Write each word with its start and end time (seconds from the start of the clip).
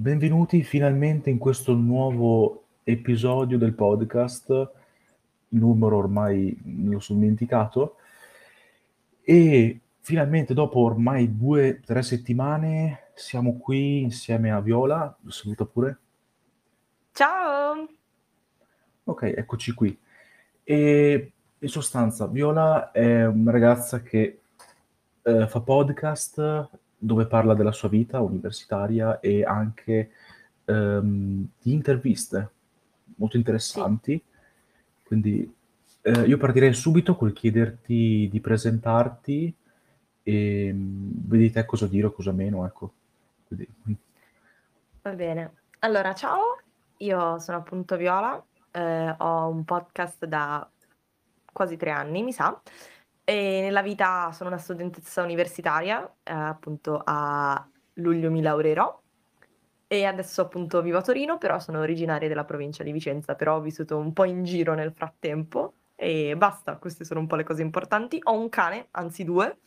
Benvenuti 0.00 0.62
finalmente 0.62 1.28
in 1.28 1.38
questo 1.38 1.74
nuovo 1.74 2.66
episodio 2.84 3.58
del 3.58 3.74
podcast, 3.74 4.48
il 5.48 5.58
numero 5.58 5.96
ormai 5.96 6.56
me 6.62 6.92
lo 6.92 7.00
sono 7.00 7.18
dimenticato, 7.18 7.96
e 9.20 9.80
finalmente 9.98 10.54
dopo 10.54 10.78
ormai 10.78 11.36
due 11.36 11.70
o 11.70 11.84
tre 11.84 12.02
settimane 12.02 13.10
siamo 13.14 13.58
qui 13.58 14.02
insieme 14.02 14.52
a 14.52 14.60
Viola, 14.60 15.18
saluta 15.26 15.64
pure. 15.64 15.98
Ciao! 17.10 17.88
Ok, 19.02 19.22
eccoci 19.36 19.72
qui. 19.74 19.98
E 20.62 21.32
in 21.58 21.68
sostanza, 21.68 22.28
Viola 22.28 22.92
è 22.92 23.26
una 23.26 23.50
ragazza 23.50 24.00
che 24.00 24.42
eh, 25.22 25.48
fa 25.48 25.60
podcast 25.60 26.70
dove 26.98 27.26
parla 27.26 27.54
della 27.54 27.72
sua 27.72 27.88
vita 27.88 28.20
universitaria 28.20 29.20
e 29.20 29.44
anche 29.44 30.10
ehm, 30.64 31.46
di 31.62 31.72
interviste 31.72 32.50
molto 33.16 33.36
interessanti. 33.36 34.22
Quindi 35.04 35.54
eh, 36.02 36.20
io 36.22 36.36
partirei 36.36 36.74
subito 36.74 37.16
col 37.16 37.32
chiederti 37.32 38.28
di 38.30 38.40
presentarti 38.40 39.54
e 40.22 40.70
mm, 40.72 41.10
vedi 41.26 41.50
te 41.50 41.64
cosa 41.64 41.86
dire 41.86 42.08
o 42.08 42.12
cosa 42.12 42.32
meno, 42.32 42.66
ecco. 42.66 42.92
Quindi, 43.46 43.68
mm, 43.88 43.92
Va 45.02 45.12
bene. 45.12 45.52
Allora, 45.80 46.12
ciao, 46.12 46.58
io 46.98 47.38
sono 47.38 47.58
appunto 47.58 47.96
Viola, 47.96 48.44
eh, 48.72 49.14
ho 49.16 49.48
un 49.48 49.64
podcast 49.64 50.26
da 50.26 50.68
quasi 51.52 51.76
tre 51.76 51.90
anni, 51.90 52.22
mi 52.22 52.32
sa, 52.32 52.60
e 53.28 53.60
nella 53.60 53.82
vita 53.82 54.32
sono 54.32 54.48
una 54.48 54.58
studentessa 54.58 55.22
universitaria, 55.22 56.02
eh, 56.22 56.32
appunto 56.32 57.02
a 57.04 57.68
luglio 57.94 58.30
mi 58.30 58.40
laureerò 58.40 59.02
e 59.86 60.04
adesso 60.06 60.40
appunto 60.40 60.80
vivo 60.80 60.96
a 60.96 61.02
Torino, 61.02 61.36
però 61.36 61.58
sono 61.58 61.80
originaria 61.80 62.26
della 62.26 62.46
provincia 62.46 62.82
di 62.82 62.90
Vicenza, 62.90 63.34
però 63.34 63.56
ho 63.56 63.60
vissuto 63.60 63.98
un 63.98 64.14
po' 64.14 64.24
in 64.24 64.44
giro 64.44 64.72
nel 64.72 64.94
frattempo 64.94 65.74
e 65.94 66.36
basta, 66.38 66.78
queste 66.78 67.04
sono 67.04 67.20
un 67.20 67.26
po' 67.26 67.36
le 67.36 67.44
cose 67.44 67.60
importanti. 67.60 68.18
Ho 68.22 68.32
un 68.32 68.48
cane, 68.48 68.86
anzi 68.92 69.24
due, 69.24 69.58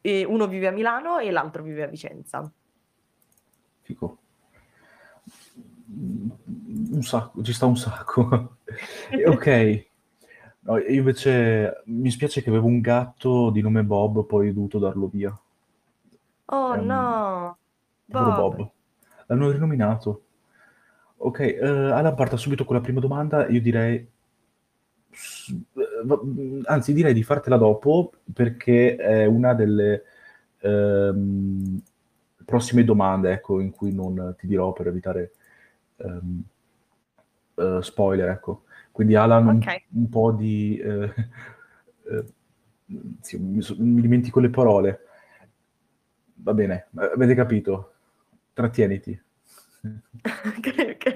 e 0.00 0.24
uno 0.24 0.48
vive 0.48 0.66
a 0.66 0.72
Milano 0.72 1.18
e 1.20 1.30
l'altro 1.30 1.62
vive 1.62 1.84
a 1.84 1.86
Vicenza. 1.86 2.52
fico. 3.82 4.18
Un 5.86 7.02
sacco, 7.02 7.44
ci 7.44 7.52
sta 7.52 7.66
un 7.66 7.76
sacco. 7.76 8.56
Ok, 9.26 9.92
no, 10.66 10.78
io 10.78 10.88
invece 11.00 11.82
mi 11.86 12.10
spiace 12.10 12.42
che 12.42 12.48
avevo 12.50 12.66
un 12.66 12.80
gatto 12.80 13.50
di 13.50 13.60
nome 13.60 13.82
Bob, 13.84 14.24
poi 14.26 14.48
ho 14.48 14.52
dovuto 14.52 14.78
darlo 14.78 15.08
via. 15.08 15.36
Oh 16.48 16.74
un 16.74 16.86
no, 16.88 17.58
povero 18.08 18.32
Bob. 18.32 18.32
Bob. 18.32 18.70
L'hanno 19.26 19.50
rinominato. 19.50 20.22
Ok, 21.18 21.40
eh, 21.40 21.58
Alan 21.66 22.14
parta 22.14 22.36
subito 22.36 22.64
con 22.64 22.76
la 22.76 22.82
prima 22.82 23.00
domanda. 23.00 23.46
Io 23.48 23.60
direi, 23.60 24.06
s- 25.10 25.50
eh, 25.52 26.02
va- 26.04 26.20
anzi, 26.64 26.92
direi 26.92 27.14
di 27.14 27.22
fartela 27.22 27.56
dopo 27.56 28.12
perché 28.32 28.96
è 28.96 29.24
una 29.26 29.54
delle 29.54 30.04
ehm, 30.60 31.80
prossime 32.44 32.84
domande, 32.84 33.32
ecco, 33.32 33.60
in 33.60 33.70
cui 33.70 33.92
non 33.92 34.34
ti 34.38 34.46
dirò 34.46 34.72
per 34.72 34.88
evitare 34.88 35.32
ehm, 35.96 36.42
eh, 37.56 37.80
spoiler, 37.82 38.28
ecco. 38.30 38.63
Quindi 38.94 39.16
Alan, 39.16 39.46
un, 39.46 39.62
Ok, 39.62 39.66
un 39.94 40.08
po' 40.08 40.30
di... 40.32 40.78
eh, 40.78 41.12
eh, 42.10 42.24
sì, 43.20 43.38
mi, 43.38 43.60
mi 43.78 44.00
dimentico 44.00 44.38
le 44.40 44.50
parole. 44.50 45.00
Va 46.42 46.52
bene, 46.54 46.88
eh, 46.98 47.10
avete 47.14 47.34
capito. 47.34 47.92
Trattieniti. 48.52 49.20
ok, 50.58 50.66
ok. 50.94 51.06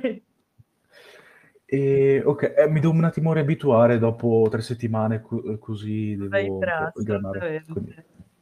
E, 1.70 2.22
ok, 2.24 2.54
eh, 2.56 2.66
mi 2.68 2.80
devo 2.80 2.94
un 2.94 3.04
attimo 3.04 3.32
riabituare 3.34 3.98
dopo 3.98 4.46
tre 4.50 4.62
settimane, 4.62 5.20
co- 5.20 5.58
così 5.58 6.16
Vai 6.30 6.46
devo 6.46 6.60
un 6.60 6.60
tra, 6.60 6.90
po' 6.90 7.00
ingranare. 7.00 7.44
Quindi, 7.68 7.94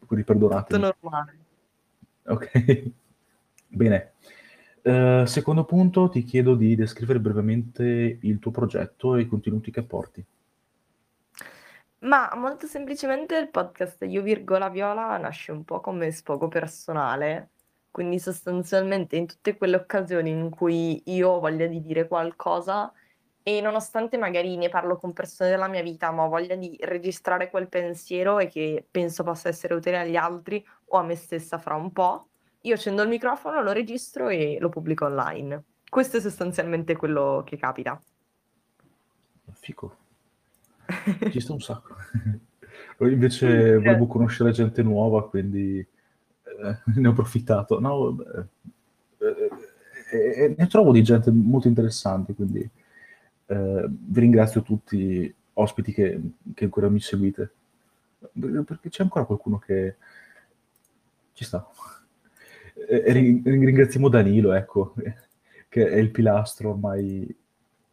quindi 0.06 0.24
Tutto 0.48 0.78
perdonatemi. 0.78 0.78
normale. 0.78 1.38
Ok, 2.26 2.50
bene. 3.68 4.12
Eh, 4.88 5.24
secondo 5.26 5.64
punto, 5.64 6.08
ti 6.08 6.22
chiedo 6.22 6.54
di 6.54 6.76
descrivere 6.76 7.18
brevemente 7.18 8.18
il 8.22 8.38
tuo 8.38 8.52
progetto 8.52 9.16
e 9.16 9.22
i 9.22 9.26
contenuti 9.26 9.72
che 9.72 9.82
porti. 9.82 10.24
Ma 12.00 12.30
molto 12.36 12.68
semplicemente 12.68 13.36
il 13.36 13.50
podcast 13.50 14.04
Io 14.06 14.22
virgola 14.22 14.68
Viola 14.68 15.16
nasce 15.16 15.50
un 15.50 15.64
po' 15.64 15.80
come 15.80 16.12
sfogo 16.12 16.46
personale, 16.46 17.50
quindi 17.90 18.20
sostanzialmente 18.20 19.16
in 19.16 19.26
tutte 19.26 19.56
quelle 19.56 19.74
occasioni 19.74 20.30
in 20.30 20.50
cui 20.50 21.02
io 21.06 21.30
ho 21.30 21.40
voglia 21.40 21.66
di 21.66 21.80
dire 21.80 22.06
qualcosa 22.06 22.92
e 23.42 23.60
nonostante 23.60 24.16
magari 24.18 24.56
ne 24.56 24.68
parlo 24.68 24.98
con 24.98 25.12
persone 25.12 25.50
della 25.50 25.66
mia 25.66 25.82
vita, 25.82 26.12
ma 26.12 26.26
ho 26.26 26.28
voglia 26.28 26.54
di 26.54 26.76
registrare 26.82 27.50
quel 27.50 27.68
pensiero 27.68 28.38
e 28.38 28.46
che 28.46 28.86
penso 28.88 29.24
possa 29.24 29.48
essere 29.48 29.74
utile 29.74 29.98
agli 29.98 30.16
altri 30.16 30.64
o 30.90 30.98
a 30.98 31.02
me 31.02 31.16
stessa 31.16 31.58
fra 31.58 31.74
un 31.74 31.90
po', 31.90 32.28
io 32.66 32.74
accendo 32.74 33.02
il 33.02 33.08
microfono, 33.08 33.62
lo 33.62 33.72
registro 33.72 34.28
e 34.28 34.58
lo 34.60 34.68
pubblico 34.68 35.04
online. 35.06 35.62
Questo 35.88 36.16
è 36.16 36.20
sostanzialmente 36.20 36.96
quello 36.96 37.42
che 37.46 37.56
capita. 37.56 38.00
Fico, 39.52 39.96
ci 41.30 41.40
sta 41.40 41.52
un 41.52 41.60
sacco. 41.60 41.94
Io 42.98 43.08
Invece 43.08 43.76
volevo 43.76 44.06
conoscere 44.06 44.52
gente 44.52 44.82
nuova, 44.82 45.28
quindi 45.28 45.78
eh, 45.78 46.78
ne 46.94 47.08
ho 47.08 47.10
approfittato. 47.10 47.78
No, 47.78 48.12
beh, 48.12 48.46
eh, 49.18 50.44
eh, 50.44 50.54
ne 50.56 50.66
trovo 50.66 50.92
di 50.92 51.02
gente 51.02 51.30
molto 51.30 51.68
interessante, 51.68 52.34
quindi 52.34 52.68
eh, 53.46 53.86
vi 53.88 54.20
ringrazio 54.20 54.62
tutti 54.62 55.32
ospiti 55.54 55.92
che, 55.92 56.20
che 56.54 56.64
ancora 56.64 56.88
mi 56.88 57.00
seguite. 57.00 57.52
Perché 58.32 58.88
c'è 58.88 59.02
ancora 59.02 59.24
qualcuno 59.24 59.58
che 59.58 59.96
ci 61.32 61.44
sta. 61.44 61.66
E, 62.76 63.02
e 63.06 63.12
ri- 63.12 63.42
ringraziamo 63.44 64.08
Danilo, 64.08 64.52
ecco, 64.52 64.94
che 65.68 65.88
è 65.88 65.96
il 65.96 66.10
pilastro 66.10 66.70
ormai, 66.70 67.34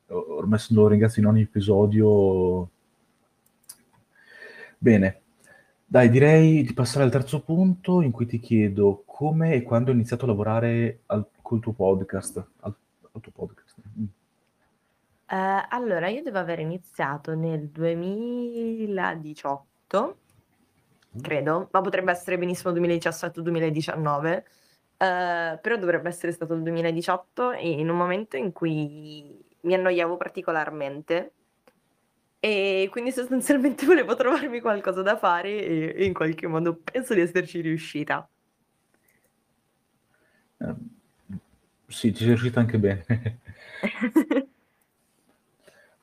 ormai 0.07 0.59
lo 0.69 0.87
ringrazio 0.87 1.21
in 1.21 1.27
ogni 1.27 1.41
episodio. 1.41 2.69
Bene, 4.77 5.21
dai, 5.85 6.09
direi 6.09 6.63
di 6.63 6.73
passare 6.73 7.05
al 7.05 7.11
terzo 7.11 7.41
punto 7.41 8.01
in 8.01 8.11
cui 8.11 8.25
ti 8.25 8.39
chiedo 8.39 9.03
come 9.05 9.53
e 9.53 9.63
quando 9.63 9.91
hai 9.91 9.95
iniziato 9.95 10.25
a 10.25 10.27
lavorare 10.27 11.01
al, 11.05 11.25
col 11.41 11.59
tuo 11.59 11.73
podcast. 11.73 12.37
Al, 12.61 12.75
al 13.11 13.21
tuo 13.21 13.31
podcast. 13.31 13.75
Mm. 13.99 14.05
Eh, 15.33 15.65
allora, 15.69 16.07
io 16.09 16.21
devo 16.21 16.37
aver 16.39 16.59
iniziato 16.59 17.33
nel 17.35 17.69
2018, 17.69 20.17
credo, 21.21 21.69
ma 21.71 21.81
potrebbe 21.81 22.11
essere 22.11 22.37
benissimo 22.37 22.71
2017-2019, 22.73 24.43
eh, 25.03 25.59
però 25.61 25.75
dovrebbe 25.75 26.07
essere 26.07 26.31
stato 26.31 26.53
il 26.53 26.61
2018 26.63 27.51
e 27.51 27.69
in 27.69 27.89
un 27.89 27.97
momento 27.97 28.37
in 28.37 28.53
cui 28.53 29.43
mi 29.61 29.73
annoiavo 29.73 30.15
particolarmente 30.15 31.33
e 32.39 32.87
quindi 32.89 33.11
sostanzialmente 33.11 33.85
volevo 33.85 34.15
trovarmi 34.15 34.61
qualcosa 34.61 35.01
da 35.01 35.17
fare 35.17 35.49
e, 35.49 35.93
e 35.97 36.05
in 36.05 36.13
qualche 36.13 36.47
modo 36.47 36.75
penso 36.75 37.13
di 37.13 37.19
esserci 37.19 37.59
riuscita. 37.59 38.25
Eh, 40.57 40.73
sì, 41.87 42.13
ci 42.13 42.19
sei 42.23 42.27
riuscita 42.27 42.61
anche 42.61 42.79
bene. 42.79 43.05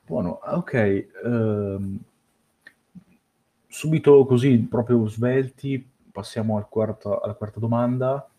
Buono, 0.05 0.39
ah, 0.39 0.57
ok. 0.57 0.73
ehm, 1.23 1.99
subito 3.67 4.25
così, 4.25 4.59
proprio 4.59 5.07
svelti, 5.07 5.89
passiamo 6.11 6.57
al 6.57 6.67
quarto- 6.67 7.19
alla 7.19 7.33
quarta 7.33 7.59
domanda, 7.59 8.30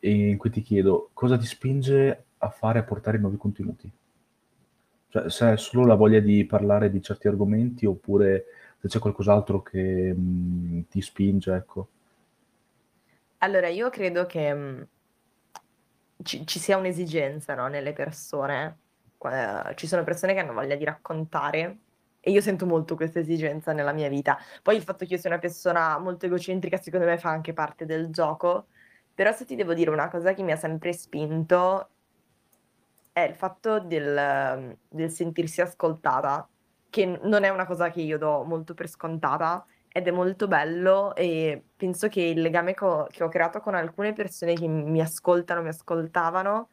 in 0.00 0.36
cui 0.36 0.50
ti 0.50 0.62
chiedo 0.62 1.10
cosa 1.12 1.36
ti 1.36 1.46
spinge 1.46 2.24
a 2.38 2.50
fare 2.50 2.78
a 2.78 2.82
portare 2.84 3.18
nuovi 3.18 3.36
contenuti? 3.36 3.90
Cioè, 5.10 5.28
se 5.30 5.52
è 5.52 5.56
solo 5.58 5.84
la 5.86 5.94
voglia 5.96 6.20
di 6.20 6.44
parlare 6.46 6.90
di 6.90 7.02
certi 7.02 7.28
argomenti 7.28 7.84
oppure 7.84 8.46
se 8.80 8.88
c'è 8.88 8.98
qualcos'altro 8.98 9.62
che 9.62 10.14
mm, 10.16 10.80
ti 10.88 11.00
spinge, 11.02 11.54
ecco. 11.54 11.88
Allora, 13.38 13.66
io 13.68 13.90
credo 13.90 14.26
che 14.26 14.52
mh, 14.54 14.88
ci, 16.22 16.46
ci 16.46 16.58
sia 16.58 16.76
un'esigenza, 16.76 17.54
no, 17.54 17.68
nelle 17.68 17.92
persone. 17.92 18.80
Qua- 19.16 19.72
Ci 19.74 19.86
sono 19.86 20.04
persone 20.04 20.32
che 20.34 20.40
hanno 20.40 20.52
voglia 20.52 20.76
di 20.76 20.84
raccontare 20.84 21.80
e 22.20 22.30
io 22.30 22.40
sento 22.40 22.66
molto 22.66 22.94
questa 22.96 23.18
esigenza 23.20 23.72
nella 23.72 23.92
mia 23.92 24.08
vita. 24.08 24.38
Poi 24.62 24.76
il 24.76 24.82
fatto 24.82 25.04
che 25.06 25.14
io 25.14 25.18
sia 25.20 25.30
una 25.30 25.38
persona 25.38 25.98
molto 25.98 26.26
egocentrica, 26.26 26.76
secondo 26.78 27.06
me 27.06 27.18
fa 27.18 27.30
anche 27.30 27.52
parte 27.52 27.84
del 27.86 28.10
gioco. 28.10 28.68
Però 29.18 29.32
se 29.32 29.44
ti 29.44 29.56
devo 29.56 29.74
dire 29.74 29.90
una 29.90 30.08
cosa 30.08 30.32
che 30.32 30.44
mi 30.44 30.52
ha 30.52 30.56
sempre 30.56 30.92
spinto 30.92 31.88
è 33.10 33.22
il 33.22 33.34
fatto 33.34 33.80
del, 33.80 34.78
del 34.88 35.10
sentirsi 35.10 35.60
ascoltata, 35.60 36.48
che 36.88 37.18
non 37.24 37.42
è 37.42 37.48
una 37.48 37.66
cosa 37.66 37.90
che 37.90 38.00
io 38.00 38.16
do 38.16 38.44
molto 38.44 38.74
per 38.74 38.88
scontata 38.88 39.66
ed 39.88 40.06
è 40.06 40.12
molto 40.12 40.46
bello 40.46 41.16
e 41.16 41.60
penso 41.74 42.06
che 42.06 42.20
il 42.20 42.40
legame 42.40 42.74
co- 42.74 43.08
che 43.10 43.24
ho 43.24 43.28
creato 43.28 43.58
con 43.58 43.74
alcune 43.74 44.12
persone 44.12 44.52
che 44.54 44.68
mi 44.68 45.00
ascoltano, 45.00 45.62
mi 45.62 45.70
ascoltavano, 45.70 46.68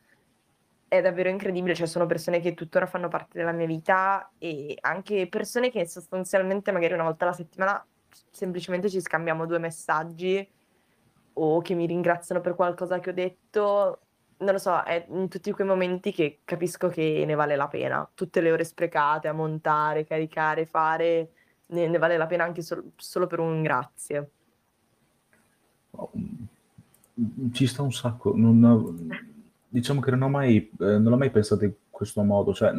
è 0.88 1.02
davvero 1.02 1.30
incredibile, 1.30 1.74
cioè 1.74 1.88
sono 1.88 2.06
persone 2.06 2.42
che 2.42 2.54
tuttora 2.54 2.86
fanno 2.86 3.08
parte 3.08 3.40
della 3.40 3.54
mia 3.54 3.66
vita 3.66 4.32
e 4.38 4.78
anche 4.82 5.28
persone 5.30 5.72
che 5.72 5.88
sostanzialmente 5.88 6.72
magari 6.72 6.94
una 6.94 7.06
volta 7.06 7.26
alla 7.26 7.34
settimana 7.34 7.84
semplicemente 8.30 8.88
ci 8.88 9.02
scambiamo 9.02 9.48
due 9.48 9.58
messaggi 9.58 10.48
o 11.38 11.62
che 11.62 11.74
mi 11.74 11.86
ringraziano 11.86 12.42
per 12.42 12.56
qualcosa 12.56 13.00
che 13.00 13.10
ho 13.10 13.14
detto. 13.14 14.00
Non 14.38 14.52
lo 14.52 14.60
so, 14.60 14.82
è 14.84 15.06
in 15.10 15.30
tutti 15.30 15.52
quei 15.52 15.66
momenti 15.66 16.12
che 16.12 16.42
capisco 16.44 16.90
che 16.90 17.24
ne 17.26 17.36
vale 17.36 17.56
la 17.56 17.68
pena. 17.68 18.08
Tutte 18.14 18.42
le 18.42 18.52
ore 18.52 18.66
sprecate 18.66 19.30
a 19.30 19.34
montare, 19.34 20.06
caricare, 20.06 20.66
fare, 20.66 21.32
ne, 21.68 21.88
ne 21.88 21.98
vale 21.98 22.18
la 22.18 22.26
pena 22.26 22.44
anche 22.44 22.62
sol- 22.62 22.92
solo 22.98 23.28
per 23.28 23.40
un 23.40 23.62
grazie. 23.62 24.30
Ci 27.54 27.68
sta 27.68 27.82
un 27.82 27.94
sacco. 27.94 28.34
Non, 28.36 29.10
diciamo 29.70 30.02
che 30.02 30.12
non 30.12 30.24
ho 30.24 30.30
mai, 30.30 30.70
eh, 30.80 30.98
non 30.98 31.14
ho 31.14 31.18
mai 31.18 31.32
pensato 31.32 31.64
in 31.64 31.74
questo 31.90 32.22
modo, 32.24 32.54
cioè 32.54 32.74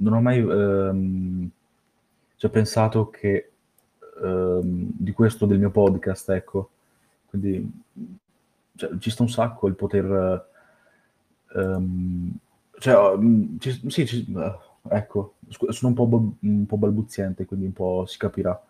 non 0.00 0.12
ho 0.12 0.20
mai 0.20 0.38
ehm, 0.38 1.50
cioè, 2.36 2.50
pensato 2.50 3.08
che 3.08 3.52
ehm, 4.22 4.90
di 4.92 5.12
questo 5.12 5.46
del 5.46 5.58
mio 5.58 5.70
podcast, 5.70 6.28
ecco. 6.30 6.70
Quindi 7.28 7.70
cioè, 8.74 8.96
ci 8.98 9.10
sta 9.10 9.22
un 9.22 9.28
sacco 9.28 9.66
il 9.66 9.74
poter... 9.74 10.46
Ehm, 11.54 12.36
cioè, 12.78 13.16
mm, 13.16 13.58
ci, 13.58 13.90
sì, 13.90 14.06
ci, 14.06 14.34
ecco, 14.88 15.34
sono 15.48 15.88
un 15.88 15.94
po', 15.94 16.36
un 16.40 16.66
po' 16.66 16.76
balbuziente, 16.76 17.44
quindi 17.44 17.66
un 17.66 17.72
po' 17.72 18.06
si 18.06 18.18
capirà. 18.18 18.60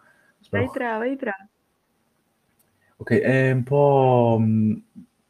Spero. 0.41 0.65
Vai 0.65 0.73
tra, 0.73 0.99
vai 0.99 1.17
tra. 1.17 1.49
Ok, 2.97 3.13
è 3.13 3.53
un 3.53 3.63
po'... 3.63 4.39
Mm, 4.41 4.75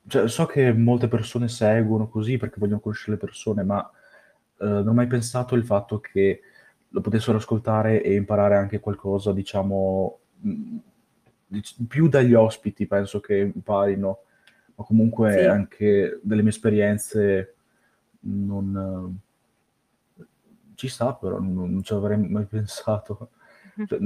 cioè, 0.07 0.29
so 0.29 0.47
che 0.47 0.73
molte 0.73 1.09
persone 1.09 1.49
seguono 1.49 2.09
così 2.09 2.39
perché 2.39 2.59
vogliono 2.59 2.81
conoscere 2.81 3.13
le 3.13 3.19
persone, 3.19 3.63
ma 3.63 3.91
eh, 4.61 4.65
non 4.65 4.89
ho 4.89 4.93
mai 4.95 5.07
pensato 5.07 5.55
il 5.55 5.65
fatto 5.65 6.01
che 6.01 6.41
lo 6.89 7.01
potessero 7.01 7.37
ascoltare 7.37 8.03
e 8.03 8.15
imparare 8.15 8.57
anche 8.57 8.81
qualcosa, 8.81 9.33
diciamo, 9.33 10.19
mm, 10.47 10.77
più 11.87 12.09
dagli 12.09 12.35
ospiti 12.35 12.87
penso 12.87 13.21
che 13.21 13.37
imparino, 13.37 14.19
ma 14.75 14.85
comunque 14.85 15.39
sì. 15.39 15.45
anche 15.45 16.21
delle 16.23 16.43
mie 16.43 16.50
esperienze 16.50 17.55
non... 18.21 19.19
Ci 20.75 20.87
sta, 20.87 21.12
però 21.12 21.41
non, 21.41 21.73
non 21.73 21.83
ci 21.83 21.93
avrei 21.93 22.19
mai 22.19 22.45
pensato. 22.45 23.31
Cioè, 23.85 23.99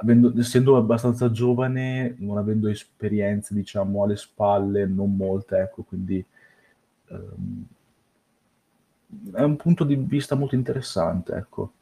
avendo, 0.00 0.32
essendo 0.36 0.76
abbastanza 0.76 1.30
giovane, 1.30 2.16
non 2.18 2.36
avendo 2.36 2.66
esperienze, 2.68 3.54
diciamo, 3.54 4.02
alle 4.02 4.16
spalle, 4.16 4.86
non 4.86 5.14
molte, 5.14 5.56
ecco, 5.58 5.84
quindi 5.84 6.24
um, 7.10 7.64
è 9.34 9.42
un 9.42 9.54
punto 9.54 9.84
di 9.84 9.94
vista 9.94 10.34
molto 10.34 10.56
interessante, 10.56 11.32
ecco. 11.34 11.72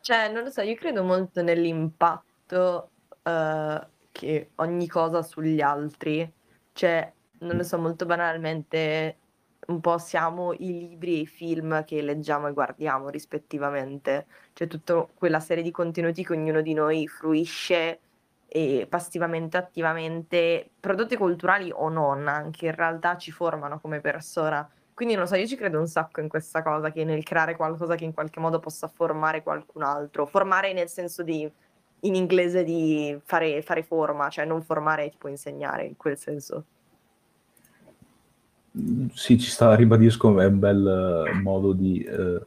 Cioè, 0.00 0.32
non 0.32 0.42
lo 0.42 0.50
so, 0.50 0.62
io 0.62 0.74
credo 0.74 1.04
molto 1.04 1.40
nell'impatto 1.40 2.88
uh, 3.22 3.86
che 4.12 4.50
ogni 4.56 4.86
cosa 4.86 5.22
sugli 5.22 5.60
altri. 5.60 6.30
Cioè, 6.72 7.12
non 7.40 7.56
lo 7.56 7.62
so, 7.64 7.78
molto 7.78 8.06
banalmente, 8.06 9.16
un 9.66 9.80
po' 9.80 9.98
siamo 9.98 10.52
i 10.52 10.88
libri 10.88 11.16
e 11.16 11.20
i 11.20 11.26
film 11.26 11.84
che 11.84 12.02
leggiamo 12.02 12.48
e 12.48 12.52
guardiamo 12.52 13.08
rispettivamente, 13.08 14.26
cioè 14.52 14.66
tutta 14.68 15.06
quella 15.14 15.40
serie 15.40 15.62
di 15.62 15.70
contenuti 15.70 16.24
che 16.24 16.32
ognuno 16.32 16.60
di 16.60 16.74
noi 16.74 17.06
fruisce 17.08 18.00
e 18.46 18.86
passivamente, 18.88 19.56
attivamente, 19.56 20.70
prodotti 20.78 21.16
culturali 21.16 21.70
o 21.72 21.88
non, 21.88 22.28
anche 22.28 22.66
in 22.66 22.74
realtà 22.74 23.16
ci 23.16 23.30
formano 23.30 23.80
come 23.80 24.00
persona. 24.00 24.68
Quindi 24.94 25.14
non 25.14 25.26
so, 25.26 25.36
io 25.36 25.46
ci 25.46 25.56
credo 25.56 25.78
un 25.80 25.86
sacco 25.86 26.20
in 26.20 26.28
questa 26.28 26.62
cosa, 26.62 26.90
che 26.92 27.04
nel 27.04 27.22
creare 27.22 27.56
qualcosa 27.56 27.94
che 27.94 28.04
in 28.04 28.12
qualche 28.12 28.40
modo 28.40 28.58
possa 28.58 28.88
formare 28.88 29.42
qualcun 29.42 29.82
altro, 29.82 30.26
formare 30.26 30.72
nel 30.74 30.88
senso 30.88 31.22
di, 31.22 31.50
in 32.04 32.14
inglese 32.14 32.64
di 32.64 33.16
fare, 33.24 33.62
fare 33.62 33.82
forma, 33.82 34.28
cioè 34.28 34.44
non 34.44 34.62
formare 34.62 35.10
tipo 35.10 35.28
insegnare, 35.28 35.86
in 35.86 35.96
quel 35.96 36.16
senso. 36.16 36.64
Sì, 39.12 39.38
ci 39.38 39.50
sta, 39.50 39.74
ribadisco, 39.74 40.40
è 40.40 40.46
un 40.46 40.58
bel 40.58 41.26
uh, 41.34 41.40
modo 41.40 41.72
di 41.72 42.04
uh, 42.08 42.44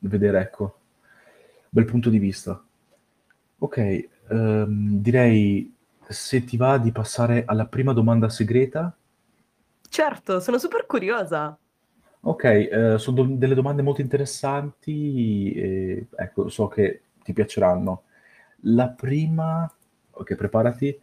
vedere, 0.00 0.40
ecco, 0.40 0.78
bel 1.68 1.84
punto 1.86 2.10
di 2.10 2.18
vista. 2.18 2.62
Ok, 3.58 4.08
um, 4.28 5.00
direi 5.00 5.74
se 6.08 6.44
ti 6.44 6.56
va 6.56 6.78
di 6.78 6.92
passare 6.92 7.44
alla 7.46 7.66
prima 7.66 7.92
domanda 7.92 8.28
segreta. 8.28 8.94
Certo, 9.88 10.40
sono 10.40 10.58
super 10.58 10.86
curiosa. 10.86 11.58
Ok, 12.20 12.68
uh, 12.70 12.96
sono 12.98 13.22
do- 13.22 13.34
delle 13.36 13.54
domande 13.54 13.82
molto 13.82 14.02
interessanti 14.02 15.52
e 15.52 16.06
ecco, 16.14 16.48
so 16.48 16.68
che 16.68 17.00
ti 17.24 17.32
piaceranno. 17.32 18.02
La 18.62 18.88
prima, 18.88 19.70
ok, 20.10 20.34
preparati, 20.34 20.98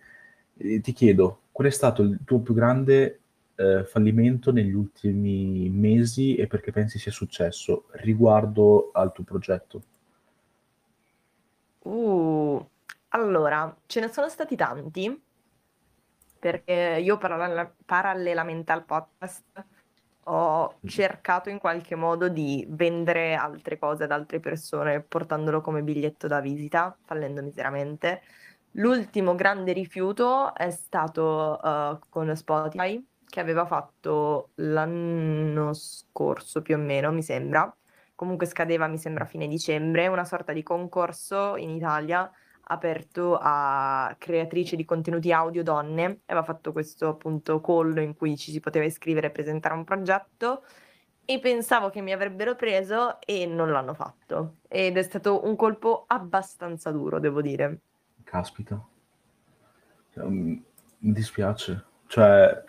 eh, 0.58 0.82
ti 0.82 0.94
chiedo, 0.94 1.42
qual 1.52 1.68
è 1.68 1.72
stato 1.72 2.02
il 2.04 2.20
tuo 2.24 2.40
più 2.40 2.54
grande 2.54 3.20
eh, 3.56 3.84
fallimento 3.86 4.52
negli 4.52 4.74
ultimi 4.74 5.70
mesi 5.70 6.36
e 6.36 6.48
perché 6.48 6.72
pensi 6.72 7.00
sia 7.00 7.12
successo 7.12 7.86
riguardo 7.94 8.92
al 8.94 9.12
tuo 9.12 9.24
progetto? 9.24 9.82
Uh, 11.80 12.64
allora, 13.10 13.76
ce 13.86 14.00
ne 14.02 14.10
sono 14.10 14.30
stati 14.30 14.56
tanti, 14.56 15.22
perché 16.38 17.00
io 17.02 17.18
parallel- 17.18 17.74
parallelamente 17.86 18.72
al 18.72 18.86
podcast 18.86 19.66
ho 20.30 20.80
cercato 20.86 21.50
in 21.50 21.58
qualche 21.58 21.96
modo 21.96 22.28
di 22.28 22.66
vendere 22.70 23.34
altre 23.36 23.78
cose 23.78 24.04
ad 24.04 24.12
altre 24.12 24.40
persone, 24.40 25.02
portandolo 25.02 25.62
come 25.62 25.84
biglietto 25.84 26.28
da 26.28 26.42
visita, 26.42 26.96
fallendo 27.06 27.42
miseramente. 27.42 28.22
L'ultimo 28.72 29.36
grande 29.36 29.72
rifiuto 29.72 30.54
è 30.54 30.70
stato 30.70 31.60
uh, 31.62 32.00
con 32.10 32.36
Spotify, 32.36 33.04
che 33.30 33.40
aveva 33.40 33.66
fatto 33.66 34.52
l'anno 34.56 35.74
scorso 35.74 36.62
più 36.62 36.76
o 36.76 36.78
meno, 36.78 37.12
mi 37.12 37.24
sembra. 37.24 37.74
Comunque 38.14 38.48
scadeva, 38.48 38.88
mi 38.88 38.98
sembra, 38.98 39.24
a 39.24 39.28
fine 39.28 39.48
dicembre, 39.48 40.08
una 40.08 40.26
sorta 40.26 40.52
di 40.52 40.64
concorso 40.64 41.56
in 41.56 41.70
Italia 41.70 42.30
aperto 42.70 43.38
a 43.40 44.16
creatrici 44.18 44.76
di 44.76 44.86
contenuti 44.86 45.32
audio 45.32 45.64
donne. 45.64 46.22
Aveva 46.26 46.44
fatto 46.44 46.72
questo 46.72 47.08
appunto 47.08 47.62
call 47.62 47.98
in 47.98 48.16
cui 48.16 48.38
ci 48.38 48.52
si 48.52 48.60
poteva 48.60 48.86
iscrivere 48.86 49.28
e 49.28 49.32
presentare 49.32 49.76
un 49.76 49.84
progetto 49.84 50.64
e 51.26 51.40
pensavo 51.40 51.90
che 51.90 52.02
mi 52.02 52.14
avrebbero 52.14 52.56
preso 52.56 53.20
e 53.22 53.46
non 53.46 53.72
l'hanno 53.72 53.94
fatto. 53.94 54.58
Ed 54.68 54.98
è 54.98 55.04
stato 55.04 55.46
un 55.46 55.56
colpo 55.56 56.06
abbastanza 56.08 56.92
duro, 56.92 57.20
devo 57.20 57.42
dire. 57.42 57.80
Caspita. 58.24 58.82
Um, 60.14 60.64
mi 61.00 61.12
dispiace. 61.12 61.84
Cioè, 62.08 62.64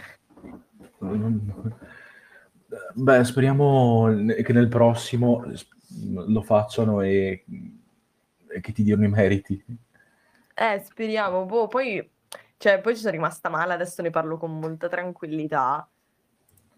Beh, 2.94 3.24
speriamo 3.24 4.08
che 4.42 4.52
nel 4.52 4.68
prossimo 4.68 5.44
lo 6.26 6.42
facciano 6.42 7.00
e 7.00 7.44
che 8.60 8.72
ti 8.72 8.82
diano 8.82 9.04
i 9.04 9.08
meriti. 9.08 9.64
Eh, 10.60 10.80
speriamo. 10.80 11.44
Boh, 11.46 11.68
poi, 11.68 12.10
cioè, 12.56 12.80
poi 12.80 12.94
ci 12.94 13.00
sono 13.00 13.12
rimasta 13.12 13.48
male, 13.48 13.74
adesso 13.74 14.02
ne 14.02 14.10
parlo 14.10 14.36
con 14.38 14.58
molta 14.58 14.88
tranquillità. 14.88 15.88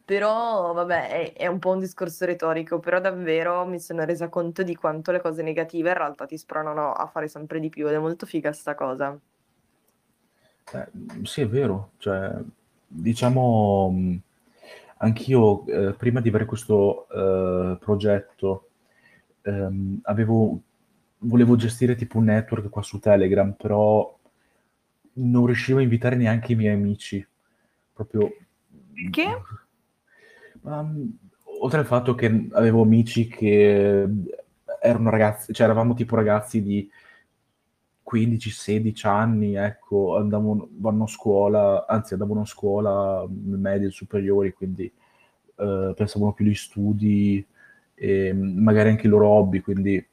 Però, 0.05 0.73
vabbè, 0.73 1.09
è, 1.09 1.33
è 1.35 1.47
un 1.47 1.59
po' 1.59 1.71
un 1.71 1.81
discorso 1.81 2.25
retorico, 2.27 2.81
però 2.81 3.01
davvero 3.01 3.65
mi 3.67 3.81
sono 3.81 4.05
resa 4.05 4.29
conto 4.29 4.63
di 4.63 4.75
quanto 4.75 5.13
le 5.13 5.21
cose 5.21 5.43
negative 5.43 5.91
in 5.91 5.95
realtà 5.97 6.27
ti 6.27 6.37
spronano 6.37 6.93
a 6.93 7.07
fare 7.07 7.29
sempre 7.29 7.61
di 7.61 7.69
più 7.71 7.87
ed 7.89 7.95
è 7.95 7.99
molto 7.99 8.27
figa 8.27 8.53
sta 8.53 8.75
cosa. 8.75 9.19
Eh, 10.73 10.89
sì, 11.25 11.41
è 11.43 11.49
vero, 11.49 11.93
cioè, 11.99 12.33
diciamo, 12.87 13.95
anch'io 14.99 15.67
eh, 15.67 15.93
prima 15.95 16.21
di 16.21 16.29
avere 16.29 16.45
questo 16.45 17.09
eh, 17.09 17.77
progetto 17.79 18.69
ehm, 19.43 20.01
avevo, 20.05 20.61
volevo 21.21 21.57
gestire 21.57 21.95
tipo 21.95 22.19
un 22.19 22.25
network 22.25 22.69
qua 22.69 22.83
su 22.83 22.99
Telegram, 22.99 23.53
però 23.53 24.19
non 25.15 25.47
riuscivo 25.47 25.79
a 25.79 25.83
invitare 25.83 26.17
neanche 26.17 26.53
i 26.53 26.57
miei 26.57 26.75
amici. 26.75 27.27
Proprio... 27.93 28.31
Che? 29.11 29.27
Um, 30.63 31.17
oltre 31.61 31.81
al 31.81 31.87
fatto 31.87 32.15
che 32.15 32.49
avevo 32.53 32.83
amici 32.83 33.29
che 33.29 34.09
erano 34.81 35.11
ragazzi, 35.11 35.53
cioè 35.53 35.67
eravamo 35.67 35.95
tipo 35.95 36.17
ragazzi 36.17 36.63
di 36.63 36.91
15-16 38.11 39.07
anni, 39.07 39.55
ecco, 39.55 40.17
andavano, 40.17 40.69
vanno 40.73 41.05
a 41.05 41.09
scuola, 41.09 41.87
anzi 41.87 42.15
andavano 42.15 42.43
a 42.43 42.47
scuola 42.47 43.27
medie 43.29 43.91
superiori, 43.91 44.53
quindi 44.53 44.91
eh, 45.57 45.93
pensavano 45.95 46.33
più 46.33 46.45
agli 46.45 46.55
studi 46.55 47.47
e 47.95 48.33
magari 48.33 48.89
anche 48.91 49.07
i 49.07 49.11
loro 49.11 49.29
hobby, 49.29 49.61
quindi 49.61 50.05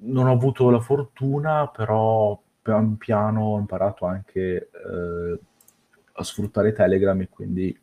non 0.00 0.26
ho 0.26 0.32
avuto 0.32 0.70
la 0.70 0.80
fortuna, 0.80 1.68
però 1.68 2.40
pian 2.62 2.96
piano 2.96 3.42
ho 3.42 3.58
imparato 3.58 4.04
anche 4.06 4.70
eh, 4.70 5.40
a 6.12 6.22
sfruttare 6.24 6.72
Telegram 6.72 7.20
e 7.20 7.28
quindi 7.28 7.78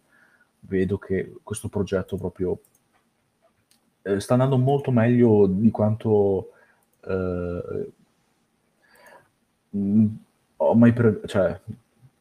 vedo 0.62 0.98
che 0.98 1.36
questo 1.44 1.70
progetto 1.70 2.18
proprio 2.18 2.60
ehm, 4.04 4.18
sta 4.18 4.34
andando 4.34 4.58
molto 4.58 4.92
meglio 4.92 5.48
di 5.48 5.72
quanto, 5.72 6.52
ehm 7.02 7.92
mhmm, 9.76 10.18
ho 10.58 10.76
mai 10.76 10.94
pre 10.94 11.22
cioè, 11.26 11.60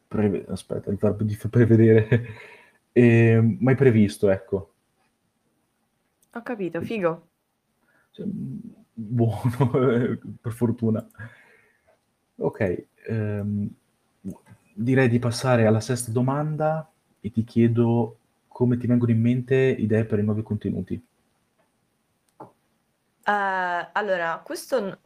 preve 0.09 0.45
aspetta, 0.49 0.91
il 0.91 0.97
verbo 0.97 1.23
di 1.25 1.39
prevedere, 1.51 2.27
ehm, 2.93 3.57
mai 3.61 3.75
previsto, 3.75 4.29
ecco. 4.31 4.73
Ho 6.35 6.43
capito, 6.43 6.81
figo. 6.81 7.29
Cioè, 8.11 8.27
mhmm, 8.27 8.84
buono, 8.95 9.71
per 10.41 10.53
fortuna. 10.53 11.07
Okay, 12.37 12.89
ehm, 13.07 13.69
direi 14.75 15.09
di 15.09 15.19
passare 15.19 15.67
alla 15.67 15.81
sesta 15.81 16.11
domanda 16.11 16.91
e 17.21 17.31
ti 17.31 17.45
chiedo 17.45 18.19
come 18.49 18.77
ti 18.77 18.87
vengono 18.87 19.13
in 19.13 19.21
mente 19.21 19.57
idee 19.57 20.05
per 20.05 20.19
i 20.19 20.23
nuovi 20.23 20.43
contenuti. 20.43 21.03
Ehm, 23.27 23.89
allora 23.93 24.41
questo 24.45 25.01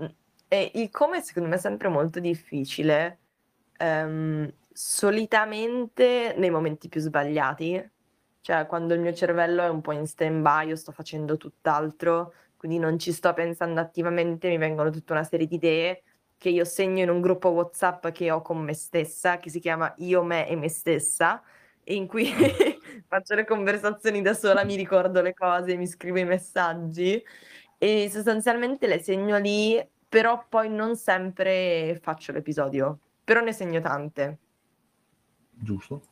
ehm, 0.49 0.71
il 0.75 0.91
come 0.91 1.21
secondo 1.23 1.49
me 1.49 1.57
è 1.57 1.59
sempre 1.59 1.89
molto 1.89 2.21
difficile, 2.21 3.19
ehm, 3.77 4.53
solitamente 4.73 6.35
nei 6.37 6.51
momenti 6.51 6.89
più 6.89 7.01
sbagliati, 7.01 7.91
cioè 8.41 8.67
quando 8.67 8.95
il 8.95 9.01
mio 9.01 9.13
cervello 9.13 9.63
è 9.63 9.69
un 9.69 9.81
po' 9.81 9.93
in 9.93 10.07
stand-by 10.07 10.73
o 10.73 10.77
sto 10.77 10.93
facendo 10.93 11.37
tutt'altro, 11.37 12.33
quindi 12.59 12.79
non 12.79 12.99
ci 12.99 13.13
sto 13.13 13.33
pensando 13.33 13.81
attivamente, 13.81 14.49
mi 14.49 14.59
vengono 14.59 14.91
tutta 14.91 15.15
una 15.15 15.25
serie 15.25 15.47
di 15.47 15.55
idee 15.55 16.03
che 16.37 16.51
io 16.51 16.65
segno 16.65 17.03
in 17.03 17.09
un 17.09 17.21
gruppo 17.21 17.49
WhatsApp 17.51 18.09
che 18.09 18.31
ho 18.31 18.43
con 18.43 18.59
me 18.59 18.75
stessa, 18.75 19.39
che 19.39 19.49
si 19.49 19.61
chiama 19.61 19.93
Io, 19.99 20.23
me 20.25 20.47
e 20.49 20.57
me 20.57 20.69
stessa, 20.69 21.43
e 21.85 21.95
in 21.95 22.07
cui 22.07 22.31
Ah. 22.31 22.37
faccio 23.09 23.35
le 23.35 23.45
conversazioni 23.47 24.21
da 24.23 24.35
sola, 24.35 24.65
mi 24.65 24.77
ricordo 24.77 25.23
le 25.23 25.35
cose, 25.35 25.77
mi 25.77 25.87
scrivo 25.87 26.19
i 26.19 26.25
messaggi 26.25 27.23
e 27.79 28.09
sostanzialmente 28.11 28.87
le 28.87 28.99
segno 29.01 29.39
lì, 29.39 29.81
però 30.09 30.45
poi 30.49 30.69
non 30.69 30.97
sempre 30.97 31.99
faccio 32.03 32.33
l'episodio, 32.33 32.99
però 33.25 33.41
ne 33.41 33.53
segno 33.53 33.81
tante. 33.81 34.39
Giusto. 35.53 36.03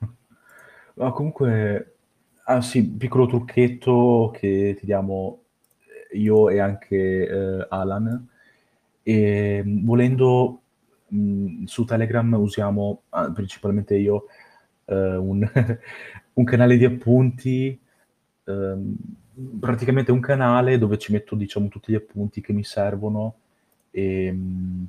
Ma 0.94 1.10
comunque 1.12 1.93
ah 2.46 2.60
sì, 2.60 2.88
piccolo 2.90 3.26
trucchetto 3.26 4.30
che 4.34 4.76
ti 4.78 4.86
diamo, 4.86 5.44
ehm, 6.12 6.20
io 6.20 6.48
e 6.50 6.60
anche, 6.60 7.26
ehm, 7.28 7.66
Alan, 7.70 8.28
ehm, 9.02 9.84
volendo, 9.84 10.60
mhmm, 11.08 11.64
su 11.64 11.84
Telegram 11.84 12.32
usiamo, 12.34 13.02
a 13.10 13.30
principalmente 13.32 13.96
io, 13.96 14.26
ehm, 14.86 15.22
un 15.28 15.50
un 16.34 16.44
canale 16.44 16.76
di 16.76 16.84
appunti, 16.84 17.78
ehm, 18.44 18.96
praticamente 19.60 20.12
un 20.12 20.20
canale 20.20 20.78
dove 20.78 20.98
ci 20.98 21.12
metto, 21.12 21.34
diciamo, 21.36 21.68
tutti 21.68 21.92
gli 21.92 21.96
appunti 21.96 22.40
che 22.40 22.52
mi 22.52 22.64
servono, 22.64 23.36
ehm, 23.90 24.86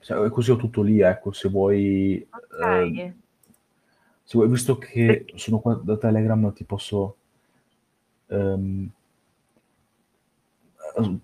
cioè 0.00 0.30
così 0.30 0.50
ho 0.50 0.56
tutto 0.56 0.82
lì, 0.82 1.00
ecco, 1.00 1.32
se 1.32 1.48
vuoi, 1.48 2.26
ehm 2.60 3.02
Okay. 3.02 3.14
Se 4.32 4.38
vuoi 4.38 4.48
visto 4.48 4.78
che 4.78 5.26
sono 5.34 5.58
qua 5.58 5.74
da 5.74 5.98
Telegram 5.98 6.52
ti 6.54 6.64
posso 6.64 7.16
Uhm, 8.28 8.90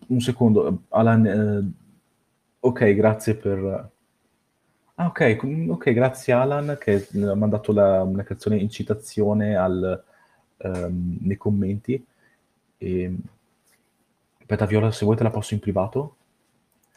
un 0.08 0.20
secondo, 0.20 0.82
Alan, 0.90 1.26
ehm 1.26 1.72
okay, 2.60 2.94
grazie 2.94 3.34
per 3.34 3.90
ah 4.96 5.12
com 5.38 5.70
okay, 5.70 5.94
grazie 5.94 6.34
Alan 6.34 6.76
che 6.78 7.08
m'ha 7.12 7.34
mandato 7.34 7.72
la 7.72 8.02
una 8.02 8.24
canzone 8.24 8.56
in 8.56 8.68
citazione 8.68 9.56
al 9.56 10.04
ehm, 10.58 11.18
nei 11.22 11.36
commenti. 11.38 12.04
Ehm, 12.76 13.18
aspetta 14.40 14.66
Viola, 14.66 14.90
se 14.90 15.06
vuoi 15.06 15.16
te 15.16 15.22
la 15.22 15.30
passo 15.30 15.54
in 15.54 15.60
privato. 15.60 16.16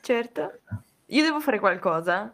Certo. 0.02 0.60
Io 1.06 1.24
devo 1.24 1.40
fare 1.40 1.60
qualcosa? 1.60 2.34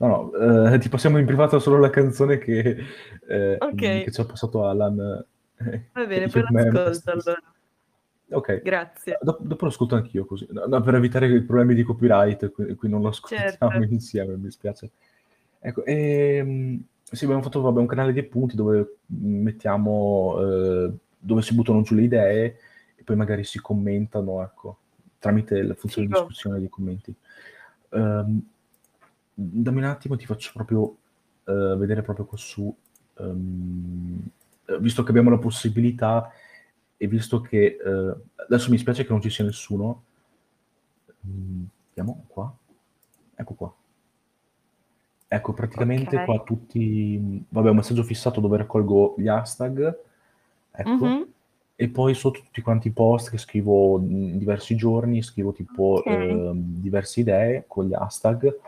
No, 0.00 0.06
no, 0.06 0.34
ehm, 0.34 0.78
ti 0.78 0.88
passiamo 0.88 1.18
in 1.18 1.26
privato 1.26 1.58
solo 1.58 1.78
la 1.78 1.90
canzone 1.90 2.38
che 2.38 2.76
che 3.26 3.58
Okay. 3.60 4.10
ci 4.10 4.20
ha 4.20 4.24
passato 4.24 4.64
Alan, 4.64 4.96
Va 4.96 6.06
che 6.06 6.06
bene, 6.06 6.28
poi 6.28 6.42
l'ascolto 6.42 7.10
allora. 7.10 7.40
Okay, 8.30 8.60
Grazie. 8.62 9.18
do 9.22 9.38
dopo 9.40 9.64
lo 9.64 9.70
ascolto 9.70 9.96
anch'io 9.96 10.24
così 10.26 10.46
no, 10.50 10.66
no, 10.66 10.80
per 10.82 10.94
evitare 10.94 11.26
i 11.28 11.42
problemi 11.42 11.74
di 11.74 11.82
copyright, 11.82 12.52
qui 12.52 12.74
qui 12.76 12.88
non 12.88 13.00
lo 13.02 13.08
ascoltiamo 13.08 13.72
Certo. 13.72 13.82
insieme, 13.90 14.36
mi 14.36 14.50
spiace. 14.50 14.90
Ecco, 15.60 15.84
ehm, 15.84 16.80
sì 17.02 17.24
abbiamo 17.24 17.42
fatto 17.42 17.60
vabbè 17.60 17.80
un 17.80 17.86
canale 17.86 18.12
di 18.12 18.20
appunti 18.20 18.54
dove, 18.54 18.98
mettiamo 19.06 20.36
ehm, 20.40 20.96
dove 21.18 21.42
si 21.42 21.54
buttano 21.54 21.82
giù 21.82 21.94
le 21.96 22.02
idee 22.02 22.56
e 22.94 23.02
poi 23.02 23.16
magari 23.16 23.42
si 23.42 23.58
commentano, 23.60 24.42
ecco, 24.44 24.78
tramite 25.18 25.60
la 25.62 25.74
funzione 25.74 26.06
di 26.06 26.12
Figo. 26.12 26.20
discussione 26.26 26.58
dei 26.60 26.68
commenti. 26.68 27.12
Ehm, 27.90 28.42
dammi 29.40 29.78
un 29.78 29.84
attimo, 29.84 30.16
ti 30.16 30.26
faccio 30.26 30.50
proprio, 30.54 30.96
ehm, 31.44 31.78
vedere 31.78 32.02
proprio 32.02 32.24
qua 32.26 32.36
su, 32.36 32.74
ehm, 33.18 34.22
visto 34.80 35.02
che 35.02 35.10
abbiamo 35.10 35.30
la 35.30 35.38
possibilità 35.38 36.30
e 36.96 37.06
visto 37.06 37.40
che, 37.40 37.78
ehm 37.84 38.22
adesso 38.48 38.70
mi 38.70 38.78
spiace 38.78 39.04
che 39.04 39.12
non 39.12 39.20
ci 39.20 39.28
sia 39.30 39.44
nessuno. 39.44 40.04
Vediamo 41.88 42.24
qua. 42.28 42.54
Ecco 43.36 43.54
qua. 43.54 43.74
Ecco, 45.30 45.52
praticamente 45.52 46.16
Okay. 46.16 46.24
qua 46.24 46.42
tutti 46.42 47.44
vabbè 47.50 47.68
un 47.68 47.76
messaggio 47.76 48.02
fissato 48.02 48.40
dove 48.40 48.56
raccolgo 48.56 49.14
gli 49.18 49.28
hashtag, 49.28 49.98
ecco, 50.70 51.04
Mh-mh. 51.04 51.26
e 51.76 51.88
poi 51.90 52.14
sotto 52.14 52.40
tutti 52.40 52.62
quanti 52.62 52.88
i 52.88 52.92
post 52.92 53.28
che 53.30 53.36
scrivo 53.36 53.98
in 54.00 54.38
diversi 54.38 54.74
giorni, 54.74 55.22
scrivo 55.22 55.52
tipo, 55.52 55.98
Okay. 56.00 56.30
ehm, 56.30 56.80
diverse 56.80 57.20
idee 57.20 57.64
con 57.66 57.86
gli 57.86 57.92
hashtag 57.94 58.58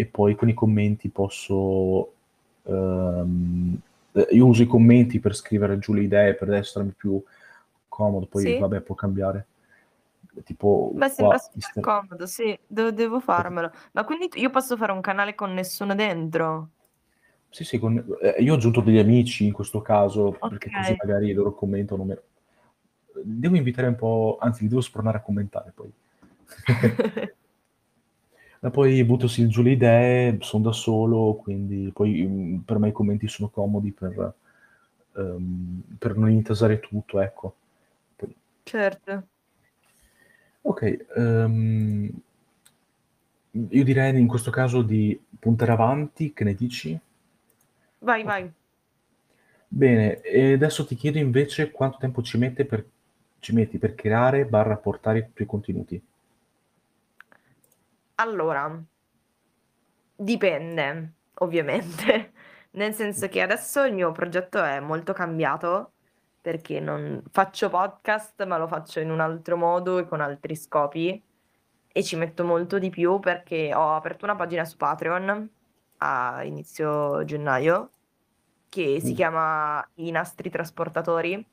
e 0.00 0.06
poi 0.06 0.34
con 0.34 0.48
i 0.48 0.54
commenti 0.54 1.10
posso 1.10 2.12
ehm, 2.62 3.78
io 4.30 4.46
uso 4.46 4.62
i 4.62 4.66
commenti 4.66 5.20
per 5.20 5.36
scrivere 5.36 5.78
giù 5.78 5.92
le 5.92 6.00
idee, 6.02 6.34
per 6.34 6.50
essermi 6.54 6.92
più 6.96 7.22
comodo, 7.86 8.24
poi 8.24 8.42
Sì. 8.42 8.56
vabbè 8.56 8.80
può 8.80 8.94
cambiare. 8.94 9.46
Tipo 10.42 10.90
Beh, 10.94 11.08
sembra 11.10 11.36
qua 11.38 11.48
queste 11.52 11.80
comodo, 11.82 12.26
sì, 12.26 12.58
de 12.66 12.92
devo 12.94 13.20
farmelo. 13.20 13.70
Ma 13.92 14.04
quindi 14.04 14.30
io 14.36 14.48
posso 14.48 14.78
fare 14.78 14.92
un 14.92 15.02
canale 15.02 15.34
con 15.34 15.52
nessuno 15.52 15.94
dentro? 15.94 16.70
Sì, 17.50 17.64
sì, 17.64 17.78
con 17.78 17.96
ehm, 17.98 18.34
io 18.38 18.52
ho 18.52 18.56
aggiunto 18.56 18.80
degli 18.80 18.98
amici 18.98 19.44
in 19.44 19.52
questo 19.52 19.82
caso, 19.82 20.32
perché 20.48 20.70
così 20.70 20.94
Okay. 20.94 20.96
magari 20.98 21.32
loro 21.34 21.52
commentano 21.54 22.04
me 22.04 22.22
devo 23.22 23.56
invitare 23.56 23.88
un 23.88 23.96
po' 23.96 24.38
anzi 24.40 24.62
li 24.62 24.68
devo 24.68 24.80
spronare 24.80 25.18
a 25.18 25.22
commentare 25.22 25.72
poi. 25.74 25.92
Ma 28.62 28.68
poi 28.70 29.02
butto 29.04 29.26
giù 29.26 29.62
le 29.62 29.70
idee, 29.70 30.36
son 30.40 30.60
da 30.60 30.72
solo, 30.72 31.34
quindi 31.36 31.90
poi, 31.94 32.22
mhmm, 32.26 32.58
per 32.60 32.78
me 32.78 32.88
i 32.88 32.92
commenti 32.92 33.26
sono 33.26 33.48
comodi 33.48 33.90
per 33.92 34.34
ehm, 35.16 35.82
per 35.98 36.16
non 36.16 36.30
intasare 36.30 36.78
tutto, 36.80 37.20
ecco. 37.20 37.54
Certo. 38.64 39.28
Ehm 41.16 41.50
mhmm, 43.52 43.68
io 43.70 43.84
direi 43.84 44.16
in 44.18 44.26
questo 44.28 44.50
caso 44.50 44.82
di 44.82 45.18
puntare 45.38 45.72
avanti, 45.72 46.32
che 46.32 46.44
ne 46.44 46.54
dici? 46.54 46.98
Vai, 48.00 48.22
vai. 48.24 48.52
Bene, 49.68 50.20
e 50.22 50.52
adesso 50.54 50.84
ti 50.84 50.96
chiedo 50.96 51.18
invece 51.18 51.70
quanto 51.70 51.98
tempo 51.98 52.22
ci 52.22 52.38
mette 52.38 52.64
per 52.64 52.84
ci 53.38 53.54
metti 53.54 53.78
per 53.78 53.94
creare/portare 53.94 55.18
i 55.18 55.26
tuoi 55.32 55.46
contenuti? 55.46 56.02
Allora 58.20 58.78
dipende, 60.14 61.14
ovviamente. 61.36 62.32
Nel 62.72 62.92
senso 62.92 63.28
che 63.28 63.40
adesso 63.40 63.82
il 63.84 63.94
mio 63.94 64.12
progetto 64.12 64.62
è 64.62 64.78
molto 64.78 65.12
cambiato, 65.14 65.94
perché 66.40 66.80
non 66.80 67.22
faccio 67.30 67.70
podcast, 67.70 68.44
ma 68.44 68.58
lo 68.58 68.66
faccio 68.68 69.00
in 69.00 69.10
un 69.10 69.20
altro 69.20 69.56
modo 69.56 69.98
e 69.98 70.06
con 70.06 70.20
altri 70.20 70.54
scopi 70.54 71.22
e 71.92 72.02
ci 72.02 72.16
metto 72.16 72.44
molto 72.44 72.78
di 72.78 72.90
più 72.90 73.18
perché 73.20 73.74
ho 73.74 73.94
aperto 73.94 74.24
una 74.24 74.36
pagina 74.36 74.64
su 74.64 74.76
Patreon 74.76 75.50
a 75.98 76.44
inizio 76.44 77.24
gennaio, 77.24 77.90
che 78.68 79.00
si 79.00 79.12
Uh. 79.12 79.14
chiama 79.14 79.90
I 79.94 80.10
Nastri 80.10 80.50
Trasportatori 80.50 81.44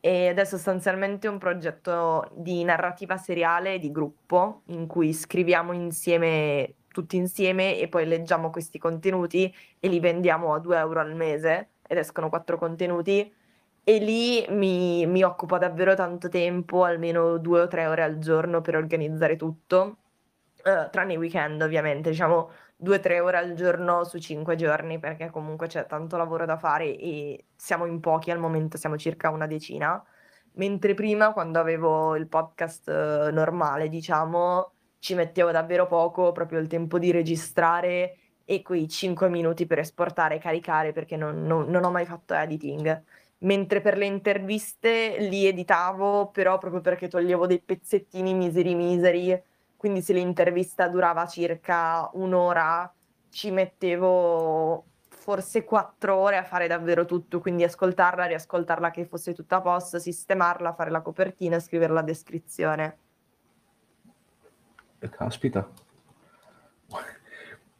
ed 0.00 0.38
è 0.38 0.44
sostanzialmente 0.44 1.28
un 1.28 1.38
progetto 1.38 2.30
di 2.34 2.62
narrativa 2.64 3.16
seriale 3.16 3.78
di 3.78 3.90
gruppo, 3.90 4.62
in 4.66 4.86
cui 4.86 5.12
scriviamo 5.12 5.72
insieme 5.72 6.74
tutti 6.88 7.16
insieme 7.16 7.78
e 7.78 7.88
poi 7.88 8.06
leggiamo 8.06 8.50
questi 8.50 8.78
contenuti 8.78 9.52
e 9.78 9.88
li 9.88 10.00
vendiamo 10.00 10.54
a 10.54 10.58
2 10.60 10.98
€ 11.00 11.00
al 11.00 11.14
mese 11.14 11.70
ed 11.86 11.98
escono 11.98 12.28
4 12.28 12.58
contenuti. 12.58 13.32
E 13.84 13.98
lì 13.98 14.46
mi 14.50 15.06
mi 15.06 15.22
occupa 15.24 15.58
davvero 15.58 15.94
tanto 15.94 16.28
tempo, 16.28 16.84
almeno 16.84 17.38
2 17.38 17.62
o 17.62 17.66
3 17.68 17.86
ore 17.86 18.02
al 18.02 18.18
giorno 18.18 18.60
per 18.60 18.76
organizzare 18.76 19.36
tutto, 19.36 19.98
uhm, 20.64 20.90
tranne 20.90 21.14
i 21.14 21.16
weekend 21.16 21.62
ovviamente, 21.62 22.10
diciamo 22.10 22.50
2, 22.80 23.00
3 23.00 23.20
ore 23.20 23.36
al 23.38 23.54
giorno 23.54 24.04
su 24.04 24.18
5 24.18 24.54
giorni, 24.56 24.98
perché 25.00 25.30
comunque 25.30 25.66
c'è 25.66 25.86
tanto 25.86 26.16
lavoro 26.16 26.46
da 26.46 26.56
fare 26.56 26.96
e 26.96 27.46
siamo 27.56 27.86
in 27.86 27.98
pochi 28.00 28.30
al 28.30 28.38
momento, 28.38 28.76
siamo 28.76 28.96
circa 28.96 29.30
una 29.30 29.46
decina. 29.46 30.02
mentre 30.54 30.94
prima 30.94 31.32
quando 31.32 31.60
avevo 31.60 32.16
il 32.16 32.28
podcast 32.28 32.88
eh, 32.88 33.30
normale, 33.32 33.88
diciamo, 33.88 34.72
ci 34.98 35.14
mettevo 35.14 35.50
davvero 35.52 35.86
poco, 35.86 36.32
proprio 36.32 36.58
il 36.60 36.68
tempo 36.68 36.98
di 36.98 37.10
registrare 37.10 38.16
e 38.44 38.62
quei 38.62 38.88
5 38.88 39.28
minuti 39.28 39.66
per 39.66 39.78
esportare 39.80 40.36
e 40.36 40.38
caricare 40.38 40.92
perché 40.92 41.16
non, 41.16 41.44
non, 41.44 41.68
non 41.68 41.84
ho 41.84 41.90
mai 41.90 42.06
fatto 42.06 42.34
editing. 42.34 43.02
Mentre 43.40 43.80
per 43.80 43.96
le 43.96 44.06
interviste 44.06 45.16
li 45.20 45.46
editavo, 45.46 46.30
però 46.30 46.58
proprio 46.58 46.80
perché 46.80 47.08
toglievo 47.08 47.46
dei 47.46 47.60
pezzettini 47.60 48.34
miseri 48.34 48.74
miseri, 48.74 49.42
quindi 49.78 50.02
se 50.02 50.12
l'intervista 50.12 50.88
durava 50.88 51.24
circa 51.26 52.10
un'ora, 52.14 52.92
ci 53.30 53.52
mettevo 53.52 54.84
forse 55.08 55.62
quattro 55.62 56.16
ore 56.16 56.36
a 56.36 56.42
fare 56.42 56.66
davvero 56.66 57.04
tutto, 57.04 57.38
quindi 57.38 57.62
ascoltarla, 57.62 58.24
riascoltarla 58.24 58.90
che 58.90 59.06
fosse 59.06 59.32
tutta 59.34 59.56
a 59.56 59.60
posto, 59.60 60.00
sistemarla, 60.00 60.74
fare 60.74 60.90
la 60.90 61.00
copertina, 61.00 61.60
scrivere 61.60 61.92
la 61.92 62.02
descrizione. 62.02 62.98
Eh, 64.98 65.08
caspita. 65.10 65.70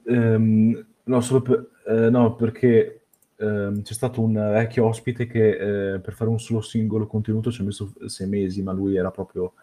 um, 0.04 0.86
no, 1.02 1.20
solo 1.20 1.42
per, 1.42 1.68
eh, 1.88 2.10
no, 2.10 2.36
perché 2.36 3.06
ehm, 3.34 3.82
c'è 3.82 3.92
stato 3.92 4.22
un 4.22 4.34
vecchio 4.34 4.86
ospite 4.86 5.26
che 5.26 5.94
eh, 5.94 5.98
per 5.98 6.12
fare 6.12 6.30
un 6.30 6.38
solo 6.38 6.60
singolo 6.60 7.08
contenuto 7.08 7.50
ci 7.50 7.62
ha 7.62 7.64
messo 7.64 7.92
sei 8.06 8.28
mesi, 8.28 8.62
ma 8.62 8.70
lui 8.70 8.94
era 8.94 9.10
proprio 9.10 9.54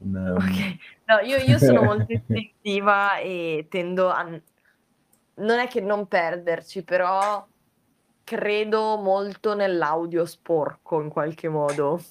un... 0.00 0.14
Um... 0.14 0.36
Ok, 0.36 0.76
no, 1.06 1.18
io, 1.26 1.36
io 1.38 1.58
sono 1.58 1.82
molto 1.82 2.12
istintiva 2.12 3.18
e 3.18 3.66
tendo 3.68 4.08
a 4.08 4.40
non 5.40 5.58
è 5.58 5.66
che 5.68 5.80
non 5.80 6.06
perderci, 6.06 6.84
però 6.84 7.46
credo 8.24 8.96
molto 8.98 9.54
nell'audio 9.54 10.24
sporco 10.24 11.00
in 11.00 11.08
qualche 11.08 11.48
modo. 11.48 12.02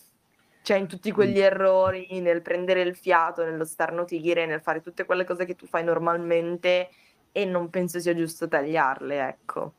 Cioè 0.61 0.77
in 0.77 0.87
tutti 0.87 1.11
quegli 1.11 1.39
errori, 1.39 2.19
nel 2.19 2.41
prendere 2.41 2.81
il 2.81 2.95
fiato, 2.95 3.43
nello 3.43 3.65
starnutire, 3.65 4.45
nel 4.45 4.61
fare 4.61 4.81
tutte 4.81 5.05
quelle 5.05 5.23
cose 5.23 5.45
che 5.45 5.55
tu 5.55 5.65
fai 5.65 5.83
normalmente 5.83 6.89
e 7.31 7.45
non 7.45 7.69
penso 7.69 7.99
sia 7.99 8.13
giusto 8.13 8.47
tagliarle, 8.47 9.27
ecco. 9.27 9.73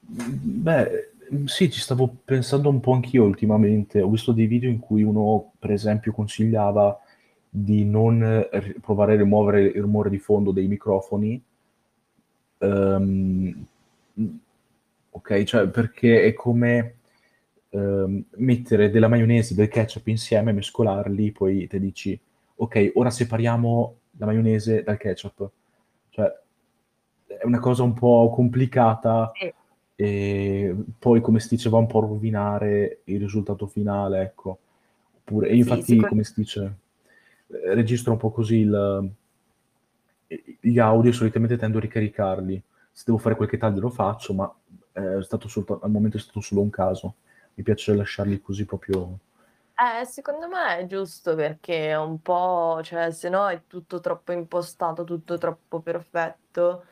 Beh, 0.00 1.10
sì, 1.44 1.70
ci 1.70 1.80
stavo 1.80 2.16
pensando 2.24 2.68
un 2.68 2.80
po' 2.80 2.92
anch'io 2.92 3.24
ultimamente. 3.24 4.00
Ho 4.00 4.08
visto 4.08 4.32
dei 4.32 4.46
video 4.46 4.70
in 4.70 4.78
cui 4.78 5.02
uno, 5.02 5.52
per 5.58 5.70
esempio, 5.70 6.12
consigliava 6.12 6.98
di 7.54 7.84
non 7.84 8.48
provare 8.80 9.12
a 9.12 9.16
rimuovere 9.16 9.64
il 9.64 9.80
rumore 9.80 10.08
di 10.08 10.18
fondo 10.18 10.52
dei 10.52 10.66
microfoni 10.68 11.42
Um, 12.62 13.66
ok, 15.10 15.42
cioè 15.42 15.68
perché 15.68 16.24
è 16.24 16.32
come 16.32 16.94
um, 17.70 18.22
mettere 18.36 18.88
della 18.90 19.08
maionese 19.08 19.52
e 19.52 19.56
del 19.56 19.68
ketchup 19.68 20.06
insieme, 20.06 20.52
mescolarli, 20.52 21.32
poi 21.32 21.66
ti 21.66 21.80
dici, 21.80 22.18
ok, 22.54 22.92
ora 22.94 23.10
separiamo 23.10 23.96
la 24.18 24.26
maionese 24.26 24.84
dal 24.84 24.96
ketchup. 24.96 25.50
Cioè, 26.10 26.40
è 27.26 27.44
una 27.44 27.58
cosa 27.58 27.82
un 27.82 27.94
po' 27.94 28.30
complicata 28.32 29.32
sì. 29.34 29.52
e 29.96 30.74
poi, 30.98 31.20
come 31.20 31.40
si 31.40 31.48
dice, 31.48 31.68
va 31.68 31.78
un 31.78 31.88
po' 31.88 32.00
rovinare 32.00 33.00
il 33.04 33.18
risultato 33.18 33.66
finale, 33.66 34.22
ecco. 34.22 34.58
Oppure, 35.16 35.48
e 35.48 35.56
infatti, 35.56 35.82
sì, 35.82 35.96
come 35.96 36.22
si 36.22 36.32
dice, 36.36 36.76
registro 37.74 38.12
un 38.12 38.18
po' 38.18 38.30
così 38.30 38.56
il 38.56 39.12
gli 40.60 40.78
audio 40.78 41.12
solitamente 41.12 41.56
tendo 41.56 41.78
a 41.78 41.80
ricaricarli. 41.80 42.62
Se 42.90 43.04
devo 43.06 43.18
fare 43.18 43.36
qualche 43.36 43.58
taglio 43.58 43.80
lo 43.80 43.90
faccio, 43.90 44.34
ma 44.34 44.52
eh, 44.92 45.22
soltanto, 45.22 45.80
al 45.82 45.90
momento 45.90 46.16
è 46.16 46.20
stato 46.20 46.40
solo 46.40 46.60
un 46.60 46.70
caso. 46.70 47.16
Mi 47.54 47.62
piace 47.62 47.94
lasciarli 47.94 48.40
così 48.40 48.64
proprio. 48.64 49.18
Eh, 49.74 50.04
secondo 50.04 50.48
me 50.48 50.78
è 50.78 50.86
giusto 50.86 51.34
perché 51.34 51.88
è 51.88 51.98
un 51.98 52.20
po', 52.20 52.80
cioè, 52.82 53.10
se 53.10 53.28
no 53.28 53.48
è 53.48 53.62
tutto 53.66 54.00
troppo 54.00 54.32
impostato, 54.32 55.04
tutto 55.04 55.38
troppo 55.38 55.80
perfetto. 55.80 56.84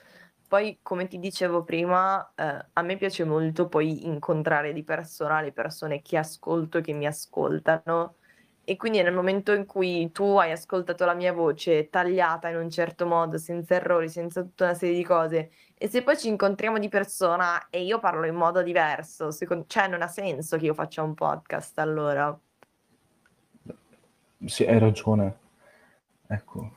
Poi, 0.48 0.78
come 0.82 1.06
ti 1.06 1.18
dicevo 1.18 1.62
prima, 1.62 2.32
eh, 2.34 2.66
a 2.72 2.82
me 2.82 2.96
piace 2.96 3.24
molto 3.24 3.68
poi 3.68 4.06
incontrare 4.06 4.72
di 4.72 4.82
persona 4.82 5.40
le 5.40 5.52
persone 5.52 6.02
che 6.02 6.16
ascolto 6.16 6.78
e 6.78 6.80
che 6.80 6.92
mi 6.92 7.06
ascoltano 7.06 8.16
e 8.64 8.76
quindi 8.76 9.02
nel 9.02 9.12
momento 9.12 9.52
in 9.52 9.66
cui 9.66 10.10
tu 10.12 10.36
hai 10.36 10.52
ascoltato 10.52 11.04
la 11.04 11.14
mia 11.14 11.32
voce 11.32 11.88
tagliata 11.88 12.48
in 12.48 12.56
un 12.56 12.70
certo 12.70 13.06
modo, 13.06 13.38
senza 13.38 13.74
errori, 13.74 14.08
senza 14.08 14.42
tutta 14.42 14.64
una 14.64 14.74
serie 14.74 14.96
di 14.96 15.04
cose, 15.04 15.50
e 15.76 15.88
se 15.88 16.02
poi 16.02 16.16
ci 16.16 16.28
incontriamo 16.28 16.78
di 16.78 16.88
persona 16.88 17.68
e 17.70 17.82
io 17.82 17.98
parlo 17.98 18.26
in 18.26 18.34
modo 18.34 18.62
diverso, 18.62 19.30
secondo... 19.30 19.64
cioè 19.66 19.88
non 19.88 20.02
ha 20.02 20.08
senso 20.08 20.56
che 20.56 20.66
io 20.66 20.74
faccia 20.74 21.02
un 21.02 21.14
podcast 21.14 21.78
allora. 21.78 22.38
Sì, 24.44 24.64
hai 24.64 24.78
ragione. 24.78 25.38
Ecco. 26.26 26.72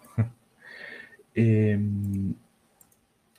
E, 1.31 1.69
ehm, 1.69 2.35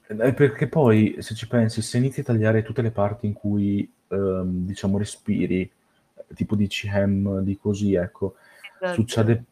perché 0.07 0.69
poi, 0.69 1.17
se 1.19 1.35
ci 1.35 1.49
pensi, 1.49 1.83
se 1.83 1.99
inizi 1.99 2.21
a 2.21 2.25
tagliare 2.25 2.63
tutte 2.63 2.83
le 2.83 2.91
parti 2.91 3.27
in 3.27 3.33
cui, 3.33 3.91
um, 4.09 4.67
diciamo, 4.67 4.99
respiri, 4.99 5.71
tipo 6.35 6.57
di 6.57 6.67
CM, 6.67 7.41
di 7.41 7.57
così, 7.57 7.95
ecco, 7.95 8.37
Certo. 8.85 9.01
Succede, 9.01 9.45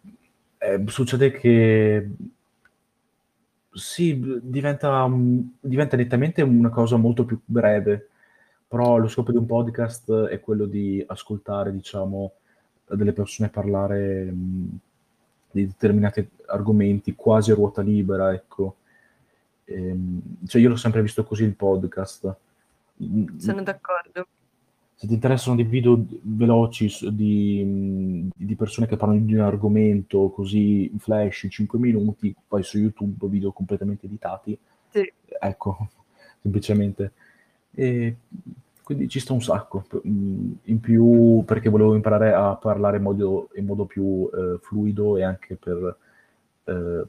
eh, 0.59 0.85
succede 0.89 1.31
che 1.31 2.11
sì, 3.73 4.39
diventa, 4.43 5.09
diventa 5.61 5.97
nettamente 5.97 6.43
una 6.43 6.69
cosa 6.69 6.97
molto 6.97 7.25
più 7.25 7.41
breve, 7.43 8.09
però 8.69 8.99
lo 8.99 9.09
scopo 9.09 9.31
di 9.31 9.39
un 9.39 9.47
podcast 9.47 10.27
è 10.27 10.39
quello 10.41 10.67
di 10.67 11.03
ascoltare, 11.07 11.73
diciamo, 11.73 12.33
delle 12.87 13.15
persone 13.15 13.49
parlare 13.49 14.25
mh, 14.25 14.79
di 15.51 15.67
determinati 15.67 16.29
argomenti 16.47 17.15
quasi 17.15 17.51
a 17.53 17.55
ruota 17.55 17.81
libera, 17.81 18.35
ecco. 18.35 18.77
Ehm, 19.65 20.21
cioè 20.47 20.61
io 20.61 20.69
l'ho 20.69 20.77
sempre 20.77 21.01
visto 21.01 21.25
così 21.25 21.45
il 21.45 21.55
podcast. 21.55 22.37
Sono 23.39 23.63
d'accordo 23.63 24.27
se 24.95 25.07
ti 25.07 25.15
interessano 25.15 25.57
dei 25.57 25.65
video 25.65 26.05
veloci 26.23 26.89
di, 27.13 28.31
di, 28.35 28.55
persone 28.55 28.87
che 28.87 28.97
parlano 28.97 29.21
di 29.21 29.35
un 29.35 29.41
argomento 29.41 30.31
così 30.31 30.91
in 30.93 30.99
flash, 30.99 31.43
in 31.43 31.51
5 31.51 31.79
minuti, 31.79 32.35
poi 32.47 32.63
su 32.63 32.79
YouTube 32.79 33.27
video 33.29 33.51
completamente 33.53 34.07
editati. 34.07 34.57
Sì. 34.91 35.13
Ecco, 35.41 35.89
semplicemente. 36.41 37.13
E 37.75 38.17
quindi 38.83 39.09
ci 39.09 39.19
sta 39.19 39.33
un 39.33 39.43
sacco. 39.43 39.85
In 40.05 40.81
più 40.81 41.43
perché 41.45 41.69
volevo 41.69 41.95
imparare 41.95 42.33
a 42.33 42.55
parlare 42.55 42.99
in 42.99 43.03
modo, 43.03 43.49
in 43.57 43.65
modo 43.65 43.87
più 43.87 44.31
eh, 44.33 44.59
fluido 44.61 45.17
e 45.17 45.25
anche 45.25 45.57
per... 45.57 45.97
Eh, 46.65 47.07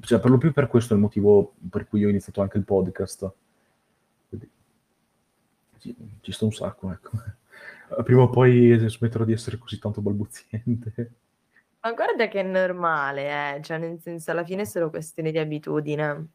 cioè 0.00 0.18
per 0.18 0.30
lo 0.30 0.36
più 0.36 0.52
per 0.52 0.66
questo 0.66 0.92
è 0.92 0.96
il 0.96 1.02
motivo 1.02 1.52
per 1.70 1.86
cui 1.86 2.04
ho 2.04 2.08
iniziato 2.08 2.40
anche 2.40 2.58
il 2.58 2.64
podcast 2.64 3.30
ci, 5.80 5.94
ci 6.20 6.32
sta 6.32 6.44
un 6.44 6.52
sacco, 6.52 6.92
ecco. 6.92 7.10
Prima 8.04 8.22
o 8.22 8.30
poi 8.30 8.78
smetterò 8.88 9.24
di 9.24 9.32
essere 9.32 9.58
così 9.58 9.78
tanto 9.78 10.00
balbuziente. 10.00 11.10
Ma 11.80 11.92
guarda 11.92 12.28
che 12.28 12.40
è 12.40 12.42
normale, 12.42 13.56
eh? 13.56 13.62
cioè 13.62 13.78
nel 13.78 13.98
senso 14.00 14.30
alla 14.30 14.44
fine 14.44 14.62
è 14.62 14.64
solo 14.64 14.90
questione 14.90 15.32
di 15.32 15.38
abitudine. 15.38 16.28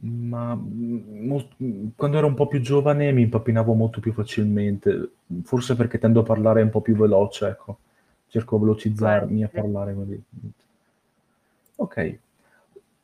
Ma 0.00 0.54
mo- 0.54 1.48
quando 1.96 2.18
ero 2.18 2.26
un 2.26 2.34
po' 2.34 2.46
più 2.46 2.60
giovane 2.60 3.10
mi 3.10 3.22
impappinavo 3.22 3.72
molto 3.72 3.98
più 3.98 4.12
facilmente, 4.12 5.10
forse 5.42 5.74
perché 5.74 5.98
tendo 5.98 6.20
a 6.20 6.22
parlare 6.22 6.62
un 6.62 6.70
po' 6.70 6.82
più 6.82 6.94
veloce, 6.96 7.48
ecco. 7.48 7.78
Cerco 8.28 8.56
di 8.56 8.62
velocizzarmi 8.62 9.42
a 9.42 9.48
parlare 9.48 9.94
così. 9.94 10.22
Ok, 11.76 12.18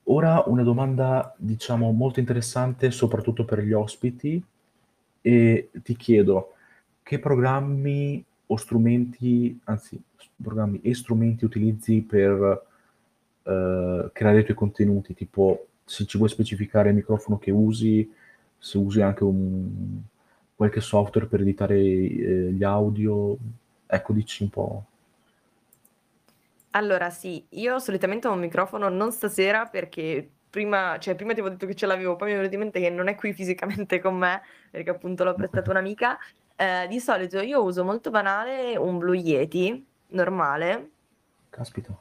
ora 0.05 0.43
una 0.47 0.63
domanda 0.63 1.35
diciamo 1.39 1.91
molto 1.93 2.21
interessante 2.21 2.91
soprattutto 2.91 3.45
per 3.45 3.61
gli 3.61 3.73
ospiti 3.73 4.45
e 5.27 5.71
ti 5.83 5.97
chiedo 5.97 6.53
che 7.03 7.19
programmi 7.19 8.23
o 8.45 8.57
strumenti, 8.57 9.59
anzi, 9.65 9.99
programmi 10.37 10.83
e 10.83 10.93
strumenti 10.95 11.47
utilizzi 11.47 12.03
per 12.03 12.67
uh, 13.43 14.11
creare 14.13 14.41
i 14.41 14.45
tuoi 14.45 14.55
contenuti, 14.55 15.15
tipo 15.15 15.69
se 15.83 16.05
ci 16.05 16.19
vuoi 16.19 16.29
specificare 16.29 16.91
il 16.91 16.97
microfono 16.97 17.39
che 17.39 17.51
usi, 17.51 18.13
se 18.59 18.77
usi 18.77 19.01
anche 19.01 19.25
un, 19.25 20.03
qualche 20.55 20.83
software 20.83 21.27
per 21.27 21.41
editare 21.41 21.79
eh, 21.79 22.53
gli 22.53 22.63
audio, 22.63 23.35
ecco, 23.87 24.13
dici 24.13 24.43
un 24.43 24.51
po'. 24.51 24.85
Allora, 26.73 27.09
sì, 27.09 27.43
io 27.51 27.79
solitamente 27.79 28.29
ho 28.29 28.33
un 28.33 28.41
microfono 28.41 28.91
non 28.91 29.11
stasera 29.11 29.65
perché 29.65 30.29
prima, 30.55 30.97
cioè, 31.01 31.17
prima 31.17 31.33
ti 31.33 31.41
avevo 31.41 31.57
detto 31.57 31.67
che 31.67 31.75
ce 31.75 31.85
l'avevo, 31.85 32.15
poi 32.15 32.29
mi 32.29 32.35
è 32.35 32.37
venuto 32.37 32.55
in 32.55 32.61
mente 32.61 32.79
che 32.79 32.89
non 32.89 33.09
è 33.09 33.17
qui 33.17 33.33
fisicamente 33.33 33.99
con 34.01 34.15
me, 34.15 34.41
perché 34.71 34.91
appunto 34.91 35.25
l'ho 35.25 35.35
prestato 35.35 35.71
un'amica. 35.71 36.17
Eh, 36.55 36.87
di 36.89 37.01
solito 37.01 37.41
io 37.41 37.61
uso 37.65 37.83
molto 37.83 38.11
banale 38.11 38.77
un 38.77 38.99
Blue 38.99 39.17
Yeti 39.17 39.85
normale. 40.11 40.91
Caspita. 41.51 41.93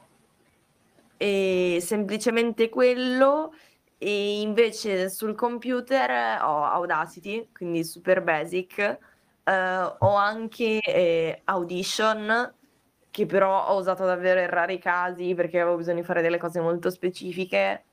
E 1.16 1.78
semplicemente 1.80 2.68
quello. 2.68 3.52
E 3.98 4.40
invece 4.40 5.10
sul 5.10 5.34
computer 5.34 6.40
ho 6.40 6.64
Audacity, 6.64 7.48
quindi 7.52 7.82
super 7.82 8.22
basic. 8.22 8.78
Eh, 8.78 9.94
ho 9.98 10.14
anche 10.14 10.78
eh, 10.78 11.40
Audition 11.44 12.54
che 13.10 13.26
però 13.26 13.66
ho 13.66 13.78
usato 13.78 14.04
davvero 14.04 14.40
in 14.40 14.48
rari 14.48 14.78
casi 14.78 15.34
perché 15.34 15.58
avevo 15.60 15.76
bisogno 15.76 16.00
di 16.00 16.06
fare 16.06 16.22
delle 16.22 16.38
cose 16.38 16.60
molto 16.60 16.90
specifiche. 16.90 17.84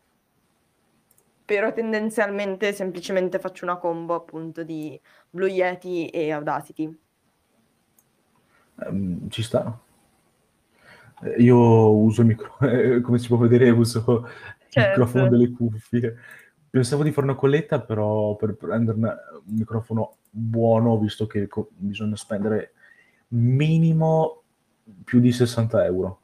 Però 1.52 1.74
tendenzialmente 1.74 2.72
semplicemente 2.72 3.38
faccio 3.38 3.66
una 3.66 3.76
combo 3.76 4.16
appunto 4.16 4.64
di 4.64 4.98
Blue 5.30 5.50
Yeti 5.50 6.08
e 6.08 6.32
Audacity. 6.32 6.98
Um, 8.76 9.30
ci 9.30 9.44
sta. 9.44 9.78
Eh, 11.24 11.44
io 11.44 11.58
uso 11.92 12.22
il 12.22 12.28
micro, 12.28 12.56
come 13.04 13.18
si 13.18 13.28
può 13.28 13.36
vedere, 13.36 13.70
uso 13.70 14.30
certo. 14.70 14.80
il 14.80 14.88
microfono 14.88 15.28
delle 15.28 15.52
cuffie. 15.52 16.16
Pensavo 16.70 17.04
di 17.04 17.12
fare 17.12 17.28
una 17.28 17.36
colletta, 17.36 17.82
però 17.82 18.38
per 18.38 18.56
prenderne 18.56 19.10
un 19.46 19.54
microfono 19.54 20.20
buono, 20.30 20.98
visto 21.00 21.28
che 21.28 21.50
bisogna 21.76 22.16
spendere 22.16 22.72
minimo 23.28 24.44
più 25.04 25.20
di 25.20 25.34
60 25.34 25.84
euro. 25.84 26.21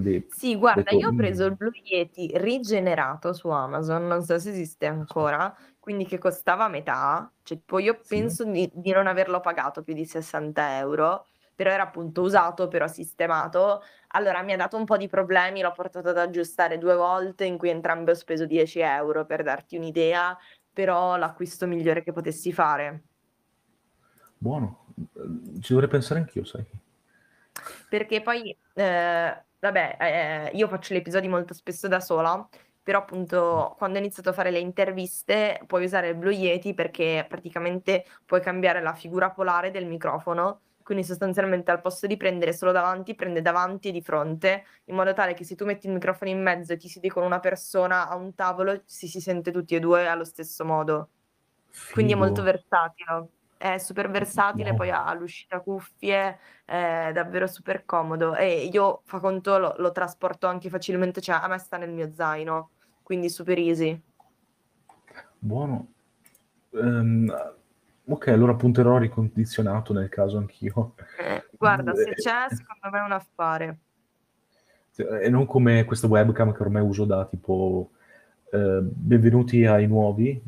Quindi, 0.00 0.26
sì, 0.28 0.56
guarda, 0.56 0.82
detto, 0.82 0.96
io 0.96 1.08
ho 1.08 1.14
preso 1.14 1.44
il 1.46 1.56
Blue 1.56 1.72
Yeti 1.82 2.30
rigenerato 2.34 3.32
su 3.32 3.48
Amazon, 3.48 4.06
non 4.06 4.22
so 4.22 4.38
se 4.38 4.50
esiste 4.50 4.86
ancora, 4.86 5.54
quindi 5.78 6.04
che 6.04 6.18
costava 6.18 6.68
metà, 6.68 7.30
cioè 7.42 7.58
tipo 7.58 7.78
io 7.78 8.00
penso 8.06 8.44
sì. 8.44 8.50
di, 8.50 8.70
di 8.72 8.90
non 8.92 9.06
averlo 9.06 9.40
pagato 9.40 9.82
più 9.82 9.94
di 9.94 10.04
60 10.04 10.78
euro, 10.78 11.26
però 11.54 11.70
era 11.70 11.82
appunto 11.82 12.22
usato, 12.22 12.68
però 12.68 12.86
sistemato. 12.86 13.82
Allora 14.08 14.42
mi 14.42 14.52
ha 14.52 14.56
dato 14.56 14.76
un 14.76 14.84
po' 14.84 14.96
di 14.96 15.08
problemi, 15.08 15.60
l'ho 15.60 15.72
portato 15.72 16.10
ad 16.10 16.18
aggiustare 16.18 16.78
due 16.78 16.94
volte, 16.94 17.44
in 17.44 17.58
cui 17.58 17.70
entrambe 17.70 18.12
ho 18.12 18.14
speso 18.14 18.46
10 18.46 18.78
euro 18.78 19.26
per 19.26 19.42
darti 19.42 19.76
un'idea, 19.76 20.38
però 20.72 21.16
l'acquisto 21.16 21.66
migliore 21.66 22.04
che 22.04 22.12
potessi 22.12 22.52
fare. 22.52 23.02
Buono, 24.38 24.86
ci 25.60 25.72
dovrei 25.72 25.88
pensare 25.88 26.20
anch'io, 26.20 26.44
sai. 26.44 26.64
Perché 27.88 28.22
poi, 28.22 28.56
eh, 28.74 29.44
vabbè, 29.60 29.96
eh, 30.00 30.56
io 30.56 30.68
faccio 30.68 30.94
gli 30.94 30.98
episodi 30.98 31.28
molto 31.28 31.54
spesso 31.54 31.88
da 31.88 32.00
sola, 32.00 32.46
però 32.82 32.98
appunto 33.00 33.74
quando 33.76 33.98
ho 33.98 34.00
iniziato 34.00 34.30
a 34.30 34.32
fare 34.32 34.50
le 34.50 34.58
interviste 34.60 35.60
puoi 35.66 35.84
usare 35.84 36.08
il 36.08 36.14
Blue 36.16 36.32
Yeti 36.32 36.74
perché 36.74 37.26
praticamente 37.28 38.04
puoi 38.24 38.40
cambiare 38.40 38.80
la 38.80 38.94
figura 38.94 39.30
polare 39.30 39.70
del 39.70 39.86
microfono 39.86 40.60
quindi 40.88 41.04
sostanzialmente 41.04 41.70
al 41.70 41.82
posto 41.82 42.06
di 42.06 42.16
prendere 42.16 42.54
solo 42.54 42.72
davanti, 42.72 43.14
prende 43.14 43.42
davanti 43.42 43.88
e 43.88 43.92
di 43.92 44.00
fronte, 44.00 44.64
in 44.86 44.94
modo 44.94 45.12
tale 45.12 45.34
che 45.34 45.44
se 45.44 45.54
tu 45.54 45.66
metti 45.66 45.86
il 45.86 45.92
microfono 45.92 46.30
in 46.30 46.40
mezzo 46.40 46.72
e 46.72 46.78
ti 46.78 46.88
siedi 46.88 47.10
con 47.10 47.24
una 47.24 47.40
persona 47.40 48.08
a 48.08 48.16
un 48.16 48.34
tavolo, 48.34 48.80
si, 48.86 49.06
si 49.06 49.20
sente 49.20 49.50
tutti 49.52 49.74
e 49.74 49.80
due 49.80 50.08
allo 50.08 50.24
stesso 50.24 50.64
modo. 50.64 51.10
Figo. 51.68 51.92
Quindi 51.92 52.14
è 52.14 52.16
molto 52.16 52.40
versatile. 52.40 53.28
È 53.58 53.76
super 53.78 54.08
versatile, 54.08 54.72
poi 54.72 54.90
ha 54.90 55.12
l'uscita 55.14 55.60
cuffie, 55.60 56.38
è 56.64 57.10
davvero 57.12 57.46
super 57.46 57.84
comodo. 57.84 58.34
E 58.34 58.70
io, 58.72 59.02
fa 59.04 59.18
conto, 59.18 59.58
lo, 59.58 59.74
lo 59.78 59.92
trasporto 59.92 60.46
anche 60.46 60.70
facilmente, 60.70 61.20
cioè 61.20 61.40
a 61.42 61.48
me 61.48 61.58
sta 61.58 61.76
nel 61.76 61.90
mio 61.90 62.12
zaino, 62.14 62.70
quindi 63.02 63.28
super 63.28 63.58
easy. 63.58 64.00
Buono. 65.40 65.88
Um, 66.70 67.30
Ok, 68.10 68.28
allora 68.28 68.54
punterò 68.54 68.96
a 68.96 69.00
ricondizionato 69.00 69.92
nel 69.92 70.08
caso 70.08 70.38
anch'io. 70.38 70.94
Eh, 71.18 71.46
guarda, 71.50 71.94
se 71.94 72.14
c'è, 72.14 72.46
secondo 72.48 72.88
me 72.90 73.00
è 73.00 73.04
un 73.04 73.12
affare. 73.12 73.78
E 74.96 75.28
non 75.28 75.44
come 75.44 75.84
questa 75.84 76.06
webcam 76.06 76.52
che 76.54 76.62
ormai 76.62 76.82
uso 76.82 77.04
da 77.04 77.26
tipo 77.26 77.90
eh, 78.50 78.80
benvenuti 78.80 79.66
ai 79.66 79.86
nuovi, 79.86 80.42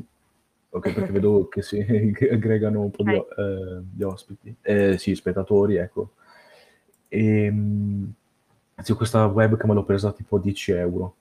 ok, 0.70 0.92
perché 0.94 1.12
vedo 1.12 1.48
che 1.48 1.62
si 1.62 1.78
aggregano 2.30 2.80
un 2.80 2.90
po' 2.90 3.02
di, 3.02 3.12
eh, 3.14 3.80
di 3.80 4.02
ospiti, 4.02 4.54
eh, 4.62 4.98
sì, 4.98 5.14
spettatori, 5.14 5.76
ecco. 5.76 6.12
E, 7.08 7.44
ehm, 7.44 8.12
sì, 8.82 8.94
questa 8.94 9.26
webcam 9.26 9.72
l'ho 9.72 9.84
presa 9.84 10.12
tipo 10.12 10.38
10 10.38 10.72
euro. 10.72 11.14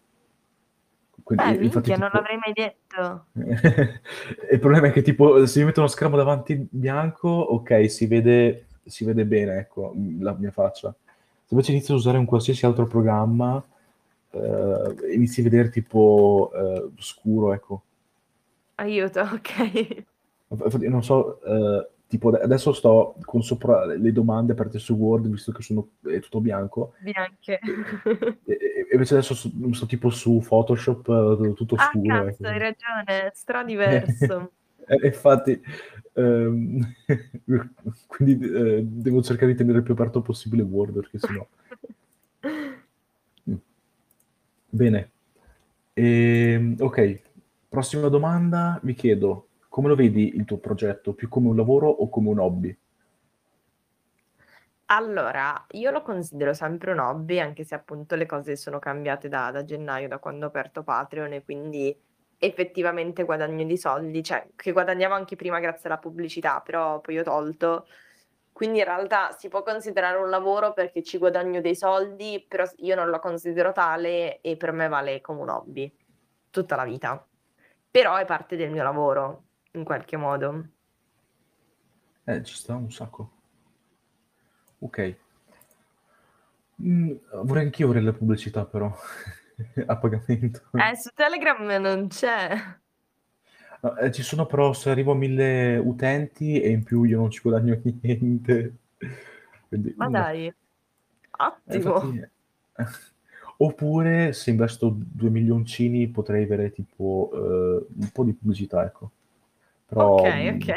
Quindi, 1.23 1.43
Beh, 1.43 1.63
infatti, 1.63 1.89
minchia, 1.91 1.95
tipo... 1.95 1.99
non 1.99 2.09
l'avrei 2.13 2.37
mai 2.37 2.53
detto. 2.53 3.25
il 4.51 4.59
problema 4.59 4.87
è 4.87 4.91
che 4.91 5.01
tipo 5.01 5.45
se 5.45 5.59
mi 5.59 5.65
metto 5.65 5.79
uno 5.81 5.89
schermo 5.89 6.15
davanti 6.15 6.67
bianco, 6.69 7.27
ok, 7.27 7.89
si 7.89 8.07
vede, 8.07 8.67
si 8.85 9.03
vede 9.03 9.25
bene, 9.25 9.57
ecco, 9.57 9.93
la 10.19 10.33
mia 10.33 10.51
faccia. 10.51 10.95
Se 11.45 11.55
invece 11.55 11.71
inizio 11.71 11.95
a 11.95 11.97
usare 11.97 12.17
un 12.17 12.25
qualsiasi 12.25 12.65
altro 12.65 12.85
programma, 12.85 13.63
eh, 14.31 15.13
inizi 15.13 15.41
a 15.41 15.43
vedere 15.43 15.69
tipo 15.69 16.51
eh, 16.53 16.89
scuro, 16.97 17.53
ecco. 17.53 17.83
Aiuto, 18.79 19.21
ok. 19.33 20.05
Non 20.87 21.03
so, 21.03 21.41
eh, 21.43 21.87
tipo 22.07 22.29
adesso 22.29 22.73
sto 22.73 23.15
con 23.23 23.43
sopra 23.43 23.85
le 23.85 24.11
domande 24.11 24.53
aperte 24.53 24.79
su 24.79 24.95
Word 24.95 25.27
visto 25.27 25.51
che 25.51 25.61
sono, 25.61 25.89
è 26.03 26.19
tutto 26.19 26.41
bianco 26.41 26.93
bianche 27.01 27.59
e, 28.45 28.53
e 28.53 28.87
invece 28.91 29.13
adesso 29.13 29.35
sto, 29.35 29.51
sto, 29.73 29.85
tipo 29.85 30.09
su 30.09 30.43
Photoshop 30.43 31.07
eh, 31.07 31.53
tutto 31.53 31.75
ah, 31.75 31.91
scuro 31.91 32.23
cazzo, 32.23 32.29
ecco. 32.29 32.47
hai 32.47 32.57
ragione 32.57 33.31
stra 33.33 33.63
diverso 33.63 34.51
eh, 34.87 35.05
infatti 35.05 35.61
ehm, 36.13 36.95
quindi 38.07 38.49
eh, 38.49 38.81
devo 38.83 39.21
cercare 39.21 39.51
di 39.51 39.57
tenere 39.57 39.77
il 39.77 39.83
più 39.83 39.93
aperto 39.93 40.21
possibile 40.21 40.63
Word 40.63 40.93
perché 40.93 41.19
sennò 41.19 41.47
mm. 43.47 43.55
bene 44.67 45.11
e, 45.93 46.51
ehm, 46.53 46.75
ok 46.79 47.27
prossima 47.69 48.09
domanda 48.09 48.79
vi 48.81 48.93
chiedo 48.95 49.49
come 49.69 49.87
lo 49.87 49.95
vedi 49.95 50.35
il 50.35 50.45
tuo 50.45 50.57
progetto? 50.57 51.13
Più 51.13 51.29
come 51.29 51.47
un 51.47 51.55
lavoro 51.55 51.87
o 51.87 52.09
come 52.09 52.29
un 52.29 52.39
hobby? 52.39 52.77
Allora, 54.91 55.67
io 55.73 55.91
lo 55.91 56.01
considero 56.01 56.53
sempre 56.53 56.91
un 56.91 56.99
hobby, 56.99 57.39
anche 57.39 57.63
se 57.63 57.75
appunto 57.75 58.15
le 58.15 58.25
cose 58.25 58.55
sono 58.55 58.79
cambiate 58.79 59.29
da, 59.29 59.51
da 59.51 59.63
gennaio, 59.63 60.07
da 60.07 60.17
quando 60.17 60.45
ho 60.45 60.47
aperto 60.47 60.81
Patreon 60.81 61.33
e 61.33 61.43
quindi 61.43 61.95
effettivamente 62.39 63.23
guadagno 63.23 63.63
di 63.65 63.77
soldi, 63.77 64.23
cioè 64.23 64.47
che 64.55 64.71
guadagnavo 64.71 65.13
anche 65.13 65.35
prima 65.35 65.59
grazie 65.59 65.89
alla 65.89 65.99
pubblicità, 65.99 66.61
però 66.61 66.99
poi 67.01 67.19
ho 67.19 67.23
tolto. 67.23 67.85
Quindi 68.51 68.79
in 68.79 68.85
realtà 68.85 69.31
si 69.37 69.47
può 69.47 69.61
considerare 69.61 70.17
un 70.17 70.29
lavoro 70.29 70.73
perché 70.73 71.03
ci 71.03 71.19
guadagno 71.19 71.61
dei 71.61 71.75
soldi, 71.75 72.43
però 72.47 72.65
io 72.77 72.95
non 72.95 73.09
lo 73.09 73.19
considero 73.19 73.71
tale 73.71 74.41
e 74.41 74.57
per 74.57 74.71
me 74.71 74.87
vale 74.87 75.21
come 75.21 75.41
un 75.41 75.49
hobby 75.49 75.95
tutta 76.49 76.75
la 76.75 76.83
vita. 76.83 77.28
Però 77.91 78.15
è 78.15 78.25
parte 78.25 78.55
del 78.55 78.69
mio 78.69 78.83
lavoro, 78.83 79.43
in 79.73 79.83
qualche 79.83 80.17
modo. 80.17 80.67
Eh, 82.23 82.43
ci 82.43 82.55
sta 82.55 82.75
un 82.75 82.91
sacco. 82.91 83.31
Ok. 84.79 85.15
Mm, 86.83 87.15
vorrei 87.43 87.65
anch'io 87.65 87.89
avere 87.89 88.01
la 88.01 88.13
pubblicità, 88.13 88.65
però, 88.65 88.93
a 89.87 89.97
pagamento. 89.97 90.61
Eh, 90.73 90.95
su 90.95 91.09
Telegram 91.13 91.65
non 91.81 92.07
c'è. 92.07 92.77
No, 93.81 93.97
eh, 93.97 94.11
ci 94.11 94.23
sono 94.23 94.45
però 94.45 94.73
se 94.73 94.89
arrivo 94.89 95.13
a 95.13 95.15
mille 95.15 95.77
utenti 95.77 96.61
e 96.61 96.69
in 96.69 96.83
più 96.83 97.03
io 97.03 97.17
non 97.17 97.31
ci 97.31 97.41
guadagno 97.41 97.79
niente. 98.01 98.77
Quindi, 99.67 99.93
Ma 99.97 100.05
no. 100.05 100.11
dai, 100.11 100.47
eh, 100.47 100.55
ottimo. 101.37 102.01
Eh, 102.11 102.85
Oppure 103.61 104.31
se 104.31 104.51
investo 104.51 104.95
due 104.97 105.29
milioncini 105.29 106.07
potrei 106.07 106.43
avere 106.43 106.71
tipo 106.71 107.29
uh, 107.33 107.87
un 107.93 108.09
po' 108.13 108.23
di 108.23 108.31
pubblicità, 108.31 108.85
ecco. 108.85 109.11
Però, 109.85 110.15
ok, 110.15 110.33
mm, 110.33 110.55
ok. 110.55 110.75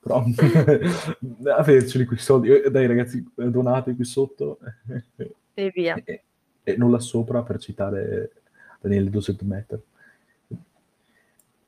Però 0.00 0.24
averceli 1.56 2.06
quei 2.06 2.18
soldi. 2.18 2.48
Eh, 2.48 2.70
dai 2.70 2.86
ragazzi, 2.86 3.22
donate 3.34 3.94
qui 3.94 4.04
sotto. 4.04 4.58
E 5.54 5.70
via. 5.74 5.96
E, 6.04 6.22
e 6.62 6.76
non 6.78 6.90
là 6.90 6.98
sopra 6.98 7.42
per 7.42 7.58
citare 7.58 8.32
Daniele 8.80 9.10
Doset 9.10 9.42
Meter. 9.42 9.82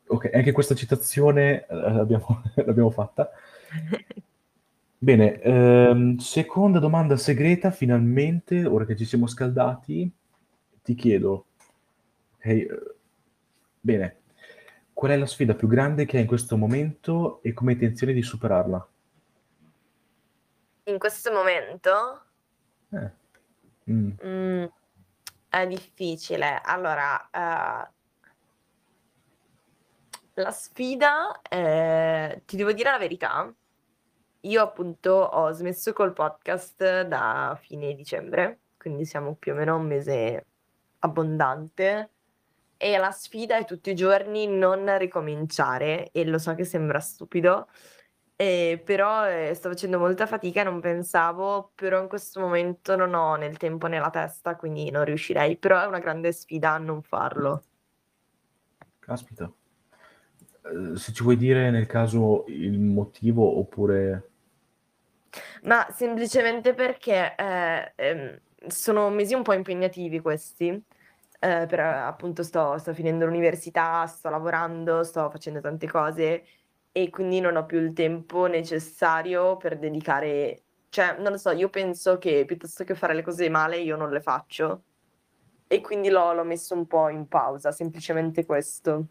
Ok, 0.07 0.31
anche 0.33 0.53
questa 0.53 0.75
citazione 0.75 1.66
eh, 1.66 1.75
l'abbiamo, 1.75 2.42
l'abbiamo 2.64 2.90
fatta. 2.90 3.31
Bene, 4.97 5.38
ehm, 5.40 6.16
seconda 6.16 6.79
domanda 6.79 7.19
segreta, 7.19 7.71
finalmente, 7.71 8.64
ora 8.64 8.87
che 8.87 8.97
ci 8.97 9.05
siamo 9.05 9.27
scaldati, 9.27 10.11
ti 10.87 10.94
chiedo, 10.94 11.46
hey, 12.38 12.61
eh, 12.61 12.94
bene, 13.81 14.20
Qual 14.96 15.11
è 15.11 15.16
la 15.18 15.27
sfida 15.27 15.55
più 15.55 15.68
grande 15.68 16.07
che 16.07 16.16
hai 16.16 16.22
in 16.22 16.27
questo 16.27 16.57
momento 16.57 17.42
e 17.42 17.53
come 17.53 17.72
hai 17.72 17.77
intenzione 17.77 18.14
di 18.14 18.22
superarla? 18.22 18.88
In 20.85 20.99
questo 20.99 21.31
momento? 21.31 22.22
Eh. 22.88 23.11
Mm. 23.90 24.11
Mm, 24.25 24.64
è 25.51 25.66
difficile. 25.66 26.62
Allora, 26.64 27.29
uh, 27.31 27.92
la 30.33 30.51
sfida, 30.51 31.42
eh, 31.42 32.40
ti 32.46 32.57
devo 32.57 32.72
dire 32.72 32.90
la 32.90 32.99
verità, 32.99 33.55
io 34.40 34.62
appunto 34.62 35.11
ho 35.11 35.53
smesso 35.53 35.92
col 35.92 36.14
podcast 36.14 37.03
da 37.03 37.55
fine 37.61 37.94
dicembre, 37.94 38.61
quindi 38.79 39.05
siamo 39.05 39.35
più 39.35 39.53
o 39.53 39.57
meno 39.57 39.77
un 39.77 39.87
mese 39.87 40.46
abbondante 41.00 42.11
e 42.76 42.98
la 42.98 43.11
sfida 43.11 43.56
è 43.56 43.64
tutti 43.64 43.90
i 43.90 43.94
giorni 43.94 44.46
non 44.46 44.96
ricominciare, 44.98 46.11
e 46.12 46.24
lo 46.24 46.38
so 46.38 46.54
che 46.54 46.64
sembra 46.64 47.00
stupido, 47.00 47.68
Ehm, 48.38 48.82
però, 48.85 49.26
ehm, 49.26 49.52
sto 49.54 49.70
facendo 49.70 49.98
molta 49.98 50.26
fatica 50.26 50.62
non 50.62 50.80
pensavo, 50.80 51.72
però 51.74 52.02
in 52.02 52.09
questo 52.09 52.40
momento 52.40 52.94
non 52.96 53.14
ho 53.14 53.35
né 53.37 53.46
il 53.46 53.56
tempo 53.56 53.87
né 53.87 53.98
la 53.98 54.11
testa, 54.11 54.56
quindi 54.56 54.90
non 54.90 55.04
riuscirei, 55.04 55.56
però 55.56 55.80
è 55.82 55.87
una 55.87 56.00
grande 56.00 56.32
sfida 56.32 56.72
a 56.72 56.78
non 56.78 57.02
farlo. 57.02 57.62
Caspita. 59.00 59.50
Uhm, 60.64 60.94
se 60.96 61.12
ci 61.12 61.22
vuoi 61.22 61.37
dire 61.37 61.70
nel 61.70 61.87
caso 61.87 62.44
il 62.48 62.78
motivo 62.78 63.59
oppure 63.59 64.30
Ma 65.62 65.87
semplicemente 65.90 66.74
perché, 66.74 67.35
ehm, 67.37 67.92
ehm, 67.96 68.40
sono 68.68 69.11
mesi 69.11 69.35
un 69.35 69.42
po' 69.42 69.52
impegnativi 69.52 70.20
questi, 70.20 70.68
ehm, 71.40 71.66
per 71.66 71.81
appunto 71.81 72.42
sto 72.42 72.79
sto 72.79 72.94
finendo 72.94 73.26
l'università, 73.26 74.07
sto 74.07 74.29
lavorando, 74.31 75.02
sto 75.05 75.31
facendo 75.31 75.61
tante 75.61 75.87
cose 75.88 76.44
e 76.92 77.11
quindi 77.11 77.40
non 77.40 77.57
ho 77.57 77.66
più 77.66 77.79
il 77.81 77.92
tempo 77.92 78.46
necessario 78.46 79.57
per 79.57 79.79
dedicare 79.79 80.62
cioè, 80.88 81.16
non 81.18 81.33
lo 81.33 81.37
so, 81.38 81.50
io 81.50 81.68
penso 81.68 82.16
che 82.18 82.44
piuttosto 82.46 82.83
che 82.85 82.94
fare 82.94 83.12
le 83.14 83.22
cose 83.22 83.48
male 83.50 83.79
io 83.79 83.96
non 83.96 84.11
le 84.11 84.20
faccio 84.22 84.85
e 85.66 85.81
quindi 85.81 86.09
l'ho 86.09 86.33
l'ho 86.33 86.44
messo 86.44 86.74
un 86.74 86.87
po' 86.87 87.09
in 87.11 87.26
pausa, 87.29 87.72
semplicemente 87.72 88.46
questo. 88.46 89.07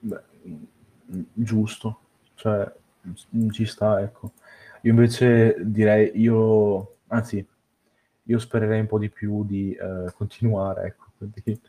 Beh, 0.00 0.20
mhmm, 0.44 1.24
giusto, 1.34 2.00
cioè, 2.34 2.70
mhmm, 3.02 3.50
ci 3.50 3.66
sta, 3.66 4.00
ecco. 4.00 4.32
Io 4.82 4.90
invece 4.92 5.56
direi 5.60 6.12
io 6.18 6.96
anzi, 7.08 7.46
io 8.30 8.38
spererei 8.38 8.80
un 8.80 8.86
po' 8.86 8.98
di 8.98 9.10
più 9.10 9.44
di, 9.44 9.74
ehm, 9.74 10.12
continuare, 10.14 10.86
ecco, 10.86 11.06
quindi 11.18 11.60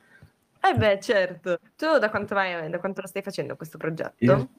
Eh 0.64 0.74
beh, 0.76 1.00
certo. 1.00 1.58
Tu 1.76 1.98
da 1.98 2.10
quanto 2.12 2.36
vai 2.36 2.70
da 2.70 2.80
quanto 2.80 3.02
lo 3.02 3.08
stai 3.08 3.24
facendo 3.24 3.56
questo 3.56 3.78
In 4.24 4.28
progetto? 4.28 4.50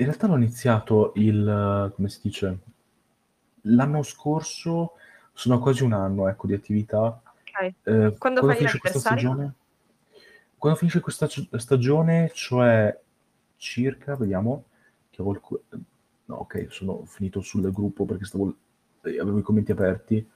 in 0.00 0.06
realtà 0.06 0.26
l'ho 0.26 0.36
iniziato 0.36 1.12
il 1.16 1.92
come 1.94 2.08
si 2.08 2.20
dice, 2.22 2.58
l'anno 3.62 4.02
scorso, 4.02 4.92
sono 5.34 5.58
quasi 5.58 5.84
1 5.84 5.92
anno, 5.92 6.28
ecco, 6.28 6.46
di 6.46 6.54
attività. 6.54 7.20
Okay. 7.48 7.74
Ehm, 7.84 8.16
Quando 8.16 8.40
quando 8.40 8.54
finisce 8.54 8.78
questa 8.78 8.98
stagione 8.98 9.54
quando 10.58 10.78
finisce 10.78 11.00
questa 11.00 11.26
stagione, 11.58 12.30
cioè 12.34 12.98
circa 13.56 14.14
vediamo, 14.16 14.64
che 15.08 15.22
ehm, 15.22 15.84
no, 16.26 16.40
okay, 16.40 16.66
sono 16.70 17.04
finito 17.06 17.40
sul 17.40 17.70
gruppo 17.72 18.04
perché 18.04 18.26
stavo 18.26 18.54
ehm, 19.02 19.20
avevo 19.20 19.38
i 19.38 19.42
commenti 19.42 19.72
aperti. 19.72 20.28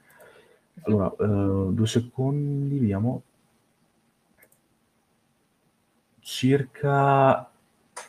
Allora, 0.83 1.13
uhm, 1.19 1.73
2 1.73 1.87
secondi, 1.87 2.77
vediamo. 2.79 3.23
Circa 6.19 7.49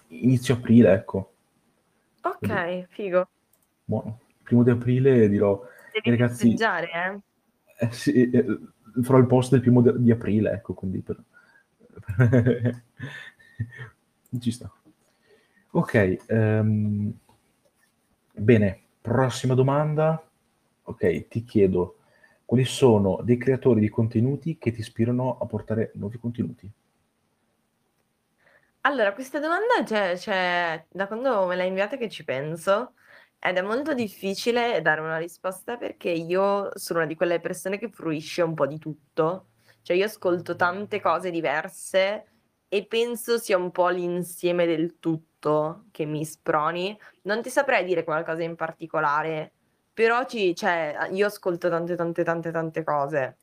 inizio 0.09 0.55
aprile, 0.55 0.93
ecco. 0.93 1.33
Okay, 2.23 2.87
figo. 2.91 3.29
Buono. 3.85 4.21
Primo 4.43 4.63
di 4.63 4.71
aprile 4.71 5.29
dirò: 5.29 5.61
Devi 5.93 6.09
"Ehi 6.11 6.17
ragazzi" 6.17 6.55
eh. 6.55 7.21
Eh 7.79 7.93
sì, 7.93 8.31
e 8.31 8.39
uhm, 8.41 9.03
farò 9.03 9.19
il 9.19 9.27
post 9.27 9.51
del 9.51 9.61
primo 9.61 9.83
d 9.83 9.97
di 9.99 10.11
aprile, 10.11 10.51
ecco, 10.53 10.75
quindi 10.75 11.01
per 11.01 11.23
ci 14.41 14.51
sta. 14.51 14.71
Okay, 15.73 16.19
ehm 16.29 17.13
bene, 18.35 18.81
prossima 19.01 19.55
domanda. 19.55 20.23
Okay, 20.85 21.27
ti 21.29 21.45
chiedo: 21.45 21.96
quali 22.47 22.65
sono 22.65 23.21
dei 23.23 23.37
creatori 23.37 23.81
di 23.81 23.91
contenuti 23.91 24.57
che 24.57 24.73
ti 24.73 24.81
ispirano 24.81 25.37
a 25.39 25.47
portare 25.47 25.91
nuovi 25.97 26.19
contenuti? 26.19 26.73
Allora, 28.83 29.13
questa 29.15 29.41
domanda 29.41 29.85
cioè 29.85 30.17
cioè 30.17 30.87
da 30.89 31.09
quando 31.09 31.45
me 31.47 31.57
l'hai 31.57 31.67
inviata 31.67 31.97
che 31.97 32.09
ci 32.09 32.23
penso, 32.25 32.95
ed 33.39 33.57
è 33.57 33.63
molto 33.63 33.95
difficile 33.95 34.81
dare 34.81 35.01
una 35.01 35.19
risposta 35.19 35.77
perché 35.77 36.11
io 36.11 36.71
sono 36.79 37.01
una 37.01 37.09
di 37.09 37.17
quelle 37.17 37.41
persone 37.41 37.79
che 37.79 37.91
fruisce 37.91 38.43
un 38.43 38.55
po' 38.55 38.67
di 38.67 38.79
tutto. 38.79 39.49
Cioè 39.83 39.97
io 39.97 40.05
ascolto 40.07 40.57
tante 40.57 41.01
cose 41.01 41.31
diverse 41.31 42.27
e 42.69 42.87
penso 42.87 43.39
sia 43.39 43.57
un 43.57 43.71
po' 43.73 43.89
l'insieme 43.89 44.67
del 44.67 44.99
tutto 45.01 45.87
che 45.93 46.05
mi 46.07 46.25
sproni. 46.25 46.97
Non 47.23 47.43
ti 47.43 47.51
saprei 47.51 47.85
dire 47.85 48.05
qualcosa 48.05 48.43
in 48.45 48.57
particolare, 48.57 49.55
però 49.97 50.27
ci 50.27 50.55
cioè, 50.55 51.09
io 51.13 51.25
ascolto 51.25 51.71
tante, 51.71 51.97
tante, 51.97 52.23
tante, 52.23 52.51
tante 52.51 52.85
cose. 52.85 53.37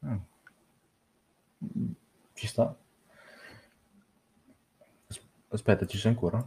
Mh-mh, 0.00 1.94
ci 2.34 2.46
sta. 2.46 2.76
As 5.08 5.20
aspetta, 5.48 5.86
ci 5.86 5.96
sei 5.96 6.10
ancora? 6.10 6.46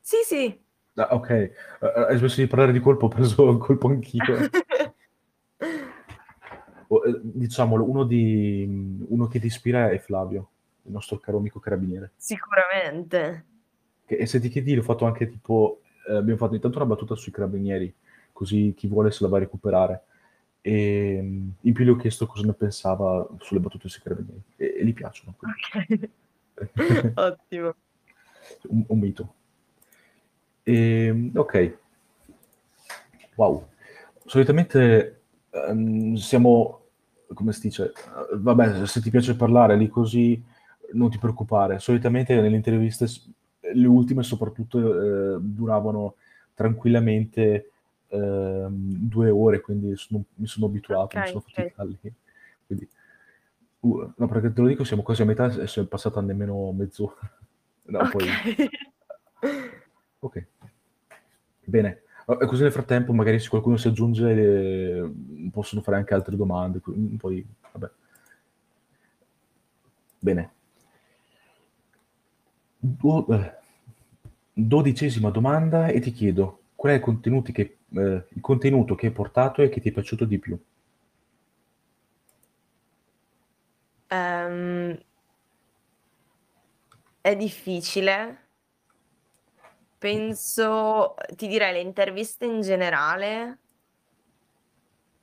Sì, 0.00 0.16
sì. 0.22 0.62
Ah, 0.96 1.14
okay. 1.14 1.50
Ha 1.80 1.86
ha 1.86 2.06
hai 2.08 2.18
smesso 2.18 2.42
di 2.42 2.46
parlare 2.46 2.72
di 2.72 2.80
colpo, 2.80 3.06
ho 3.06 3.08
preso 3.08 3.56
colpo 3.56 3.88
anch'io. 3.88 4.22
O 6.88 7.02
ehm, 7.06 7.20
diciamolo, 7.22 7.88
uno 7.88 8.04
di 8.04 9.02
uno 9.08 9.26
che 9.26 9.40
ti 9.40 9.46
ispira 9.46 9.88
è 9.88 9.98
Flavio, 9.98 10.50
il 10.82 10.92
nostro 10.92 11.16
caro 11.18 11.38
amico 11.38 11.58
carabiniere. 11.58 12.12
Sicuramente. 12.16 13.46
Che 14.04 14.14
e 14.14 14.26
se 14.26 14.38
ti 14.38 14.50
chiedi 14.50 14.74
l'ho 14.74 14.82
fatto 14.82 15.06
anche 15.06 15.26
tipo 15.26 15.80
ehm, 16.08 16.16
abbiamo 16.16 16.38
fatto 16.38 16.54
intanto 16.54 16.78
una 16.78 16.86
battuta 16.86 17.14
sui 17.14 17.32
carabinieri, 17.32 17.92
così 18.32 18.74
chi 18.76 18.86
vuole 18.86 19.10
se 19.10 19.22
la 19.24 19.30
va 19.30 19.36
a 19.36 19.40
recuperare. 19.40 20.02
Ehm, 20.60 21.54
in 21.60 21.72
più 21.72 21.84
gli 21.84 21.88
ho 21.90 21.96
chiesto 21.96 22.26
cosa 22.26 22.46
ne 22.46 22.54
pensava 22.54 23.26
sulle 23.40 23.60
battute 23.60 23.88
sui 23.88 24.02
carabinieri 24.02 24.42
e 24.56 24.74
e 24.78 24.84
gli 24.84 24.94
piacciono, 24.94 25.34
Okay. 25.38 26.10
Ottimo. 27.14 27.74
Un 28.68 28.84
un 28.88 28.98
mito. 28.98 29.34
Ehm, 30.64 31.30
okay. 31.34 31.76
Wow. 33.36 33.68
Solitamente, 34.24 35.22
ehm, 35.50 36.14
siamo 36.14 36.80
come 37.32 37.52
si 37.52 37.62
dice, 37.62 37.92
vabbè, 38.32 38.86
se 38.86 39.00
ti 39.00 39.10
piace 39.10 39.36
parlare 39.36 39.76
lì 39.76 39.88
così, 39.88 40.42
non 40.92 41.10
ti 41.10 41.18
preoccupare. 41.18 41.78
Solitamente 41.78 42.34
nelle 42.40 42.56
interviste 42.56 43.06
le 43.74 43.86
ultime 43.86 44.22
soprattutto, 44.22 44.78
ehm, 44.78 45.38
duravano 45.40 46.14
tranquillamente, 46.54 47.70
ehm, 48.08 48.68
2 49.08 49.30
ore, 49.30 49.60
quindi 49.60 49.96
sono 49.96 50.24
mi 50.34 50.46
sono 50.46 50.66
abituato, 50.66 51.16
mi 51.16 51.22
Okay, 51.22 51.30
sono 51.32 51.44
okay. 51.46 51.64
fatica 51.70 51.84
lì. 51.84 52.12
Quindi 52.66 52.88
uh, 53.80 54.12
no, 54.16 54.26
perché 54.28 54.52
te 54.52 54.60
lo 54.60 54.68
dico 54.68 54.84
siamo 54.84 55.02
quasi 55.02 55.22
a 55.22 55.26
metà 55.26 55.52
e 55.52 55.64
è 55.64 55.84
passata 55.86 56.20
nemmeno 56.20 56.72
mezz'ora. 56.72 57.14
No, 57.86 58.08
poi 58.10 58.24
Okay. 58.24 58.68
Okay. 60.20 60.46
Bene. 61.66 62.02
Uh, 62.26 62.38
e 62.40 62.46
così 62.46 62.62
nel 62.62 62.72
frattempo 62.72 63.12
magari 63.12 63.38
se 63.38 63.50
qualcuno 63.50 63.76
si 63.76 63.88
aggiunge, 63.88 64.30
ehm, 64.30 65.50
possono 65.52 65.82
fare 65.82 65.98
anche 65.98 66.14
altre 66.14 66.34
domande, 66.36 66.80
poi 67.18 67.46
vabbè. 67.72 67.90
Bene. 70.20 70.52
Do 72.78 73.26
eh, 73.28 73.52
dodicesima 74.54 75.30
domanda 75.30 75.88
e 75.88 76.00
ti 76.00 76.12
chiedo: 76.12 76.60
qual 76.76 76.92
è 76.94 76.96
il 76.96 77.02
che 77.52 77.78
ehm, 77.92 78.24
il 78.30 78.40
contenuto 78.40 78.94
che 78.94 79.06
hai 79.06 79.12
portato 79.12 79.62
e 79.62 79.68
che 79.68 79.80
ti 79.80 79.88
è 79.90 79.92
piaciuto 79.92 80.24
di 80.24 80.38
più? 80.38 80.58
Ehm 84.10 84.98
È 87.26 87.34
difficile. 87.36 88.48
Penso 90.02 91.14
ti 91.36 91.46
direi 91.46 91.72
le 91.72 91.80
interviste 91.80 92.44
in 92.44 92.60
generale. 92.60 93.58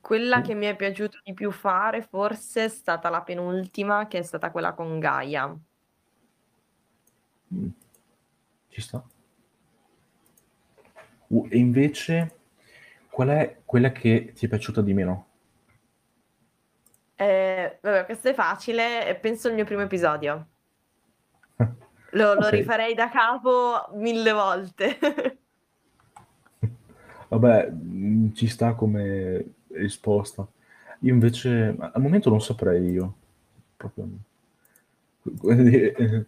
Quella 0.04 0.40
che 0.40 0.54
mi 0.54 0.66
è 0.66 0.74
piaciuto 0.74 1.20
di 1.22 1.32
più 1.32 1.52
fare 1.52 2.02
forse 2.02 2.64
è 2.64 2.68
stata 2.68 3.08
la 3.08 3.22
penultima, 3.22 4.08
che 4.08 4.18
è 4.18 4.22
stata 4.22 4.50
quella 4.50 4.74
con 4.74 4.98
Gaia. 4.98 5.56
Mh. 7.50 7.68
Ci 8.70 8.80
sta. 8.82 9.04
Uh, 11.32 11.46
e 11.50 11.56
invece 11.56 12.30
qual 13.10 13.28
è 13.28 13.62
quella 13.64 13.90
che 13.90 14.32
ti 14.34 14.44
è 14.44 14.48
piaciuta 14.48 14.82
di 14.82 14.92
meno? 14.92 15.26
Ehm, 17.18 17.78
vabbè 17.80 18.04
questo 18.06 18.28
è 18.28 18.34
facile, 18.34 19.06
e 19.06 19.14
penso 19.16 19.48
il 19.48 19.54
mio 19.54 19.64
primo 19.64 19.82
episodio. 19.82 20.48
Lo 22.14 22.34
lo 22.34 22.48
Okay. 22.48 22.60
rifarei 22.60 22.94
da 22.94 23.08
capo 23.08 23.88
1000 23.94 24.32
volte. 24.32 24.98
Vabbè, 27.28 27.70
mhmm, 27.70 28.34
ci 28.34 28.46
sta 28.46 28.74
come 28.74 29.54
risposta. 29.68 30.46
Io 31.00 31.12
invece 31.12 31.74
al 31.78 32.00
momento 32.02 32.30
non 32.30 32.40
saprei 32.40 32.90
io. 32.90 33.14
Proprio 33.76 34.08
eh 35.48 36.26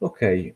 Okay. 0.00 0.54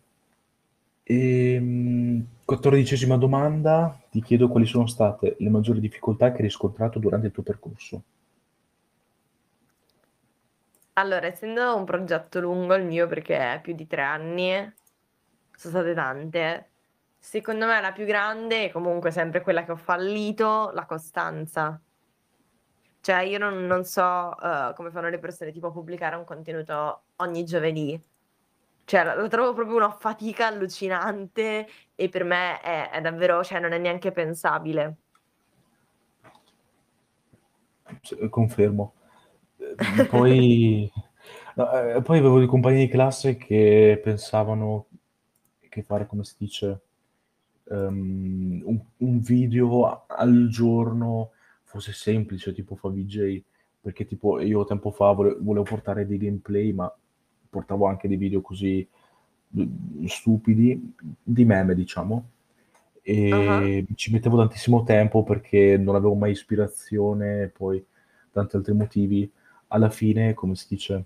Ehm, 1.12 2.24
quattordicesima 2.44 3.16
domanda, 3.16 3.98
ti 4.10 4.22
chiedo 4.22 4.46
quali 4.46 4.64
sono 4.64 4.86
state 4.86 5.34
le 5.40 5.48
maggiori 5.48 5.80
difficoltà 5.80 6.30
che 6.30 6.36
hai 6.36 6.42
riscontrato 6.42 7.00
durante 7.00 7.26
il 7.26 7.32
tuo 7.32 7.42
percorso? 7.42 8.02
Allora, 10.92 11.26
essendo 11.26 11.74
un 11.74 11.84
progetto 11.84 12.38
lungo 12.40 12.74
il 12.74 12.84
mio, 12.84 13.08
perché 13.08 13.36
è 13.36 13.60
più 13.60 13.74
di 13.74 13.88
3 13.88 14.02
anni 14.02 14.72
sono 15.56 15.74
state 15.74 15.94
tante. 15.94 16.68
Secondo 17.18 17.66
me 17.66 17.80
la 17.80 17.90
più 17.90 18.04
grande 18.04 18.66
è 18.66 18.70
comunque 18.70 19.10
sempre 19.10 19.40
quella 19.40 19.64
che 19.64 19.72
ho 19.72 19.76
fallito, 19.76 20.70
la 20.72 20.86
costanza. 20.86 21.80
Cioè, 23.00 23.22
io 23.22 23.38
non, 23.38 23.66
non 23.66 23.84
so 23.84 24.02
uh, 24.02 24.74
come 24.74 24.90
fanno 24.90 25.08
le 25.08 25.18
persone 25.18 25.50
tipo 25.50 25.68
a 25.68 25.72
pubblicare 25.72 26.14
un 26.14 26.24
contenuto 26.24 27.02
ogni 27.16 27.44
giovedì. 27.44 28.00
Cioè, 28.84 29.16
lo 29.16 29.28
trovo 29.28 29.52
proprio 29.54 29.76
una 29.76 29.90
fatica 29.90 30.48
allucinante 30.48 31.68
e 31.94 32.08
per 32.08 32.24
me 32.24 32.60
è, 32.60 32.90
è 32.90 33.00
davvero, 33.00 33.42
cioè, 33.44 33.60
non 33.60 33.72
è 33.72 33.78
neanche 33.78 34.10
pensabile. 34.10 34.96
Confermo. 38.28 38.94
Poi, 40.08 40.90
no, 41.54 41.72
eh, 41.72 42.02
poi 42.02 42.18
avevo 42.18 42.38
dei 42.38 42.46
compagni 42.46 42.86
di 42.86 42.88
classe 42.88 43.36
che 43.36 44.00
pensavano 44.02 44.86
che 45.68 45.82
fare, 45.82 46.06
come 46.06 46.24
si 46.24 46.34
dice, 46.36 46.80
um, 47.64 48.60
un, 48.64 48.80
un, 48.98 49.20
video 49.20 50.04
al 50.06 50.48
giorno 50.48 51.30
fosse 51.62 51.92
semplice, 51.92 52.52
tipo 52.52 52.74
fa 52.74 52.88
VJ, 52.88 53.42
perché 53.80 54.04
tipo 54.04 54.40
io 54.40 54.64
tempo 54.64 54.90
fa 54.90 55.12
vole, 55.12 55.36
volevo 55.38 55.64
portare 55.64 56.06
dei 56.06 56.18
gameplay, 56.18 56.72
ma 56.72 56.92
portavo 57.50 57.86
anche 57.86 58.08
dei 58.08 58.16
video 58.16 58.40
così 58.40 58.86
stupidi, 60.06 60.94
di 61.22 61.44
meme, 61.44 61.74
diciamo, 61.74 62.24
e 63.02 63.84
uh-huh. 63.84 63.94
ci 63.96 64.12
mettevo 64.12 64.36
tantissimo 64.36 64.84
tempo 64.84 65.24
perché 65.24 65.76
non 65.76 65.96
avevo 65.96 66.14
mai 66.14 66.30
ispirazione, 66.30 67.48
poi 67.48 67.84
tanti 68.30 68.56
altri 68.56 68.72
motivi. 68.72 69.30
Alla 69.72 69.90
fine, 69.90 70.34
come 70.34 70.54
si 70.54 70.66
dice, 70.68 71.04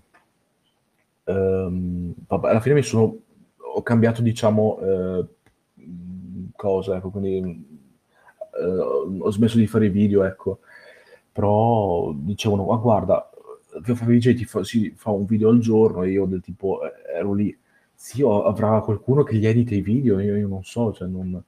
um, 1.25 2.13
vabbè, 2.27 2.49
alla 2.49 2.59
fine 2.59 2.75
mi 2.75 2.83
sono, 2.83 3.15
ho 3.57 3.81
cambiato, 3.81 4.21
diciamo, 4.21 4.77
uh, 4.79 5.27
cosa, 6.55 6.97
ecco, 6.97 7.09
quindi 7.09 7.67
uh, 8.61 9.17
ho 9.19 9.31
smesso 9.31 9.57
di 9.57 9.67
fare 9.67 9.89
video, 9.89 10.23
ecco. 10.23 10.59
Però 11.31 12.11
dicevano, 12.13 12.65
ma 12.65 12.75
guarda, 12.77 13.29
VJ 13.81 14.35
ti 14.35 14.45
fa, 14.45 14.63
si 14.63 14.91
fa 14.95 15.11
un 15.11 15.25
video 15.25 15.49
al 15.49 15.59
giorno 15.59 16.03
e 16.03 16.11
io 16.11 16.25
del 16.25 16.41
tipo 16.41 16.79
ero 16.83 17.33
lì. 17.33 17.55
Sì, 17.93 18.21
avrà 18.23 18.81
qualcuno 18.81 19.23
che 19.23 19.37
gli 19.37 19.47
edita 19.47 19.73
i 19.73 19.81
video, 19.81 20.19
io, 20.19 20.35
io 20.35 20.47
non 20.47 20.63
so, 20.63 20.93
cioè 20.93 21.07
non... 21.07 21.41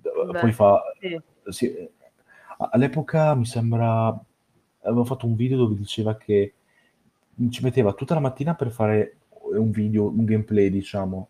Beh, 0.00 0.38
poi 0.40 0.52
fa... 0.52 0.80
Sì. 0.98 1.20
Sì, 1.46 1.88
all'epoca 2.70 3.34
mi 3.34 3.44
sembra... 3.44 4.08
Avevo 4.86 5.04
fatto 5.04 5.26
un 5.26 5.34
video 5.34 5.56
dove 5.56 5.76
diceva 5.76 6.16
che 6.16 6.54
ci 7.50 7.62
metteva 7.62 7.92
tutta 7.92 8.14
la 8.14 8.20
mattina 8.20 8.54
per 8.54 8.70
fare 8.70 9.16
un 9.52 9.70
video, 9.70 10.08
un 10.08 10.24
gameplay, 10.24 10.70
diciamo. 10.70 11.28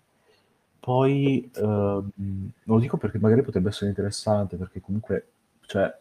Poi, 0.81 1.51
eh, 1.55 1.61
non 1.61 2.53
lo 2.63 2.79
dico 2.79 2.97
perché 2.97 3.19
magari 3.19 3.43
potrebbe 3.43 3.69
essere 3.69 3.89
interessante, 3.89 4.57
perché 4.57 4.81
comunque, 4.81 5.27
cioè, 5.67 5.93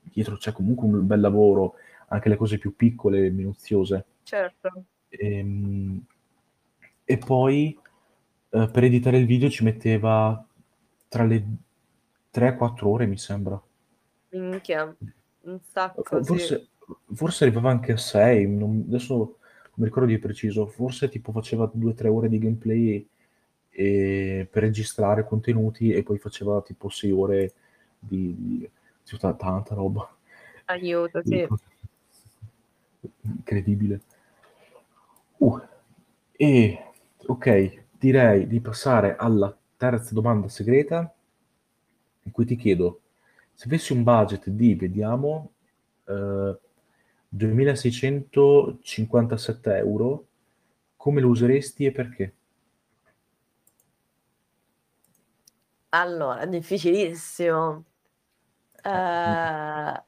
dietro 0.00 0.36
c'è 0.36 0.52
comunque 0.52 0.88
un 0.88 1.06
bel 1.06 1.20
lavoro, 1.20 1.74
anche 2.12 2.28
le 2.28 2.36
cose 2.36 2.58
più 2.58 2.76
piccole 2.76 3.26
e 3.26 3.30
minuziose. 3.30 4.04
Certo. 4.22 4.84
E, 5.08 5.36
ehm, 5.38 6.04
e 7.04 7.18
poi, 7.18 7.78
eh, 8.50 8.70
per 8.70 8.84
editare 8.84 9.18
il 9.18 9.26
video 9.26 9.48
ci 9.48 9.64
metteva 9.64 10.46
tra 11.08 11.24
le 11.24 11.44
3-4 12.30 12.88
ore, 12.90 13.06
mi 13.06 13.18
sembra. 13.18 13.60
Minchia, 14.30 14.94
un 15.40 15.60
sacco, 15.60 16.02
forse, 16.22 16.70
sì. 16.86 17.14
forse 17.14 17.44
arrivava 17.44 17.70
anche 17.70 17.92
a 17.92 17.96
6, 17.96 18.46
non, 18.48 18.84
adesso 18.86 19.14
non 19.14 19.74
mi 19.74 19.84
ricordo 19.84 20.08
di 20.08 20.18
preciso, 20.18 20.66
forse 20.66 21.08
tipo 21.08 21.32
faceva 21.32 21.70
2-3 21.74 22.08
ore 22.08 22.28
di 22.28 22.38
gameplay 22.38 23.06
e, 23.70 24.48
per 24.50 24.62
registrare 24.62 25.24
contenuti 25.24 25.92
e 25.92 26.02
poi 26.02 26.18
faceva 26.18 26.62
tipo 26.62 26.88
6 26.88 27.10
ore 27.10 27.52
di, 27.98 28.34
di, 28.38 28.58
di 28.58 29.18
tanta 29.18 29.74
roba. 29.74 30.14
Aiuto, 30.66 31.22
sì. 31.24 31.46
Incredibile. 33.22 34.00
Uh, 35.38 35.60
e 36.32 36.92
ok, 37.26 37.84
direi 37.98 38.46
di 38.46 38.60
passare 38.60 39.16
alla 39.16 39.56
terza 39.76 40.14
domanda 40.14 40.48
segreta 40.48 41.12
in 42.24 42.30
cui 42.30 42.44
ti 42.44 42.54
chiedo 42.56 43.00
se 43.54 43.68
avessi 43.68 43.92
un 43.92 44.02
budget 44.02 44.48
di, 44.48 44.74
vediamo, 44.74 45.52
eh, 46.06 46.58
2657 47.28 49.76
euro, 49.76 50.26
come 50.96 51.20
lo 51.20 51.28
useresti 51.28 51.84
e 51.84 51.92
perché? 51.92 52.34
Allora, 55.90 56.44
difficilissimo. 56.46 57.84
Uh, 58.82 60.02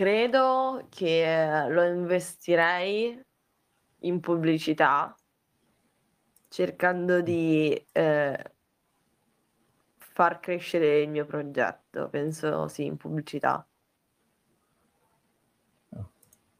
credo 0.00 0.86
che 0.88 1.66
lo 1.68 1.84
investirei 1.84 3.22
in 3.98 4.20
pubblicità, 4.20 5.14
cercando 6.48 7.20
di 7.20 7.86
eh, 7.92 8.52
far 9.98 10.40
crescere 10.40 11.02
il 11.02 11.10
mio 11.10 11.26
progetto, 11.26 12.08
penso 12.08 12.66
sì, 12.68 12.86
in 12.86 12.96
pubblicità. 12.96 13.62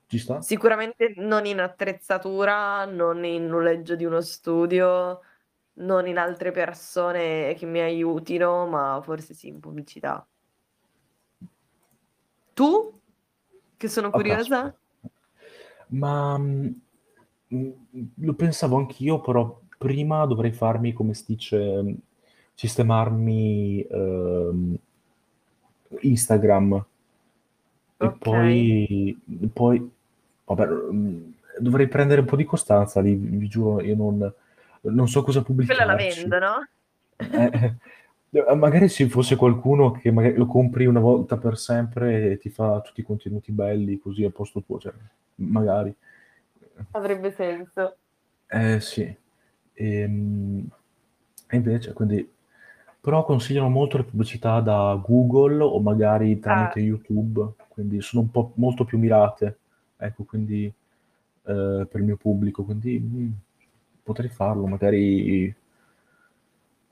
Ci 0.07 0.19
sta? 0.19 0.43
Sicuramente 0.43 1.15
non 1.17 1.47
in 1.47 1.61
attrezzatura, 1.61 2.85
non 2.85 3.25
in 3.25 3.47
noleggio 3.47 3.97
di 3.97 4.05
uno 4.05 4.21
studio, 4.21 5.23
non 5.77 6.07
in 6.07 6.19
altre 6.19 6.51
persone 6.51 7.55
che 7.55 7.65
mi 7.65 7.81
aiutino, 7.81 8.67
ma 8.67 9.01
forse 9.03 9.33
sì, 9.33 9.49
in 9.49 9.61
pubblicità. 9.61 10.29
Tu? 12.53 13.00
Che 13.81 13.89
sono 13.89 14.13
Oh, 14.13 14.21
curiosa? 14.21 14.23
caspita. 14.23 14.77
Ma 15.89 16.39
mm, 16.39 16.69
mm, 17.55 17.71
lo 18.17 18.35
pensavo 18.35 18.77
anch'io, 18.77 19.21
però 19.21 19.59
prima 19.79 20.25
dovrei 20.27 20.53
farmi, 20.53 20.93
come 20.93 21.15
si 21.15 21.25
dice, 21.27 21.97
sistemarmi 22.55 23.83
ehm, 23.83 24.77
Instagram 26.03 26.85
e 27.99 28.09
Ok. 28.09 28.11
poi, 28.11 29.19
poi 29.53 29.91
vabbè, 30.45 30.67
mm, 30.67 31.31
dovrei 31.59 31.89
prendere 31.89 32.21
un 32.21 32.27
po' 32.27 32.37
di 32.37 32.45
costanza, 32.45 33.01
vi, 33.01 33.15
vi 33.15 33.49
giuro, 33.49 33.83
io 33.83 33.95
non, 33.97 34.33
non 34.83 35.09
so 35.09 35.23
cosa 35.23 35.43
Quella 35.65 35.85
la 35.87 35.95
pubblicarci. 35.95 35.95
vendono? 35.95 36.69
Eh, 37.19 37.51
eh, 37.53 37.77
magari 38.57 38.89
se 38.89 39.09
fosse 39.09 39.37
qualcuno 39.37 39.91
che 39.91 40.11
magari 40.13 40.37
lo 40.37 40.47
compri 40.47 40.87
una 40.87 41.01
volta 41.01 41.37
per 41.37 41.59
sempre 41.59 42.31
e 42.33 42.39
ti 42.39 42.49
fa 42.49 42.81
tutti 42.81 43.01
i 43.01 43.05
contenuti 43.05 43.51
belli 43.53 43.99
così 43.99 44.25
a 44.25 44.31
posto 44.31 44.63
tuo, 44.63 44.79
cioè, 44.79 44.93
magari. 45.37 45.95
Avrebbe 46.93 47.31
senso. 47.33 47.97
Eh 48.49 48.81
sì. 48.81 49.17
Ehm, 49.75 50.67
E, 51.53 51.57
invece, 51.57 51.93
quindi 51.93 52.29
però 53.01 53.25
consigliano 53.25 53.69
molto 53.69 53.97
le 53.97 54.05
pubblicità 54.05 54.61
da 54.61 55.01
Google 55.05 55.63
o 55.65 55.81
magari 55.81 56.39
tramite 56.39 56.79
Ah. 56.81 56.83
YouTube, 56.83 57.55
quindi 57.69 58.01
sono 58.03 58.23
un 58.23 58.31
po' 58.31 58.53
molto 58.57 58.85
più 58.85 58.99
mirate, 58.99 59.59
ecco, 59.97 60.25
quindi 60.25 60.67
eh, 60.67 60.73
per 61.91 62.01
il 62.01 62.05
mio 62.05 62.17
pubblico, 62.17 62.63
quindi 62.65 63.01
mm, 63.01 63.31
potrei 64.05 64.29
farlo, 64.29 64.67
magari 64.67 65.53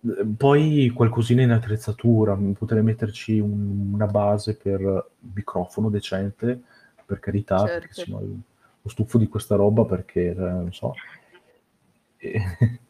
eh, 0.00 0.24
poi 0.36 0.90
qualcosina 0.94 1.42
in 1.42 1.50
attrezzatura, 1.50 2.36
potrei 2.56 2.82
metterci 2.82 3.38
un- 3.38 3.92
una 3.94 4.06
base 4.06 4.56
per 4.56 5.10
microfono 5.34 5.88
decente, 5.90 6.60
per 7.04 7.18
carità, 7.20 7.62
perché 7.62 7.92
Certo. 7.92 8.00
sennò 8.04 8.20
io 8.20 8.36
lo 8.82 8.88
stufo 8.90 9.18
di 9.18 9.28
questa 9.28 9.56
roba 9.56 9.84
perché, 9.84 10.30
eh, 10.30 10.34
non 10.34 10.72
so. 10.72 10.94
E, 12.16 12.32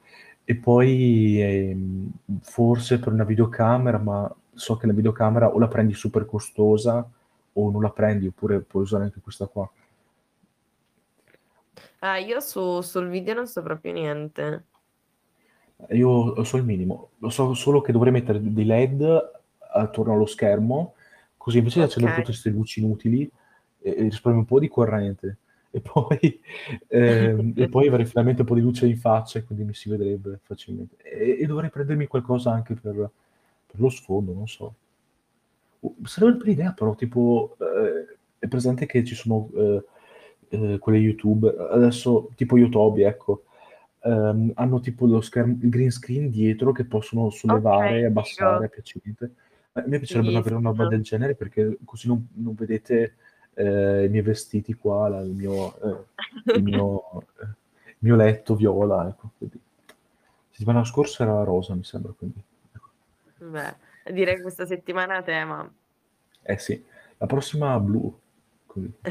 e 0.45 0.55
poi 0.57 1.41
ehm, 1.43 2.11
forse 2.41 2.99
per 2.99 3.13
una 3.13 3.25
videocamera, 3.25 3.99
ma 3.99 4.35
so 4.55 4.77
che 4.77 4.87
la 4.87 4.93
videocamera 4.93 5.49
o 5.55 5.59
la 5.59 5.69
prendi 5.69 5.95
super 5.95 6.25
costosa 6.27 7.09
o 7.53 7.71
non 7.71 7.83
la 7.83 7.91
prendi, 7.91 8.27
oppure 8.27 8.61
puoi 8.61 8.83
usare 8.83 9.05
anche 9.05 9.21
questa 9.21 9.47
qua. 9.47 9.69
Ah, 12.01 12.19
io 12.19 12.41
su, 12.41 12.81
sul 12.81 13.09
video 13.09 13.35
non 13.35 13.47
so 13.47 13.63
proprio 13.63 13.93
niente. 13.93 14.68
Io 15.91 16.43
so 16.45 16.57
il 16.57 16.65
minimo, 16.65 17.11
lo 17.19 17.29
so 17.31 17.55
solo 17.55 17.81
che 17.81 17.93
dovrei 17.93 18.13
mettere 18.13 18.41
dei 18.43 18.65
LED 18.65 19.31
attorno 19.73 20.13
allo 20.13 20.27
schermo, 20.27 20.95
così 21.37 21.59
invece 21.59 21.79
di 21.79 21.85
accendere 21.85 22.15
tutte 22.15 22.27
queste 22.27 22.51
luci 22.51 22.81
inutili, 22.81 23.31
e, 23.81 23.91
e 23.91 24.03
risparmio 24.03 24.41
un 24.41 24.47
po' 24.47 24.59
di 24.59 24.69
corrente. 24.69 25.39
E 25.71 25.83
poi, 25.83 26.41
ehm, 26.89 27.53
e 27.55 27.69
poi 27.69 27.89
avrei 27.89 28.07
finalmente 28.07 28.41
un 28.41 28.47
po' 28.47 28.55
di 28.55 28.63
luce 28.63 28.87
in 28.87 28.97
faccia, 28.97 29.39
e 29.39 29.45
quindi 29.45 29.65
mi 29.65 29.75
si 29.75 29.91
vedrebbe 29.91 30.41
facilmente. 30.43 30.97
E, 30.97 31.37
e 31.41 31.47
dovrei 31.47 31.69
prendermi 31.69 32.07
qualcosa 32.07 32.51
anche 32.51 32.73
per, 32.73 32.95
per 32.95 33.79
lo 33.79 33.91
sfondo, 33.91 34.33
non 34.33 34.49
so. 34.49 34.75
Uh, 35.81 35.95
Sarebbe 36.05 36.39
bella 36.39 36.51
idea, 36.51 36.73
però, 36.73 36.95
tipo, 36.95 37.55
eh, 37.61 38.17
è 38.39 38.49
presente 38.49 38.87
che 38.87 39.05
ci 39.05 39.15
sono 39.15 39.51
eh, 39.55 39.85
eh, 40.49 40.79
quelle 40.79 40.99
YouTube, 40.99 41.55
adesso, 41.71 42.31
tipo 42.35 42.57
YouTube, 42.57 43.07
ecco, 43.07 43.45
ehm, 44.03 44.53
hanno 44.55 44.81
tipo 44.81 45.07
lo 45.07 45.21
scherm 45.21 45.59
il 45.61 45.69
green 45.69 45.91
screen 45.91 46.31
dietro 46.31 46.73
che 46.73 46.85
possono 46.85 47.31
sollevare 47.31 47.87
Okay, 47.87 48.03
e 48.03 48.07
abbassare 48.07 48.65
a 48.67 48.69
piacimento. 48.69 49.25
Eh, 49.25 49.33
a 49.73 49.85
me 49.87 49.99
piacerebbe 49.99 50.37
avere 50.37 50.55
una 50.55 50.71
roba 50.71 50.87
del 50.87 51.03
genere 51.03 51.35
perché 51.35 51.79
così 51.85 52.09
non 52.09 52.29
non 52.35 52.55
vedete, 52.55 53.15
ehm, 53.55 54.05
i 54.05 54.09
miei 54.09 54.23
vestiti 54.23 54.75
qua, 54.75 55.09
la 55.09 55.21
il 55.21 55.33
mio 55.33 55.81
ehm, 55.81 56.05
il 56.55 56.63
mio 56.63 57.11
ehm, 57.41 57.55
il 57.89 57.97
mio 57.99 58.17
letto 58.17 58.55
viola, 58.55 59.09
ecco, 59.09 59.31
quindi 59.39 59.61
settimana 60.51 60.85
scorsa 60.85 61.25
era 61.25 61.43
rosa 61.43 61.75
mi 61.75 61.85
sembra, 61.85 62.13
quindi 62.17 62.41
ecco. 62.75 62.89
Beh, 63.39 63.75
direi 64.13 64.37
che 64.37 64.43
questa 64.43 64.67
settimana 64.67 65.23
tema. 65.23 65.69
Eh 66.43 66.59
sì, 66.59 66.83
la 67.19 67.27
prossima 67.27 67.79
blu. 67.81 68.17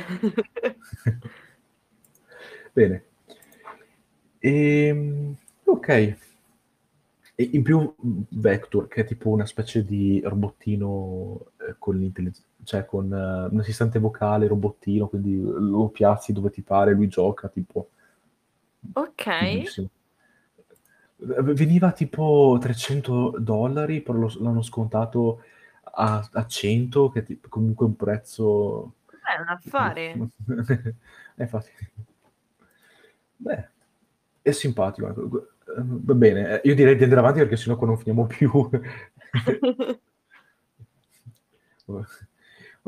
Bene. 2.74 3.04
Ehm, 4.42 5.36
okay. 5.66 6.16
E 7.40 7.50
in 7.54 7.62
più, 7.62 7.94
mhmm, 8.02 8.24
Vector, 8.30 8.88
che 8.88 9.02
è 9.02 9.06
tipo 9.06 9.30
una 9.30 9.46
specie 9.46 9.86
di 9.86 10.20
robottino, 10.24 11.52
ehm, 11.60 11.76
con 11.78 11.96
l'intelligenz 11.98 12.46
cioè 12.64 12.84
con 12.86 13.06
un 13.12 13.60
assistente 13.60 14.00
vocale, 14.00 14.48
robottino, 14.48 15.08
quindi 15.08 15.40
lo 15.40 15.88
piazzi 15.90 16.34
dove 16.34 16.50
ti 16.50 16.62
pare, 16.64 16.94
lui 16.94 17.08
gioca 17.08 17.48
tipo. 17.48 17.90
V 21.20 21.44
v 21.44 21.54
veniva 21.54 21.92
tipo 21.94 22.58
$300, 22.62 24.02
però 24.04 24.20
lo 24.20 24.32
l'hanno 24.40 24.62
scontato 24.62 25.42
a 25.84 26.28
a 26.34 26.46
100 26.46 27.10
che 27.10 27.20
è 27.20 27.24
tip 27.24 27.48
comunque 27.50 27.86
un 27.88 27.96
prezzo 27.96 28.94
Beh, 29.10 29.36
è 29.36 29.42
un 29.42 29.48
affare. 29.50 30.30
Eh 31.40 31.44
infatti. 31.44 31.70
Beh, 33.40 33.70
è 34.48 34.52
simpatico 34.52 35.08
ecco, 35.10 35.48
ehm, 35.76 36.00
va 36.04 36.14
bene, 36.14 36.62
io 36.64 36.76
direi 36.76 36.96
di 36.96 37.04
andare 37.04 37.22
avanti 37.22 37.40
perché 37.40 37.58
sennò 37.58 37.76
qua 37.76 37.88
non 37.88 37.98
finiamo 37.98 38.26
più. 38.26 38.70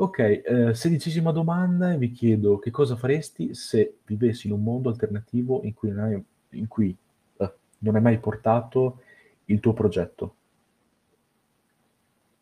Okay, 0.00 0.40
ehm, 0.44 0.72
sedicesima 0.72 1.30
domanda 1.30 1.92
e 1.92 1.98
vi 1.98 2.10
chiedo: 2.10 2.58
che 2.58 2.70
cosa 2.70 2.96
faresti 2.96 3.54
se 3.54 3.98
vivessi 4.06 4.46
in 4.46 4.54
un 4.54 4.62
mondo 4.62 4.88
alternativo 4.88 5.60
in 5.62 5.74
cui 5.74 5.90
non 5.90 6.04
hai 6.04 6.24
in 6.58 6.66
cui, 6.68 6.96
uhm, 7.36 7.52
non 7.80 7.96
hai 7.96 8.00
mai 8.00 8.18
portato 8.18 9.02
il 9.46 9.60
tuo 9.60 9.74
progetto? 9.74 10.34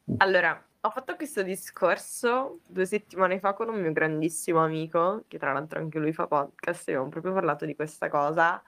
Uh. 0.05 0.15
Allora, 0.19 0.65
ho 0.81 0.91
fatto 0.91 1.17
questo 1.17 1.43
discorso 1.43 2.61
2 2.69 2.87
settimane 2.87 3.41
fa 3.41 3.55
con 3.55 3.69
un 3.69 3.81
mio 3.81 3.93
grandissimo 3.93 4.63
amico, 4.63 5.25
che 5.27 5.39
tra 5.39 5.53
l'altro 5.53 5.81
anche 5.81 5.99
lui 5.99 6.13
fa 6.13 6.29
podcast, 6.29 6.89
e 6.89 6.93
abbiamo 6.93 7.11
proprio 7.11 7.33
parlato 7.33 7.67
di 7.67 7.75
questa 7.75 8.09
cosa. 8.09 8.63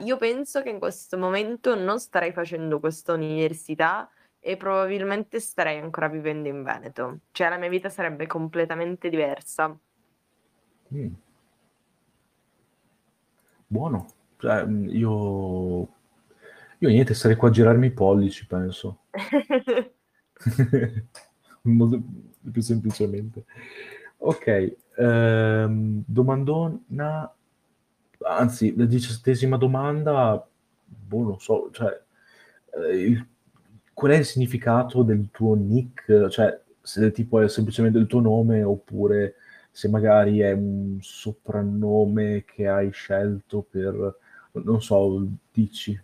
Io 0.00 0.16
penso 0.16 0.62
che 0.62 0.70
in 0.70 0.78
questo 0.78 1.16
momento 1.18 1.74
non 1.74 1.98
starei 1.98 2.32
facendo 2.32 2.80
questa 2.80 3.12
università 3.12 4.10
e 4.38 4.56
probabilmente 4.56 5.40
starei 5.40 5.78
ancora 5.78 6.08
vivendo 6.08 6.48
in 6.48 6.62
Veneto. 6.62 7.20
Cioè 7.30 7.48
la 7.48 7.58
mia 7.58 7.68
vita 7.68 7.88
sarebbe 7.88 8.26
completamente 8.26 9.08
diversa. 9.08 9.76
Mh. 10.88 11.06
Buono. 13.66 14.06
Cioè, 14.38 14.64
mhmm, 14.64 14.88
io 14.88 15.88
io 16.82 16.88
niente, 16.88 17.12
starei 17.12 17.36
qua 17.36 17.48
a 17.48 17.52
girarmi 17.52 17.88
i 17.88 17.92
pollici 17.92 18.46
penso. 18.46 19.00
Molto 21.62 22.02
più 22.50 22.62
semplicemente. 22.62 23.44
Okay, 24.16 24.74
ehm, 24.96 26.02
domandona 26.06 27.32
anzi, 28.24 28.74
la 28.76 28.84
diciassettesima 28.84 29.56
domanda, 29.56 30.46
boh, 30.84 31.22
non 31.22 31.40
so, 31.40 31.70
cioè, 31.72 32.00
ehm, 32.74 32.98
il 32.98 33.26
qual 33.94 34.12
è 34.12 34.16
il 34.16 34.24
significato 34.24 35.02
del 35.02 35.28
tuo 35.30 35.54
nick? 35.54 36.28
Cioè, 36.28 36.60
se 36.80 37.10
tipo 37.12 37.40
è 37.40 37.48
semplicemente 37.48 37.98
il 37.98 38.06
tuo 38.06 38.20
nome, 38.20 38.62
oppure 38.62 39.34
se 39.70 39.88
magari 39.88 40.40
è 40.40 40.52
un 40.52 40.98
soprannome 41.00 42.44
che 42.44 42.66
hai 42.68 42.90
scelto 42.92 43.62
per 43.68 44.16
non 44.52 44.82
so, 44.82 45.26
dici. 45.52 46.00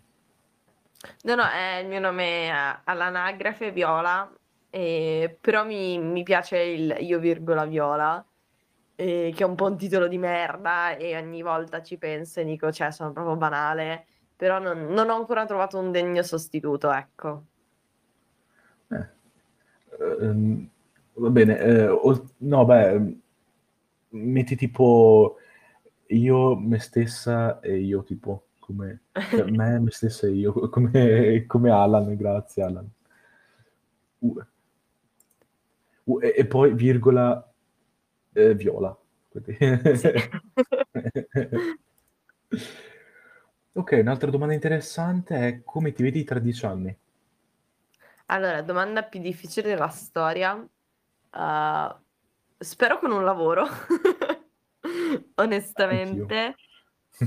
No, 1.23 1.35
no, 1.35 1.43
è 1.49 1.77
il 1.79 1.87
mio 1.87 1.99
nome 1.99 2.49
all'anagrafe 2.83 3.71
Viola, 3.71 4.31
ehm, 4.69 5.37
però 5.41 5.65
mi 5.65 5.97
mi 5.99 6.23
piace 6.23 6.57
il 6.59 6.97
io 7.01 7.19
virgola 7.19 7.65
Viola, 7.65 8.23
ehm, 8.97 9.33
che 9.33 9.43
è 9.43 9.47
un 9.47 9.55
po' 9.55 9.65
un 9.67 9.77
titolo 9.77 10.07
di 10.09 10.17
merda 10.19 10.95
e 10.97 11.15
ogni 11.17 11.41
volta 11.43 11.81
ci 11.83 11.97
penso 11.97 12.41
e 12.41 12.45
dico: 12.45 12.71
"Cioè 12.71 12.91
sono 12.91 13.13
proprio 13.13 13.37
banale", 13.37 14.05
però 14.35 14.59
non 14.59 14.87
non 14.93 15.09
ho 15.09 15.15
ancora 15.15 15.45
trovato 15.45 15.79
un 15.79 15.91
degno 15.91 16.23
sostituto, 16.23 16.91
ecco. 16.91 17.43
Eh. 18.91 19.05
Uhm, 20.21 20.69
va 21.15 21.29
bene, 21.29 21.57
ehm, 21.59 21.99
ol 22.03 22.21
no 22.39 22.65
beh, 22.65 23.15
metti 24.09 24.55
tipo 24.55 25.37
io, 26.07 26.55
me 26.57 26.79
stessa 26.79 27.59
e 27.61 27.77
io 27.79 28.03
tipo, 28.03 28.45
come 28.59 29.01
cioè 29.31 29.45
me, 29.51 29.79
me 29.79 29.91
stessa 29.91 30.27
e 30.27 30.31
io, 30.31 30.53
co 30.53 30.69
come 30.69 31.45
come 31.47 31.69
Alan, 31.71 32.15
grazie 32.15 32.63
Alan. 32.63 32.89
U 34.21 34.35
u 36.05 36.19
e 36.21 36.33
e 36.37 36.45
poi 36.45 36.73
virgola, 36.73 37.46
ehm, 38.37 38.55
Viola. 38.55 38.97
Sì. 39.95 40.13
Okay, 43.73 43.99
un'altra 44.01 44.29
domanda 44.29 44.53
interessante 44.53 45.35
è: 45.35 45.61
come 45.63 45.93
ti 45.93 46.03
vedi 46.03 46.23
tra 46.25 46.39
10 46.39 46.65
anni? 46.65 46.97
Allora, 48.29 48.61
domanda 48.61 49.03
più 49.03 49.19
difficile 49.21 49.69
della 49.69 49.87
storia. 49.87 50.53
Uhm, 51.33 52.03
spero 52.57 52.99
con 52.99 53.11
un 53.11 53.23
lavoro, 53.23 53.65
onestamente. 55.35 56.55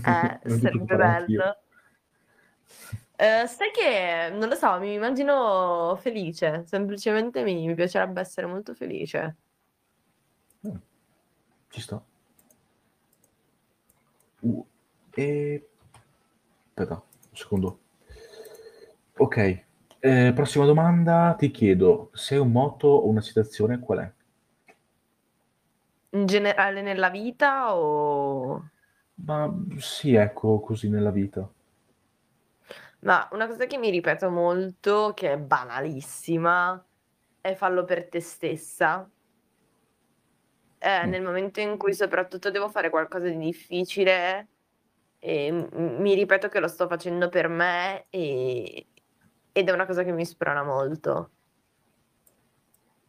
Eh, 0.02 0.40
sarebbe 0.46 0.94
bello. 0.96 1.56
Ehm, 3.16 3.46
sai 3.46 3.70
che 3.72 4.30
non 4.32 4.48
lo 4.48 4.54
so, 4.54 4.78
mi 4.78 4.94
immagino 4.94 5.94
felice, 6.00 6.64
semplicemente 6.64 7.42
mi 7.42 7.66
mi 7.66 7.74
piacerebbe 7.74 8.20
essere 8.20 8.46
molto 8.46 8.74
felice. 8.74 9.36
Ci 11.70 11.80
sta. 11.80 12.02
Uh, 14.40 14.66
e 15.14 15.68
aspetta, 16.68 16.94
un 16.94 17.36
secondo. 17.36 17.78
Okay, 19.16 19.64
ehm, 20.00 20.34
prossima 20.34 20.64
domanda, 20.64 21.34
ti 21.38 21.50
chiedo: 21.50 22.10
se 22.12 22.36
un 22.36 22.50
motto 22.50 22.88
o 22.88 23.08
una 23.08 23.20
citazione, 23.20 23.78
qual 23.78 23.98
è? 23.98 24.12
In 26.10 26.26
generale 26.26 26.82
nella 26.82 27.08
vita 27.08 27.76
o 27.76 28.70
Ma, 29.22 29.54
sì, 29.78 30.14
ecco, 30.14 30.58
così 30.60 30.88
nella 30.88 31.10
vita. 31.10 31.48
Ma 33.00 33.28
una 33.32 33.46
cosa 33.46 33.66
che 33.66 33.78
mi 33.78 33.90
ripeto 33.90 34.28
molto, 34.30 35.12
che 35.14 35.32
è 35.32 35.38
banalissima, 35.38 36.84
è 37.40 37.54
fallo 37.54 37.84
per 37.84 38.08
te 38.08 38.20
stessa. 38.20 39.08
Eh, 40.82 41.04
Mh. 41.04 41.08
nel 41.10 41.20
momento 41.22 41.60
in 41.60 41.76
cui 41.76 41.92
soprattutto 41.92 42.50
devo 42.50 42.70
fare 42.70 42.88
qualcosa 42.88 43.28
di 43.28 43.36
difficile, 43.36 44.48
ehm, 45.18 45.68
m 45.72 46.00
mi 46.02 46.14
ripeto 46.14 46.48
che 46.48 46.60
lo 46.60 46.68
sto 46.68 46.88
facendo 46.88 47.28
per 47.28 47.48
me, 47.48 48.06
e 48.10 48.86
ed 49.52 49.68
è 49.68 49.72
una 49.72 49.86
cosa 49.86 50.04
che 50.04 50.12
mi 50.12 50.24
sprona 50.24 50.62
molto. 50.64 51.30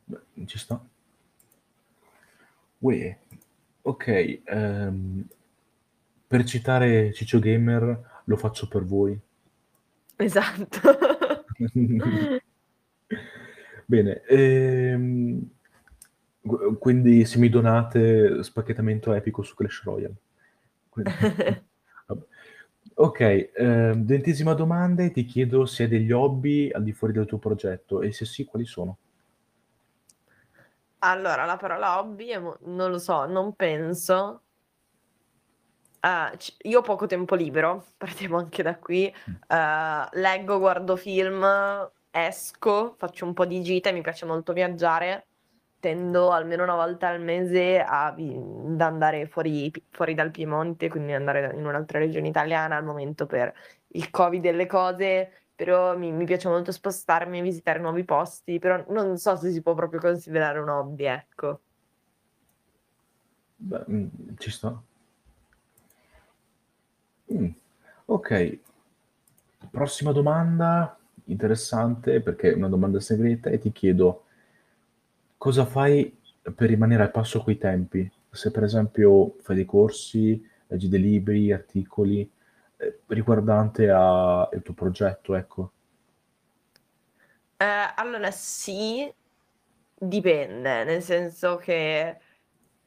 Beh, 0.08 0.46
ci 0.48 0.58
sta. 0.58 0.82
Uè, 2.82 3.16
okay, 3.84 4.42
ehm, 4.46 5.24
per 6.28 6.44
citare 6.46 7.14
Ciccio 7.14 7.38
Gamer: 7.40 8.22
"Lo 8.26 8.38
faccio 8.38 8.68
per 8.68 8.84
voi". 8.86 9.20
Esatto. 10.18 10.80
Bene, 13.88 14.22
ehm, 14.28 15.42
quindi 16.80 17.26
se 17.26 17.38
mi 17.38 17.50
donate 17.50 18.44
spacchettamento 18.44 19.14
epico 19.14 19.44
su 19.44 19.56
Clash 19.56 19.84
Royale. 19.84 20.16
Quindi 20.90 21.12
ehm, 23.56 24.06
ventesima 24.06 24.54
domanda 24.54 25.04
e 25.04 25.12
ti 25.12 25.26
chiedo 25.26 25.66
se 25.66 25.84
hai 25.84 25.90
degli 25.90 26.12
hobby 26.12 26.70
al 26.72 26.84
di 26.84 26.94
fuori 26.94 27.14
del 27.14 27.26
tuo 27.26 27.38
progetto 27.38 28.02
e 28.02 28.12
se 28.12 28.26
sì, 28.26 28.46
quali 28.46 28.66
sono? 28.66 28.98
Allora, 31.04 31.46
la 31.46 31.58
parola 31.58 32.00
hobby 32.00 32.38
mo 32.38 32.58
non 32.62 32.92
lo 32.92 33.00
so, 33.00 33.26
non 33.26 33.54
penso. 33.56 34.44
Ah, 36.04 36.34
c 36.38 36.56
io 36.64 36.80
ho 36.80 36.82
poco 36.82 37.06
tempo 37.06 37.36
libero, 37.36 37.86
partiamo 37.98 38.38
anche 38.38 38.64
da 38.64 38.78
qui. 38.78 39.14
Uhm, 39.50 40.08
leggo, 40.14 40.58
guardo 40.60 40.96
film, 40.96 41.46
esco, 42.10 42.96
faccio 42.98 43.26
un 43.26 43.34
po' 43.34 43.46
di 43.46 43.62
gite, 43.62 43.92
mi 43.92 44.02
piace 44.02 44.26
molto 44.26 44.54
viaggiare, 44.54 45.28
tendo 45.82 46.32
almeno 46.32 46.64
una 46.64 46.76
volta 46.76 47.10
al 47.10 47.20
mese 47.20 47.84
ad 47.86 48.80
andare 48.80 49.28
fuori, 49.28 49.70
fuori 49.90 50.14
dal 50.14 50.32
Piemonte, 50.32 50.88
quindi 50.88 51.12
andare 51.12 51.54
in 51.58 51.66
un'altra 51.66 52.00
regione 52.00 52.30
italiana 52.30 52.78
al 52.78 52.86
momento 52.86 53.26
per 53.26 53.54
il 53.88 54.10
Covid 54.10 54.46
e 54.46 54.52
le 54.54 54.68
cose, 54.68 55.32
però 55.56 55.98
mi, 55.98 56.12
mi 56.12 56.26
piace 56.26 56.48
molto 56.48 56.72
spostarmi 56.72 57.40
e 57.40 57.42
visitare 57.42 57.80
nuovi 57.80 58.06
posti, 58.06 58.60
però 58.60 58.86
non 58.90 59.18
so 59.18 59.36
se 59.36 59.52
si 59.52 59.62
può 59.62 59.74
proprio 59.74 60.00
considerare 60.00 60.60
un 60.60 60.70
hobby, 60.70 61.06
ecco. 61.06 61.62
Beh, 63.58 63.86
mm, 63.90 64.08
ci 64.38 64.52
sta. 64.52 64.82
Mm, 67.34 67.50
ok, 68.06 68.60
prossima 69.72 70.12
domanda 70.12 70.96
interessante 71.26 72.22
perché 72.22 72.52
è 72.52 72.56
una 72.56 72.68
domanda 72.68 73.00
segreta 73.00 73.50
e 73.50 73.58
ti 73.58 73.72
chiedo 73.72 74.26
cosa 75.42 75.66
fai 75.66 76.16
per 76.56 76.70
rimanere 76.70 77.02
al 77.02 77.10
passo 77.10 77.42
coi 77.42 77.58
tempi? 77.58 78.08
Se 78.30 78.52
per 78.52 78.62
esempio 78.62 79.38
fai 79.42 79.56
dei 79.56 79.66
corsi, 79.66 80.40
leggi 80.68 80.88
dei 80.88 81.02
libri, 81.02 81.52
articoli 81.52 82.32
eh, 82.78 83.00
riguardante 83.08 83.90
al 83.90 84.62
tuo 84.64 84.76
progetto, 84.76 85.34
ecco. 85.34 85.72
Eh, 87.58 87.94
allora 87.96 88.30
sì, 88.30 89.12
dipende, 89.98 90.84
nel 90.84 91.02
senso 91.02 91.56
che 91.56 92.20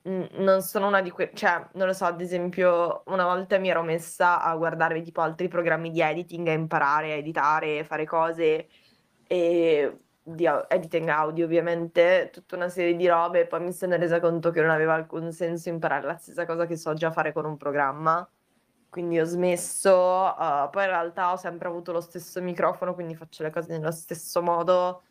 non 0.03 0.63
sono 0.63 0.87
una 0.87 1.03
di 1.03 1.11
quelle, 1.11 1.33
cioè, 1.35 1.67
non 1.73 1.89
lo 1.89 1.93
so, 1.93 2.05
ad 2.05 2.21
esempio, 2.21 3.03
una 3.07 3.25
volta 3.25 3.59
mi 3.59 3.69
ero 3.69 3.83
messa 3.83 4.41
a 4.41 4.55
guardarmi 4.55 5.03
tipo 5.03 5.23
altri 5.23 5.49
programmi 5.49 5.91
di 5.91 6.01
editing, 6.01 6.47
a 6.47 6.53
imparare 6.53 7.15
a 7.15 7.17
editare, 7.17 7.81
a 7.81 7.85
fare 7.85 8.07
cose 8.07 8.69
e 9.27 9.99
di 10.27 10.49
editing 10.69 11.09
audio, 11.09 11.45
ovviamente, 11.45 12.31
tutta 12.33 12.57
una 12.57 12.71
serie 12.71 12.97
di 12.97 13.07
robe, 13.07 13.41
e 13.41 13.47
poi 13.47 13.61
mi 13.61 13.73
sono 13.73 13.97
resa 13.97 14.21
conto 14.21 14.51
che 14.51 14.63
non 14.63 14.71
aveva 14.71 14.95
alcun 14.95 15.31
senso 15.33 15.69
imparare 15.69 16.07
la 16.07 16.17
stessa 16.17 16.47
cosa 16.47 16.65
che 16.67 16.77
so 16.77 16.95
già 16.95 17.11
fare 17.11 17.33
con 17.33 17.45
un 17.45 17.59
programma. 17.59 18.27
Quindi 18.89 19.21
ho 19.21 19.25
smesso, 19.25 19.93
uh, 19.93 20.71
poi 20.71 20.85
in 20.85 20.91
realtà 20.91 21.33
ho 21.33 21.37
sempre 21.37 21.69
avuto 21.69 21.93
lo 21.93 22.01
stesso 22.01 22.41
microfono, 22.41 22.95
quindi 22.95 23.15
faccio 23.15 23.43
le 23.43 23.51
cose 23.51 23.77
nello 23.77 23.91
stesso 23.91 24.41
modo. 24.41 25.03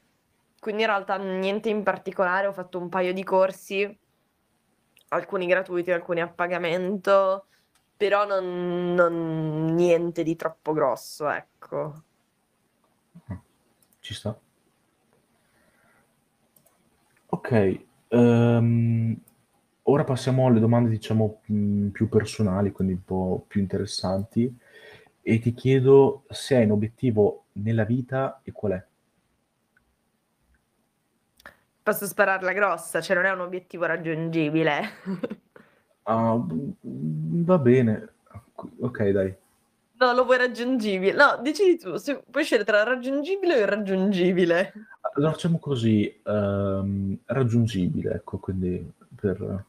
Quindi 0.60 0.82
in 0.82 0.88
realtà 0.88 1.18
niente 1.18 1.70
in 1.70 1.84
particolare, 1.84 2.48
ho 2.48 2.54
fatto 2.54 2.80
un 2.80 2.90
paio 2.90 3.14
di 3.14 3.24
corsi 3.24 4.00
alcuni 5.10 5.46
gratuiti, 5.46 5.92
alcuni 5.92 6.22
a 6.22 6.28
pagamento, 6.28 7.46
però 7.96 8.26
non, 8.26 8.94
non 8.96 9.66
niente 9.76 10.24
di 10.24 10.36
troppo 10.36 10.74
grosso, 10.74 11.30
ecco. 11.30 12.04
Ci 14.00 14.14
sta. 14.14 14.38
Ok, 17.46 17.80
um, 18.12 19.22
ora 19.84 20.06
passiamo 20.06 20.48
alle 20.48 20.62
domande, 20.62 20.90
diciamo, 20.90 21.42
più 21.92 22.08
personali, 22.08 22.72
quindi 22.72 22.94
un 22.94 23.04
po' 23.04 23.44
più 23.46 23.60
interessanti, 23.60 24.58
e 25.22 25.40
ti 25.40 25.54
chiedo 25.54 26.24
se 26.30 26.56
hai 26.56 26.64
un 26.64 26.72
obiettivo 26.72 27.48
nella 27.54 27.84
vita 27.84 28.40
e 28.44 28.54
qual 28.54 28.72
è. 28.72 28.86
Posso 31.84 32.08
spararla 32.08 32.54
grossa, 32.54 33.02
cioè 33.02 33.18
non 33.18 33.26
è 33.26 33.32
un 33.34 33.42
obiettivo 33.42 33.84
raggiungibile. 33.84 34.82
Ah, 36.04 36.42
va 36.82 37.58
bene. 37.58 38.10
Ok, 38.80 39.10
dai. 39.10 39.36
No, 40.00 40.14
lo 40.14 40.26
vuoi 40.26 40.38
raggiungibile. 40.38 41.14
No, 41.14 41.40
decidi 41.42 41.78
tu, 41.78 41.96
se 41.98 42.24
puoi 42.30 42.44
scegliere 42.44 42.66
tra 42.66 42.84
raggiungibile 42.84 43.56
o 43.56 43.60
irraggiungibile. 43.60 44.74
Allora 45.14 45.32
facciamo 45.32 45.60
così, 45.60 46.22
um, 46.26 47.18
raggiungibile, 47.26 48.14
ecco, 48.14 48.38
quindi 48.40 48.92
per... 49.16 49.66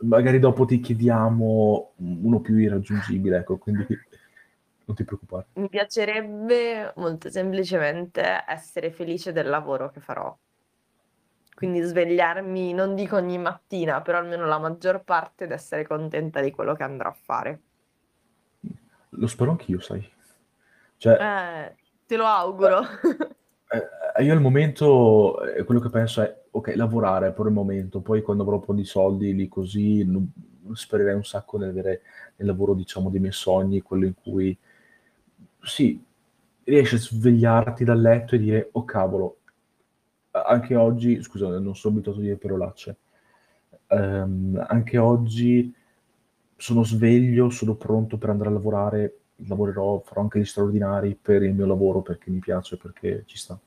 Magari 0.00 0.38
dopo 0.38 0.64
ti 0.64 0.80
chiediamo 0.80 1.92
uno 1.96 2.40
più 2.40 2.56
irraggiungibile, 2.58 3.38
ecco, 3.38 3.56
quindi 3.56 3.86
non 4.84 4.96
ti 4.96 5.04
preoccupare. 5.04 5.46
Mi 5.54 5.68
piacerebbe 5.68 6.92
molto 6.96 7.30
semplicemente 7.30 8.44
essere 8.46 8.90
felice 8.90 9.32
del 9.32 9.48
lavoro 9.48 9.90
che 9.90 10.00
farò. 10.00 10.36
Quindi 11.54 11.80
svegliarmi, 11.80 12.74
non 12.74 12.94
dico 12.94 13.16
ogni 13.16 13.38
mattina, 13.38 14.02
però 14.02 14.18
almeno 14.18 14.44
la 14.44 14.58
maggior 14.58 15.02
parte 15.02 15.44
ed 15.44 15.52
essere 15.52 15.86
contenta 15.86 16.42
di 16.42 16.50
quello 16.50 16.74
che 16.74 16.82
andrò 16.82 17.08
a 17.08 17.16
fare. 17.18 17.60
Lo 19.10 19.26
spero 19.26 19.52
anch'io, 19.52 19.80
sai. 19.80 20.06
Cioè, 20.96 21.12
eh, 21.20 21.76
te 22.06 22.16
lo 22.16 22.24
auguro. 22.26 22.80
Eh, 23.68 23.82
eh, 24.14 24.22
io 24.22 24.32
al 24.32 24.40
momento 24.40 25.42
eh, 25.42 25.64
quello 25.64 25.80
che 25.80 25.90
penso 25.90 26.22
è, 26.22 26.44
ok, 26.52 26.74
lavorare 26.76 27.32
per 27.32 27.46
il 27.46 27.52
momento, 27.52 28.00
poi 28.00 28.22
quando 28.22 28.44
avrò 28.44 28.54
un 28.54 28.64
po' 28.64 28.72
di 28.72 28.84
soldi 28.84 29.34
lì 29.34 29.48
così, 29.48 30.04
non, 30.04 30.30
spererei 30.72 31.16
un 31.16 31.24
sacco 31.24 31.58
di 31.58 31.64
avere 31.64 32.02
il 32.36 32.46
lavoro, 32.46 32.74
diciamo, 32.74 33.10
dei 33.10 33.18
miei 33.18 33.32
sogni, 33.32 33.82
quello 33.82 34.06
in 34.06 34.14
cui, 34.14 34.56
sì, 35.62 36.00
riesci 36.62 36.94
a 36.94 36.98
svegliarti 36.98 37.82
dal 37.82 38.00
letto 38.00 38.36
e 38.36 38.38
dire, 38.38 38.68
oh 38.72 38.84
cavolo, 38.84 39.38
anche 40.30 40.76
oggi, 40.76 41.22
scusa, 41.22 41.48
non 41.58 41.74
sono 41.74 41.94
abituato 41.94 42.20
a 42.20 42.22
dire 42.22 42.36
parolacce, 42.36 42.96
um, 43.88 44.64
anche 44.68 44.98
oggi 44.98 45.74
sono 46.56 46.84
sveglio, 46.84 47.50
sono 47.50 47.74
pronto 47.74 48.16
per 48.16 48.30
andare 48.30 48.50
a 48.50 48.52
lavorare, 48.52 49.18
lavorerò, 49.46 50.00
farò 50.00 50.22
anche 50.22 50.38
gli 50.38 50.44
straordinari 50.44 51.16
per 51.20 51.42
il 51.42 51.54
mio 51.54 51.66
lavoro 51.66 52.00
perché 52.00 52.30
mi 52.30 52.38
piace, 52.38 52.76
perché 52.76 53.24
ci 53.26 53.36
sta. 53.36 53.58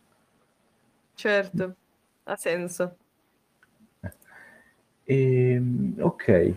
Certo, 1.14 1.76
ha 2.24 2.36
senso. 2.36 2.96
Eh. 4.00 4.12
E, 5.04 5.52
ehm, 5.54 5.96
ok, 6.00 6.56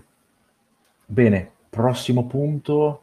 bene, 1.07 1.51
prossimo 1.69 2.27
punto 2.27 3.03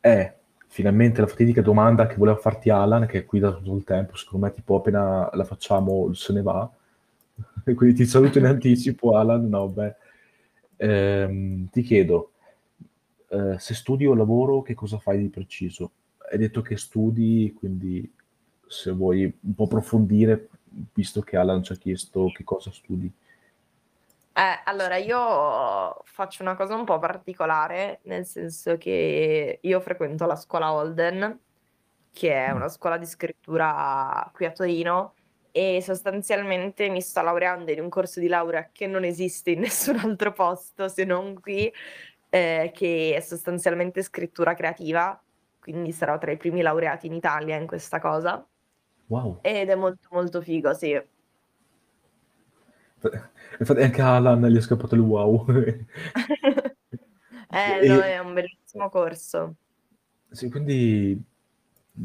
è 0.00 0.34
finalmente 0.66 1.20
la 1.20 1.26
fatidica 1.26 1.60
domanda 1.60 2.06
che 2.06 2.16
voleva 2.16 2.36
farti 2.36 2.70
Alan, 2.70 3.06
che 3.06 3.18
è 3.18 3.24
qui 3.24 3.40
da 3.40 3.52
tutto 3.52 3.74
il 3.74 3.84
tempo, 3.84 4.16
secondo 4.16 4.46
me 4.46 4.52
tipo 4.52 4.76
appena 4.76 5.28
la 5.32 5.44
facciamo 5.44 6.12
se 6.14 6.32
ne 6.32 6.42
va. 6.42 6.70
E 7.64 7.74
quindi 7.74 7.96
ti 7.96 8.06
saluto 8.06 8.38
in 8.38 8.46
anticipo 8.46 9.16
Alan, 9.16 9.46
no 9.48 9.68
beh. 9.68 9.94
Ehm, 10.78 11.68
ti 11.70 11.82
chiedo, 11.82 12.32
eh, 13.28 13.58
se 13.58 13.74
studi 13.74 14.06
o 14.06 14.14
lavoro, 14.14 14.62
che 14.62 14.74
cosa 14.74 14.98
fai 14.98 15.18
di 15.18 15.28
preciso? 15.28 15.90
Hai 16.30 16.38
detto 16.38 16.62
che 16.62 16.76
studi, 16.76 17.54
quindi 17.56 18.10
se 18.66 18.90
vuoi 18.92 19.24
un 19.24 19.54
po' 19.54 19.64
approfondire, 19.64 20.48
visto 20.94 21.20
che 21.20 21.36
Alan 21.36 21.62
ci 21.62 21.72
ha 21.72 21.76
chiesto 21.76 22.30
che 22.34 22.44
cosa 22.44 22.70
studi. 22.70 23.10
Eh, 24.32 24.60
allora 24.64 24.96
io 24.96 26.00
faccio 26.04 26.42
una 26.42 26.54
cosa 26.54 26.76
un 26.76 26.84
po' 26.84 26.98
particolare, 27.00 28.00
nel 28.02 28.24
senso 28.24 28.76
che 28.78 29.58
io 29.60 29.80
frequento 29.80 30.26
la 30.26 30.36
scuola 30.36 30.72
Holden, 30.72 31.40
che 32.12 32.32
è 32.46 32.50
una 32.50 32.68
scuola 32.68 32.98
di 32.98 33.06
scrittura 33.06 34.30
qui 34.32 34.46
a 34.46 34.52
Torino, 34.52 35.14
e 35.58 35.82
sostanzialmente 35.82 36.88
mi 36.88 37.00
sto 37.00 37.20
laureando 37.20 37.72
in 37.72 37.80
un 37.80 37.88
corso 37.88 38.20
di 38.20 38.28
laurea 38.28 38.70
che 38.70 38.86
non 38.86 39.02
esiste 39.02 39.50
in 39.50 39.58
nessun 39.66 39.98
altro 39.98 40.32
posto 40.32 40.86
se 40.86 41.02
non 41.02 41.40
qui, 41.40 41.72
eh, 42.30 42.70
che 42.72 43.14
è 43.16 43.20
sostanzialmente 43.20 44.02
scrittura 44.02 44.54
creativa, 44.54 45.20
quindi 45.58 45.90
sarò 45.90 46.16
tra 46.18 46.30
i 46.30 46.36
primi 46.36 46.62
laureati 46.62 47.08
in 47.08 47.14
Italia 47.14 47.56
in 47.56 47.66
questa 47.66 47.98
cosa. 47.98 48.46
Wow. 49.06 49.40
Ed 49.42 49.68
è 49.68 49.74
molto 49.74 50.06
molto 50.12 50.40
figo, 50.40 50.72
sì. 50.74 50.92
Infatti 53.58 53.82
anche 53.82 54.00
Alan 54.00 54.46
gli 54.46 54.56
è 54.56 54.60
scappato 54.60 54.94
il 54.94 55.00
wow. 55.00 55.44
eh, 57.50 57.88
no, 57.88 58.00
è 58.00 58.18
un 58.20 58.32
bellissimo 58.32 58.88
corso. 58.90 59.56
Sì, 60.30 60.48
quindi 60.50 61.20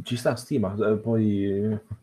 ci 0.02 0.16
sta 0.16 0.36
stima, 0.36 0.74
eh, 0.74 0.96
poi 0.98 2.02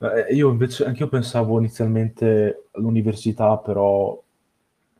eh, 0.00 0.34
io 0.34 0.50
invece 0.50 0.84
anch'io 0.84 1.08
pensavo 1.08 1.58
inizialmente 1.58 2.68
all'università, 2.72 3.56
però 3.58 4.20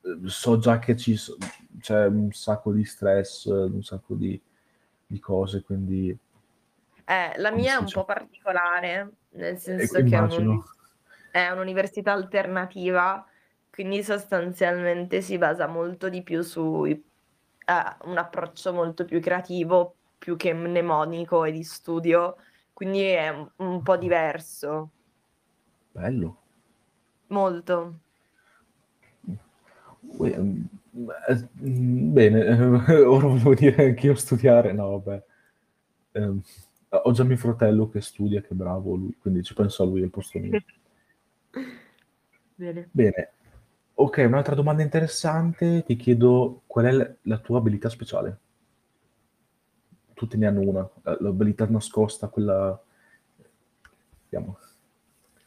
eh, 0.03 0.19
so 0.25 0.59
già 0.59 0.79
che 0.79 0.97
ci 0.97 1.17
so, 1.17 1.37
c'è 1.81 2.07
un 2.07 2.33
sacco 2.33 2.73
di 2.73 2.85
stress, 2.85 3.47
un 3.47 3.83
sacco 3.83 4.15
di, 4.15 4.41
di 5.07 5.19
cose, 5.19 5.63
quindi... 5.63 6.17
Eh, 7.05 7.33
la 7.37 7.51
mia 7.51 7.75
è 7.75 7.81
un 7.81 7.91
po' 7.91 8.05
particolare, 8.05 9.11
nel 9.31 9.59
senso 9.59 10.03
che 10.03 10.17
è, 10.17 10.21
un, 10.21 10.63
è 11.33 11.49
un'università 11.49 12.13
alternativa, 12.13 13.27
quindi 13.71 14.03
sostanzialmente 14.03 15.21
si 15.21 15.37
basa 15.37 15.67
molto 15.67 16.09
di 16.09 16.23
più 16.23 16.43
su 16.43 16.85
eh, 16.85 17.01
un 18.05 18.19
approccio 18.19 18.73
molto 18.73 19.05
più 19.05 19.21
creativo, 19.21 19.95
più 20.19 20.37
che 20.37 20.53
mnemonico 20.53 21.45
e 21.45 21.51
di 21.51 21.65
studio, 21.65 22.37
quindi 22.81 23.03
è 23.03 23.29
un, 23.29 23.47
un 23.57 23.83
po' 23.83 23.99
diverso. 23.99 24.91
Bello. 25.93 26.37
Molto. 27.27 27.99
Mm, 30.17 30.65
bene, 32.11 32.49
ora 33.05 33.27
volevo 33.27 33.53
dire 33.53 33.85
anch'io 33.85 34.15
studiare, 34.15 34.73
no 34.73 34.99
vabbè. 34.99 35.25
Eh, 36.13 36.35
ho 36.89 37.13
già 37.13 37.23
mio 37.23 37.37
fratello 37.37 37.91
che 37.91 38.01
studia, 38.01 38.41
che 38.41 38.55
bravo 38.55 38.95
lui, 38.95 39.15
quindi 39.21 39.43
ci 39.43 39.53
penso 39.53 39.83
a 39.83 39.87
lui 39.87 40.03
al 40.03 40.09
posto 40.09 40.39
mio. 40.39 40.59
Bene. 42.57 42.89
Bene. 42.91 43.33
Ok, 43.93 44.25
un'altra 44.27 44.55
domanda 44.55 44.83
interessante, 44.83 45.83
ti 45.85 45.97
chiedo 45.97 46.63
qual 46.67 46.87
è 46.87 47.17
la 47.21 47.39
tua 47.41 47.59
abilità 47.59 47.91
speciale? 47.91 48.39
Tutti 50.21 50.37
ne 50.37 50.47
hanno 50.49 50.61
una, 50.61 50.87
la 51.01 51.17
l'abilità 51.19 51.65
nascosta, 51.67 52.29
quella 52.29 52.79
vediamo. 54.25 54.59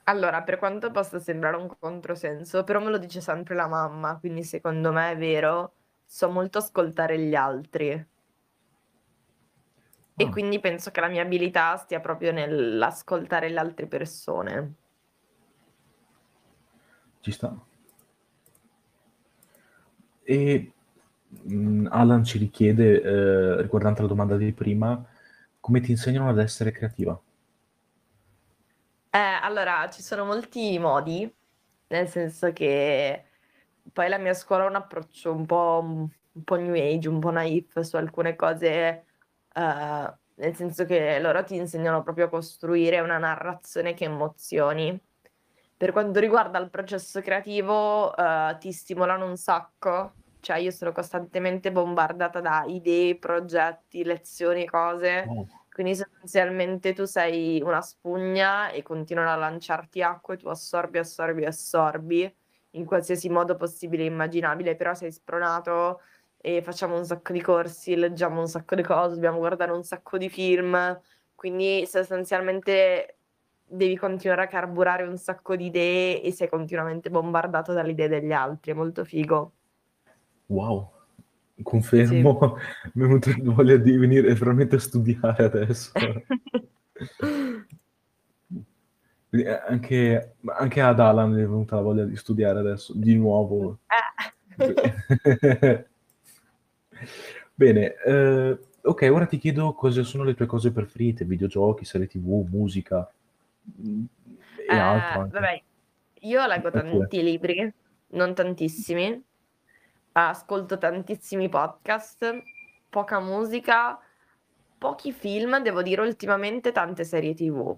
Allora, 0.05 0.41
per 0.41 0.57
quanto 0.57 0.89
possa 0.89 1.19
sembrare 1.19 1.57
un 1.57 1.71
controsenso, 1.77 2.63
però 2.63 2.79
me 2.79 2.89
lo 2.89 2.97
dice 2.97 3.21
sempre 3.21 3.53
la 3.53 3.67
mamma, 3.67 4.17
quindi 4.17 4.43
secondo 4.43 4.91
me 4.91 5.11
è 5.11 5.15
vero, 5.15 5.73
so 6.07 6.27
molto 6.31 6.57
ascoltare 6.57 7.19
gli 7.19 7.35
altri. 7.35 7.89
E 10.15 10.23
Ah. 10.23 10.29
quindi 10.31 10.59
penso 10.59 10.89
che 10.89 11.01
la 11.01 11.07
mia 11.07 11.21
abilità 11.21 11.77
stia 11.77 11.99
proprio 11.99 12.31
nell'ascoltare 12.31 13.49
le 13.49 13.59
altre 13.59 13.85
persone. 13.85 14.73
Ci 17.19 17.31
sta. 17.31 17.55
E, 20.23 20.73
Alan 21.89 22.23
ci 22.23 22.37
richiede, 22.37 23.01
ehm, 23.01 23.61
riguardante 23.61 24.01
la 24.01 24.07
domanda 24.07 24.37
di 24.37 24.51
prima, 24.53 25.03
come 25.59 25.79
ti 25.81 25.91
insegnano 25.91 26.29
ad 26.29 26.39
essere 26.39 26.71
creativa? 26.71 27.19
Eh, 29.15 29.17
allora 29.19 29.89
ci 29.91 30.01
sono 30.01 30.25
molti 30.25 30.77
modi, 30.79 31.31
nel 31.87 32.07
senso 32.07 32.51
che 32.51 33.25
poi 33.91 34.09
la 34.09 34.17
mia 34.17 34.33
scuola 34.33 34.63
ha 34.63 34.67
un 34.67 34.75
approccio 34.75 35.31
un 35.31 35.45
po' 35.45 35.81
un 36.35 36.43
po' 36.43 36.55
new 36.55 36.73
age, 36.73 37.07
un 37.09 37.19
po' 37.19 37.29
naif 37.29 37.79
su 37.81 37.95
alcune 37.95 38.35
cose, 38.35 39.05
uhm, 39.55 40.17
nel 40.35 40.55
senso 40.55 40.85
che 40.85 41.19
loro 41.19 41.43
ti 41.43 41.55
insegnano 41.55 42.01
proprio 42.01 42.25
a 42.25 42.29
costruire 42.29 42.99
una 43.01 43.19
narrazione 43.19 43.93
che 43.93 44.05
emozioni. 44.05 44.99
Per 45.77 45.91
quanto 45.91 46.19
riguarda 46.19 46.57
il 46.59 46.69
processo 46.71 47.21
creativo, 47.21 48.13
uhm, 48.17 48.57
ti 48.57 48.71
stimolano 48.71 49.27
un 49.27 49.37
sacco, 49.37 50.13
cioè 50.43 50.57
io 50.57 50.71
sono 50.71 50.91
costantemente 50.91 51.71
bombardata 51.71 52.41
da 52.41 52.63
idee, 52.67 53.17
progetti, 53.17 54.03
lezioni, 54.03 54.65
cose, 54.65 55.23
Wow. 55.27 55.47
quindi 55.71 55.95
sostanzialmente 55.95 56.93
tu 56.93 57.05
sei 57.05 57.61
una 57.61 57.81
spugna 57.81 58.69
e 58.69 58.83
continuano 58.83 59.31
a 59.31 59.35
lanciarti 59.35 60.01
acqua 60.03 60.33
e 60.35 60.37
tu 60.37 60.49
assorbi, 60.49 60.97
assorbi, 60.99 61.45
assorbi 61.45 62.35
in 62.71 62.85
qualsiasi 62.85 63.29
modo 63.29 63.55
possibile 63.55 64.03
e 64.03 64.07
immaginabile, 64.07 64.75
però 64.75 64.93
sei 64.93 65.11
spronato 65.11 66.01
e 66.37 66.61
facciamo 66.61 66.97
un 66.97 67.05
sacco 67.05 67.31
di 67.31 67.41
corsi, 67.41 67.95
leggiamo 67.95 68.39
un 68.39 68.47
sacco 68.47 68.75
di 68.75 68.83
cose, 68.83 69.13
dobbiamo 69.15 69.37
guardare 69.37 69.71
un 69.71 69.83
sacco 69.83 70.17
di 70.17 70.29
film, 70.29 70.99
quindi 71.35 71.85
sostanzialmente 71.87 73.17
devi 73.65 73.95
continuare 73.97 74.43
a 74.43 74.47
carburare 74.47 75.03
un 75.03 75.17
sacco 75.17 75.55
di 75.55 75.65
idee 75.67 76.21
e 76.21 76.31
sei 76.31 76.49
continuamente 76.49 77.09
bombardato 77.09 77.73
dalle 77.73 77.91
idee 77.91 78.07
degli 78.09 78.31
altri, 78.33 78.71
è 78.71 78.75
molto 78.75 79.03
figo. 79.05 79.53
Wow, 80.47 80.91
Sì. 81.55 81.63
confermo, 81.63 82.57
mi 82.93 83.03
è 83.03 83.07
venuta 83.07 83.31
voglia 83.41 83.77
di 83.77 83.95
venire 83.97 84.33
veramente 84.33 84.75
a 84.75 84.79
studiare 84.79 85.43
adesso. 85.45 85.91
A 89.33 89.63
anche 89.67 90.35
anche 90.45 90.79
ad 90.79 90.99
Alan 90.99 91.31
è 91.33 91.37
venuta 91.37 91.77
la 91.77 91.81
voglia 91.81 92.03
di 92.03 92.15
studiare 92.15 92.59
adesso, 92.59 92.93
di 92.95 93.15
nuovo. 93.15 93.79
Eh. 94.55 95.87
Bene, 97.55 97.95
ehm, 98.05 98.59
okay, 98.81 99.09
ora 99.09 99.25
ti 99.25 99.39
chiedo 99.39 99.73
cosa 99.73 100.03
sono 100.03 100.23
le 100.23 100.35
tue 100.35 100.45
cose 100.45 100.71
preferite, 100.71 101.25
videogiochi, 101.25 101.85
serie 101.85 102.05
TV, 102.07 102.47
musica, 102.49 103.11
mhmm, 103.63 104.05
e 104.69 104.77
altro 104.77 105.07
Ehm, 105.15 105.21
anche. 105.23 105.39
vabbè, 105.39 105.63
io 106.21 106.45
leggo 106.45 106.69
tanti 106.69 107.23
libri, 107.23 107.73
non 108.09 108.35
tantissimi, 108.35 109.23
ascolto 110.13 110.77
tantissimi 110.77 111.49
podcast, 111.49 112.43
poca 112.89 113.19
musica, 113.19 113.99
pochi 114.77 115.11
film, 115.11 115.61
devo 115.61 115.81
dire 115.81 116.01
ultimamente 116.01 116.71
tante 116.71 117.03
serie 117.03 117.33
TV. 117.33 117.75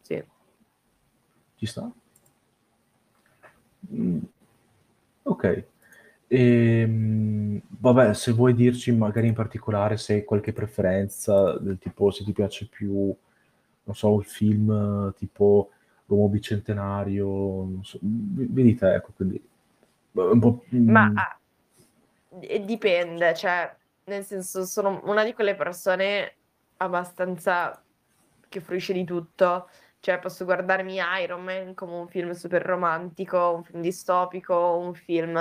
Sì. 0.00 0.24
Ci 1.56 1.66
sta. 1.66 1.90
Mh. 3.88 4.18
Okay. 5.22 5.64
Ehm, 6.26 7.60
vabbè, 7.68 8.14
se 8.14 8.32
vuoi 8.32 8.54
dirci 8.54 8.92
magari 8.92 9.26
in 9.28 9.34
particolare 9.34 9.96
se 9.96 10.14
hai 10.14 10.24
qualche 10.24 10.52
preferenza, 10.52 11.58
del 11.58 11.78
tipo 11.78 12.10
se 12.10 12.24
ti 12.24 12.32
piace 12.32 12.68
più, 12.68 13.14
non 13.84 13.94
so, 13.94 14.12
un 14.14 14.22
film 14.22 15.12
tipo 15.14 15.70
L'uomo 16.06 16.28
bicentenario, 16.28 17.24
non 17.26 17.84
so, 17.84 17.98
v 18.02 18.46
vedi 18.50 18.74
te, 18.74 18.94
ecco, 18.94 19.12
quindi 19.14 19.40
Ma 20.70 21.04
mhmm 21.06 21.16
a 21.16 21.40
e 22.40 22.64
dipende, 22.64 23.34
cioè 23.34 23.74
nel 24.04 24.24
senso 24.24 24.64
sono 24.64 25.00
una 25.04 25.24
di 25.24 25.34
quelle 25.34 25.54
persone 25.54 26.36
abbastanza 26.78 27.82
che 28.48 28.60
fruisce 28.60 28.92
di 28.92 29.04
tutto, 29.04 29.68
cioè 30.00 30.18
posso 30.18 30.44
guardarmi 30.44 30.98
Iron 31.22 31.42
Man 31.42 31.74
come 31.74 31.94
un 31.94 32.08
film 32.08 32.30
super 32.32 32.62
romantico, 32.62 33.52
un 33.54 33.64
film 33.64 33.80
distopico, 33.80 34.76
un 34.78 34.94
film, 34.94 35.36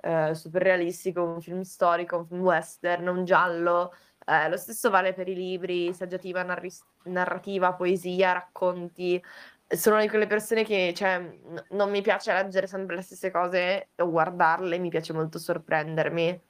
ehm, 0.00 0.32
super 0.32 0.62
realistico, 0.62 1.22
un 1.24 1.40
film 1.40 1.62
storico, 1.62 2.16
un 2.18 2.26
film 2.26 2.40
western, 2.40 3.08
un 3.08 3.24
giallo. 3.24 3.92
Ehm, 4.26 4.50
lo 4.50 4.56
stesso 4.56 4.90
vale 4.90 5.12
per 5.12 5.28
i 5.28 5.34
libri, 5.34 5.92
saggiativa, 5.92 6.42
narris 6.42 6.84
narrativa, 7.04 7.74
poesia, 7.74 8.32
racconti. 8.32 9.22
Sono 9.72 10.00
di 10.00 10.08
quelle 10.08 10.26
persone 10.26 10.64
che 10.64 10.92
cioè, 10.96 11.18
n 11.18 11.64
non 11.70 11.90
mi 11.90 12.02
piace 12.02 12.32
leggere 12.32 12.66
sempre 12.66 12.96
le 12.96 13.02
stesse 13.02 13.30
cose 13.30 13.90
o 13.96 14.10
guardarle, 14.10 14.78
mi 14.78 14.88
piace 14.88 15.12
molto 15.12 15.38
sorprendermi. 15.38 16.40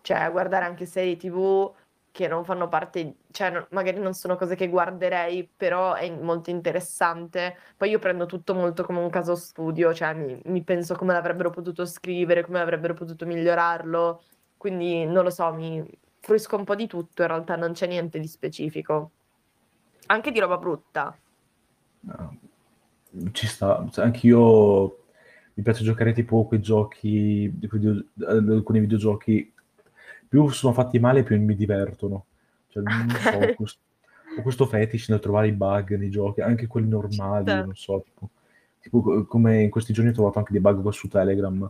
Cioè 0.00 0.30
guardare 0.30 0.64
anche 0.64 0.86
serie 0.86 1.16
TV 1.16 1.72
che 2.10 2.28
non 2.28 2.44
fanno 2.44 2.68
parte 2.68 3.16
cioè 3.30 3.50
no 3.50 3.66
magari 3.70 3.98
non 3.98 4.14
sono 4.14 4.36
cose 4.36 4.54
che 4.54 4.68
guarderei, 4.68 5.48
però 5.56 5.94
è 5.94 6.08
molto 6.10 6.50
interessante. 6.50 7.56
Poi 7.76 7.90
io 7.90 7.98
prendo 7.98 8.26
tutto 8.26 8.54
molto 8.54 8.84
come 8.84 9.00
un 9.00 9.10
caso 9.10 9.34
studio, 9.34 9.92
cioè 9.92 10.14
mi 10.14 10.40
mi 10.44 10.62
penso 10.62 10.94
come 10.94 11.12
l'avrebbero 11.12 11.50
potuto 11.50 11.84
scrivere, 11.84 12.44
come 12.44 12.60
avrebbero 12.60 12.94
potuto 12.94 13.26
migliorarlo, 13.26 14.22
quindi 14.56 15.04
non 15.04 15.24
lo 15.24 15.30
so, 15.30 15.52
mi 15.52 15.84
fruisco 16.20 16.56
un 16.56 16.64
po' 16.64 16.74
di 16.76 16.86
tutto 16.86 17.22
in 17.22 17.28
realtà, 17.28 17.56
non 17.56 17.72
c'è 17.72 17.86
niente 17.88 18.20
di 18.20 18.28
specifico. 18.28 19.10
Anche 20.06 20.30
di 20.30 20.38
roba 20.38 20.56
brutta. 20.58 21.16
Mhmm, 22.00 22.38
ci 23.32 23.46
sta. 23.46 23.86
Cioè 23.90 24.04
anch'io 24.04 25.04
mi 25.54 25.62
piace 25.62 25.84
giocare 25.84 26.12
tipo 26.12 26.44
quei 26.44 26.60
giochi 26.60 27.48
video 27.48 28.04
ad 28.26 28.48
alcuni 28.48 28.80
videogiochi, 28.80 29.52
più 30.28 30.48
sono 30.50 30.72
fatti 30.72 30.98
male 30.98 31.22
più 31.22 31.40
mi 31.40 31.54
divertono. 31.56 32.24
Cioè 32.68 32.82
non 32.82 33.08
so, 33.20 33.28
ho 33.30 33.36
Okay. 33.38 33.54
ques 33.54 33.78
ho 34.36 34.42
questo 34.42 34.66
fetish 34.66 35.08
nel 35.08 35.18
trovare 35.20 35.48
i 35.48 35.52
bug 35.52 35.96
nei 35.96 36.10
giochi, 36.10 36.42
anche 36.42 36.66
quelli 36.68 36.88
normali, 36.88 37.42
sta. 37.42 37.64
non 37.64 37.74
so, 37.74 38.04
tipo 38.04 38.30
tipo 38.80 39.02
co 39.02 39.24
come 39.26 39.62
in 39.62 39.70
questi 39.70 39.92
giorni 39.92 40.10
ho 40.10 40.14
trovato 40.14 40.38
anche 40.38 40.52
dei 40.52 40.60
bug 40.60 40.86
su 40.90 41.08
Telegram, 41.08 41.68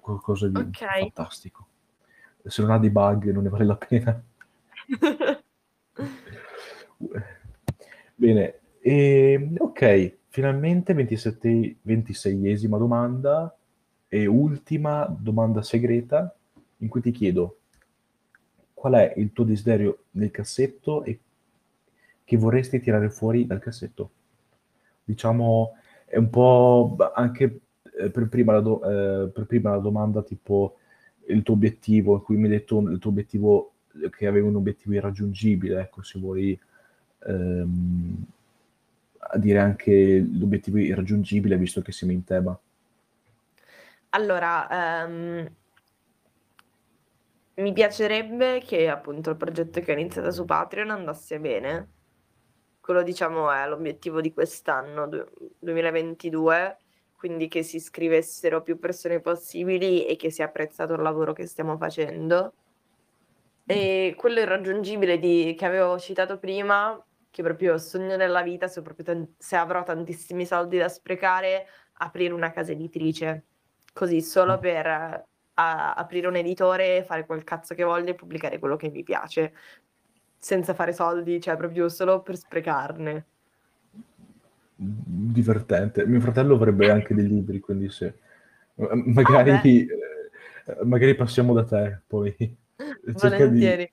qualcosa 0.00 0.48
di 0.48 0.56
Okay. 0.56 1.00
fantastico. 1.00 1.66
Se 2.46 2.62
non 2.62 2.70
ha 2.70 2.78
dei 2.78 2.90
bug 2.90 3.30
non 3.32 3.42
ne 3.42 3.48
vale 3.48 3.64
la 3.64 3.76
pena. 3.76 4.22
Bene, 8.16 8.60
ehm, 8.80 9.56
okay, 9.58 10.16
finalmente 10.34 10.94
ventisette 10.94 11.76
ventiseiesima 11.82 12.76
domanda 12.76 13.56
e 14.08 14.26
ultima 14.26 15.06
domanda 15.06 15.62
segreta, 15.62 16.34
in 16.78 16.88
cui 16.88 17.00
ti 17.00 17.12
chiedo: 17.12 17.58
qual 18.74 18.94
è 18.94 19.12
il 19.16 19.32
tuo 19.32 19.44
desiderio 19.44 20.06
nel 20.12 20.32
cassetto 20.32 21.04
e 21.04 21.20
che 22.24 22.36
vorresti 22.36 22.80
tirare 22.80 23.10
fuori 23.10 23.46
dal 23.46 23.60
cassetto? 23.60 24.10
Diciamo 25.04 25.74
è 26.04 26.16
un 26.16 26.30
po' 26.30 26.96
anche, 27.14 27.60
ehm, 27.96 28.10
per 28.10 28.28
prima 28.28 28.54
la 28.54 28.60
do 28.60 28.82
ehm, 28.82 29.30
per 29.30 29.46
prima 29.46 29.70
la 29.70 29.78
domanda 29.78 30.22
tipo 30.24 30.78
il 31.28 31.44
tuo 31.44 31.54
obiettivo, 31.54 32.14
in 32.16 32.22
cui 32.22 32.36
mi 32.36 32.44
hai 32.46 32.50
detto 32.58 32.80
il 32.80 32.98
tuo 32.98 33.10
obiettivo 33.10 33.70
che 34.10 34.26
avevi 34.26 34.48
un 34.48 34.56
obiettivo 34.56 34.94
irraggiungibile, 34.94 35.80
ecco, 35.80 36.02
se 36.02 36.18
vuoi, 36.18 36.58
ehm, 37.28 38.24
a 39.26 39.38
dire 39.38 39.58
anche 39.58 40.18
l'obiettivo 40.20 40.78
irraggiungibile 40.78 41.56
visto 41.56 41.82
che 41.82 41.92
siamo 41.92 42.12
in 42.12 42.24
tema. 42.24 42.58
Allora, 44.10 45.04
ehm 45.04 45.50
mi 47.56 47.72
piacerebbe 47.72 48.60
che 48.64 48.88
appunto 48.88 49.30
il 49.30 49.36
progetto 49.36 49.80
che 49.80 49.92
ho 49.92 49.96
iniziato 49.96 50.32
su 50.32 50.44
Patreon 50.44 50.90
andasse 50.90 51.38
bene. 51.38 51.88
Quello 52.80 53.02
diciamo 53.02 53.50
è 53.50 53.66
l'obiettivo 53.68 54.20
di 54.20 54.32
quest'anno, 54.32 55.06
du 55.06 55.24
2022, 55.60 56.76
quindi 57.16 57.48
che 57.48 57.62
si 57.62 57.76
iscrivessero 57.76 58.62
più 58.62 58.78
persone 58.78 59.20
possibili 59.20 60.04
e 60.04 60.16
che 60.16 60.30
sia 60.30 60.46
apprezzato 60.46 60.94
il 60.94 61.02
lavoro 61.02 61.32
che 61.32 61.46
stiamo 61.46 61.76
facendo. 61.76 62.54
E 63.66 64.14
quello 64.16 64.40
irraggiungibile 64.40 65.18
di 65.18 65.54
che 65.56 65.64
avevo 65.64 65.98
citato 65.98 66.38
prima, 66.38 67.02
che 67.34 67.42
proprio 67.42 67.78
sogno 67.78 68.14
nella 68.16 68.42
vita, 68.42 68.68
se 68.68 68.80
tan 69.02 69.34
se 69.36 69.56
avrò 69.56 69.82
tantissimi 69.82 70.46
soldi 70.46 70.78
da 70.78 70.88
sprecare, 70.88 71.66
aprire 71.94 72.32
una 72.32 72.52
casa 72.52 72.70
editrice, 72.72 73.46
così 73.92 74.22
solo 74.22 74.56
Mm. 74.56 74.60
per 74.60 74.86
a 75.56 75.94
aprire 75.94 76.26
un 76.28 76.36
editore, 76.36 77.02
fare 77.04 77.26
quel 77.26 77.42
cazzo 77.44 77.74
che 77.74 77.82
voglio 77.84 78.10
e 78.10 78.14
pubblicare 78.14 78.58
quello 78.60 78.76
che 78.76 78.88
mi 78.90 79.02
piace, 79.02 79.52
senza 80.38 80.74
fare 80.74 80.92
soldi, 80.92 81.40
cioè 81.40 81.56
proprio 81.56 81.88
solo 81.88 82.22
per 82.22 82.36
sprecarne. 82.36 83.26
Divertente. 84.76 86.04
Mio 86.06 86.20
fratello 86.20 86.54
avrebbe 86.54 86.90
anche 86.90 87.14
dei 87.14 87.26
libri, 87.28 87.60
quindi 87.60 87.88
sì. 87.90 88.12
M 88.76 89.12
magari 89.14 89.50
Ah 89.50 89.70
magari 90.84 91.14
passiamo 91.14 91.52
da 91.54 91.64
te, 91.64 92.00
poi 92.06 92.34
cerca 93.16 93.46
di 93.46 93.60
Volentieri. 93.60 93.92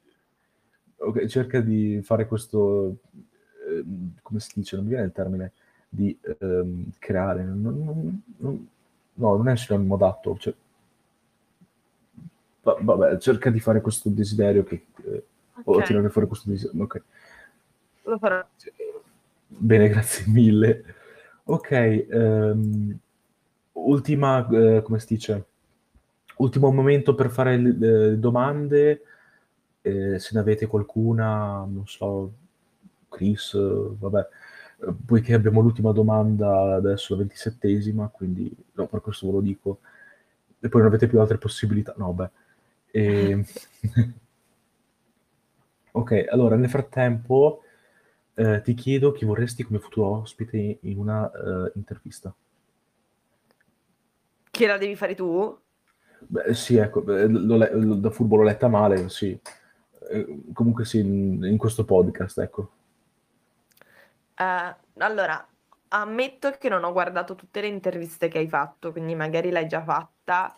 okay, 0.97 1.27
cerca 1.27 1.59
di 1.61 1.99
fare 2.03 2.25
questo, 2.27 2.97
come 4.31 4.39
si 4.39 4.51
dice? 4.55 4.75
Non 4.77 4.85
mi 4.85 4.91
viene 4.91 5.05
il 5.07 5.11
termine, 5.11 5.51
di, 5.89 6.17
ehm, 6.39 6.91
creare, 6.99 7.43
non 7.43 7.61
non 7.83 8.21
non 8.37 8.67
no, 9.15 9.35
non 9.35 9.49
è 9.49 9.57
sinonimo 9.57 9.95
adatto, 9.95 10.37
cioè 10.39 10.53
va 12.63 12.77
vabbè, 12.79 13.17
cerca 13.17 13.49
di 13.49 13.59
fare 13.59 13.81
questo 13.81 14.09
desiderio 14.09 14.63
che 14.63 14.85
o 15.63 15.73
Okay. 15.73 15.85
tirare 15.85 16.09
fuori 16.09 16.27
questo 16.27 16.49
desi 16.49 16.69
okay. 16.75 17.01
Lo 18.03 18.17
farò. 18.17 18.43
Sì. 18.55 18.71
Bene, 19.47 19.89
grazie 19.89 20.25
mille. 20.27 20.83
Okay, 21.43 22.07
ehm, 22.09 22.97
ultima 23.73 24.47
ehm, 24.49 24.81
come 24.81 24.99
si 24.99 25.07
dice, 25.13 25.45
ultimo 26.37 26.71
momento 26.71 27.13
per 27.15 27.29
fare 27.29 27.57
l 27.57 27.83
ehm, 27.83 28.13
domande, 28.15 29.01
ehm, 29.81 30.15
se 30.15 30.29
ne 30.33 30.39
avete 30.39 30.65
qualcuna, 30.67 31.63
non 31.67 31.83
so, 31.85 32.31
Chris, 33.11 33.55
vabbè, 33.55 34.27
poiché 35.05 35.33
abbiamo 35.33 35.61
l'ultima 35.61 35.91
domanda 35.91 36.75
adesso, 36.75 37.13
la 37.13 37.19
ventisettesima, 37.19 38.07
quindi 38.07 38.51
no, 38.73 38.87
per 38.87 39.01
questo 39.01 39.27
ve 39.27 39.33
lo 39.33 39.41
dico, 39.41 39.79
e 40.59 40.69
poi 40.69 40.81
non 40.81 40.89
avete 40.89 41.07
più 41.07 41.19
altre 41.19 41.37
possibilità 41.37 41.93
no, 41.97 42.13
vabbè. 42.13 42.31
Ehm, 42.91 43.43
okay, 45.91 46.25
allora 46.27 46.55
nel 46.55 46.69
frattempo, 46.69 47.63
ehm, 48.35 48.61
ti 48.63 48.73
chiedo 48.73 49.11
chi 49.11 49.25
vorresti 49.25 49.63
come 49.63 49.79
futuro 49.79 50.07
ospite 50.21 50.77
in 50.81 50.97
una, 50.97 51.29
ehm, 51.31 51.71
intervista. 51.75 52.33
Che 54.51 54.67
la 54.67 54.77
devi 54.77 54.95
fare 54.95 55.15
tu? 55.15 55.57
Beh, 56.27 56.53
sì, 56.53 56.77
ecco, 56.77 57.01
da 57.01 58.09
furbo 58.11 58.35
l'ho 58.37 58.43
letta 58.43 58.67
male, 58.67 59.09
sì. 59.09 59.37
Ehm, 60.11 60.53
comunque 60.53 60.85
sì, 60.85 60.99
in 60.99 61.43
in 61.43 61.57
questo 61.57 61.83
podcast, 61.85 62.39
ecco. 62.39 62.71
Ehm, 64.35 64.75
allora, 64.97 65.47
ammetto 65.89 66.51
che 66.51 66.69
non 66.69 66.83
ho 66.83 66.91
guardato 66.91 67.35
tutte 67.35 67.61
le 67.61 67.67
interviste 67.67 68.27
che 68.27 68.37
hai 68.39 68.47
fatto, 68.47 68.91
quindi 68.91 69.15
magari 69.15 69.49
l'hai 69.51 69.67
già 69.67 69.83
fatta. 69.83 70.55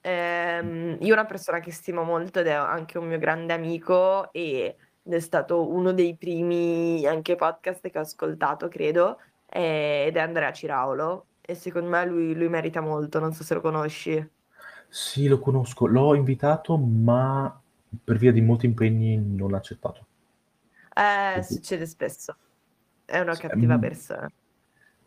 Ehm, 0.00 0.98
io 1.00 1.12
una 1.12 1.24
persona 1.26 1.60
che 1.60 1.70
stimo 1.72 2.02
molto 2.02 2.40
ed 2.40 2.48
è 2.48 2.52
anche 2.52 2.98
un 2.98 3.06
mio 3.06 3.18
grande 3.18 3.52
amico 3.52 4.32
ed 4.32 4.76
è 5.04 5.18
stato 5.20 5.68
uno 5.70 5.92
dei 5.92 6.16
primi 6.16 7.06
anche 7.06 7.36
podcast 7.36 7.88
che 7.90 7.98
ho 7.98 8.02
ascoltato 8.02 8.68
credo, 8.68 9.18
ehm, 9.48 10.06
ed 10.08 10.16
è 10.16 10.20
Andrea 10.20 10.52
Ciraulo 10.52 11.26
e 11.40 11.54
secondo 11.54 11.88
me 11.90 12.04
lui 12.06 12.34
lui 12.34 12.48
merita 12.48 12.80
molto, 12.80 13.18
non 13.20 13.32
so 13.32 13.44
se 13.44 13.54
lo 13.54 13.60
conosci. 13.60 14.30
Sì, 14.88 15.26
lo 15.26 15.38
conosco. 15.38 15.86
L'ho 15.86 16.14
invitato, 16.14 16.76
ma 16.76 17.60
per 18.04 18.16
via 18.18 18.32
di 18.32 18.40
molti 18.40 18.66
impegni 18.66 19.16
non 19.16 19.54
ha 19.54 19.56
accettato. 19.56 20.06
Eh, 20.94 21.42
succede 21.42 21.86
spesso. 21.86 22.36
È 23.12 23.20
una 23.20 23.36
cattiva 23.36 23.74
ehm 23.74 23.80
persona. 23.80 24.32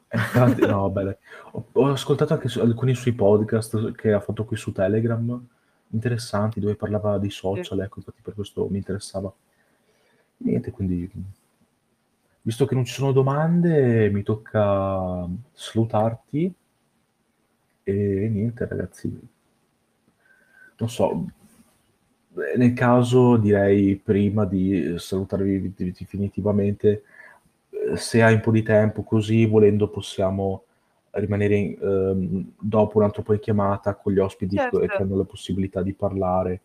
E 0.08 0.16
infatti 0.16 0.62
no, 0.62 0.89
dai. 0.89 1.16
Ho 1.53 1.66
ho 1.72 1.88
ascoltato 1.88 2.34
anche 2.34 2.49
su 2.49 2.60
alcuni 2.60 2.93
suoi 2.93 3.16
podcast 3.16 3.93
che 3.93 4.14
ha 4.14 4.20
fatto 4.20 4.45
qui 4.45 4.56
su 4.58 4.72
Telegram, 4.72 5.43
interessanti, 5.89 6.60
dove 6.60 6.76
parlava 6.76 7.18
di 7.18 7.32
social, 7.32 7.80
ecco, 7.80 7.97
infatti 7.97 8.22
per 8.22 8.36
questo 8.36 8.68
mi 8.70 8.78
interessava. 8.78 9.34
Niente, 10.38 10.70
quindi, 10.70 11.10
visto 12.43 12.68
che 12.68 12.76
non 12.76 12.86
ci 12.86 12.93
sono 12.93 13.12
domande, 13.12 14.12
mi 14.12 14.22
tocca 14.22 15.28
salutarti 15.51 16.53
e 17.82 18.30
niente 18.32 18.68
ragazzi. 18.68 19.20
Non 20.78 20.89
so, 20.89 21.26
nel 22.56 22.74
caso 22.74 23.38
direi 23.38 23.95
prima 23.95 24.45
di 24.45 24.93
salutarvi 24.99 25.74
definitivamente, 25.76 27.03
se 27.95 28.21
hai 28.23 28.33
un 28.36 28.41
po' 28.41 28.51
di 28.51 28.63
tempo 28.63 29.03
così, 29.03 29.45
volendo 29.45 29.89
possiamo 29.89 30.63
rimanere 31.11 31.55
in 31.55 31.77
ehm, 31.81 32.51
dopo 32.59 32.97
un 32.97 33.03
altro 33.05 33.21
po' 33.23 33.33
in 33.33 33.39
chiamata 33.39 33.95
con 33.95 34.11
gli 34.11 34.19
ospiti 34.19 34.57
c 34.57 34.59
che 34.69 34.77
Certo. 34.77 35.01
hanno 35.03 35.15
la 35.17 35.23
possibilità 35.23 35.81
di 35.81 35.93
parlare 35.93 36.61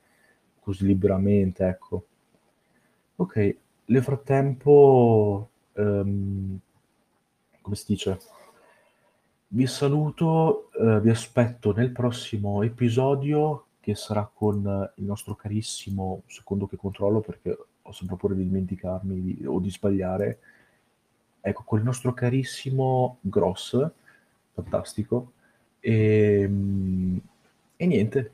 così 0.60 0.86
liberamente, 0.86 1.66
ecco. 1.66 2.04
Okay, 3.16 3.56
nel 3.86 4.02
frattempo, 4.02 5.48
ehm, 5.74 6.58
come 7.60 7.76
si 7.76 7.84
dice, 7.86 8.18
vi 9.48 9.66
saluto, 9.66 10.70
ehm, 10.78 11.00
vi 11.00 11.10
aspetto 11.10 11.72
nel 11.72 11.90
prossimo 11.92 12.62
episodio 12.62 13.66
che 13.80 13.94
sarà 13.94 14.30
con 14.32 14.90
il 14.96 15.04
nostro 15.04 15.34
carissimo 15.34 16.22
secondo 16.26 16.66
che 16.66 16.76
controllo 16.76 17.20
perché 17.20 17.56
ho 17.82 17.92
sempre 17.92 18.16
paura 18.16 18.34
di 18.36 18.44
dimenticarmi 18.44 19.20
di 19.22 19.46
o 19.46 19.58
di 19.58 19.70
sbagliare. 19.70 20.38
Ecco, 21.42 21.62
con 21.64 21.78
il 21.78 21.84
nostro 21.84 22.12
carissimo 22.12 23.18
Gross, 23.20 23.90
fantastico. 24.52 25.32
Ehm, 25.80 27.20
e 27.76 27.86
niente, 27.86 28.32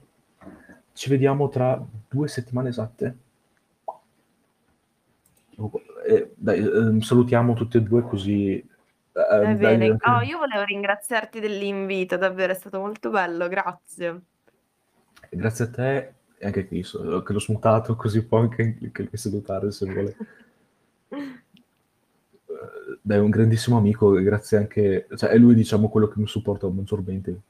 ci 0.93 1.09
vediamo 1.09 1.49
tra 1.49 1.81
2 2.09 2.27
settimane 2.29 2.71
esatte. 2.71 3.17
E 6.07 6.33
dai, 6.35 6.59
ehm, 6.59 7.01
salutiamo 7.01 7.55
tutti 7.55 7.77
e 7.77 7.83
2 7.83 8.03
così, 8.03 8.55
ehm, 9.13 9.59
dai 9.59 9.91
anche 9.91 10.07
Oh, 10.09 10.21
io 10.21 10.39
volevo 10.39 10.65
ringraziarti 10.65 11.41
dell'invito, 11.41 12.17
davvero 12.17 12.53
è 12.53 12.57
stato 12.57 12.81
molto 12.81 13.11
bello, 13.11 13.49
grazie. 13.49 14.21
Grazie 15.31 15.65
a 15.65 15.71
te 15.71 16.15
e 16.39 16.47
anche 16.47 16.61
a 16.61 16.65
Chris, 16.67 16.93
uhm, 16.93 17.23
che 17.23 17.33
l'ho 17.33 17.41
smutato 17.41 17.95
così 17.97 18.25
può 18.25 18.39
anche 18.41 18.79
anche 18.81 19.17
salutare 19.17 19.71
se 19.71 19.87
vuole. 19.91 20.17
Beh, 23.07 23.15
è 23.15 23.21
un 23.21 23.31
grandissimo 23.31 23.77
amico 23.77 24.19
e 24.19 24.23
grazie 24.25 24.59
anche 24.59 25.07
cioè 25.15 25.31
è 25.31 25.39
lui 25.39 25.55
diciamo 25.55 25.89
quello 25.89 26.09
che 26.09 26.19
mi 26.19 26.27
supporta 26.27 26.67
maggiormente. 26.69 27.41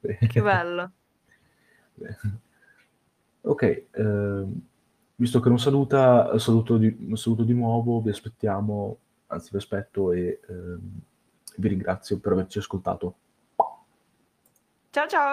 Che 0.00 0.42
bello. 0.42 0.90
Okay, 3.42 3.86
ehm, 3.92 4.60
visto 5.14 5.40
che 5.40 5.48
non 5.48 5.58
saluta, 5.58 6.38
saluto 6.38 6.76
di 6.76 6.94
saluto 7.14 7.42
di 7.42 7.54
nuovo, 7.54 8.02
vi 8.02 8.10
aspettiamo, 8.10 8.98
anzi 9.28 9.48
vi 9.50 9.56
aspetto 9.56 10.12
e, 10.12 10.40
ehm, 10.46 11.00
vi 11.56 11.68
ringrazio 11.68 12.18
per 12.18 12.32
averci 12.32 12.58
ascoltato. 12.58 13.14
Ciao, 14.90 15.08
ciao. 15.08 15.28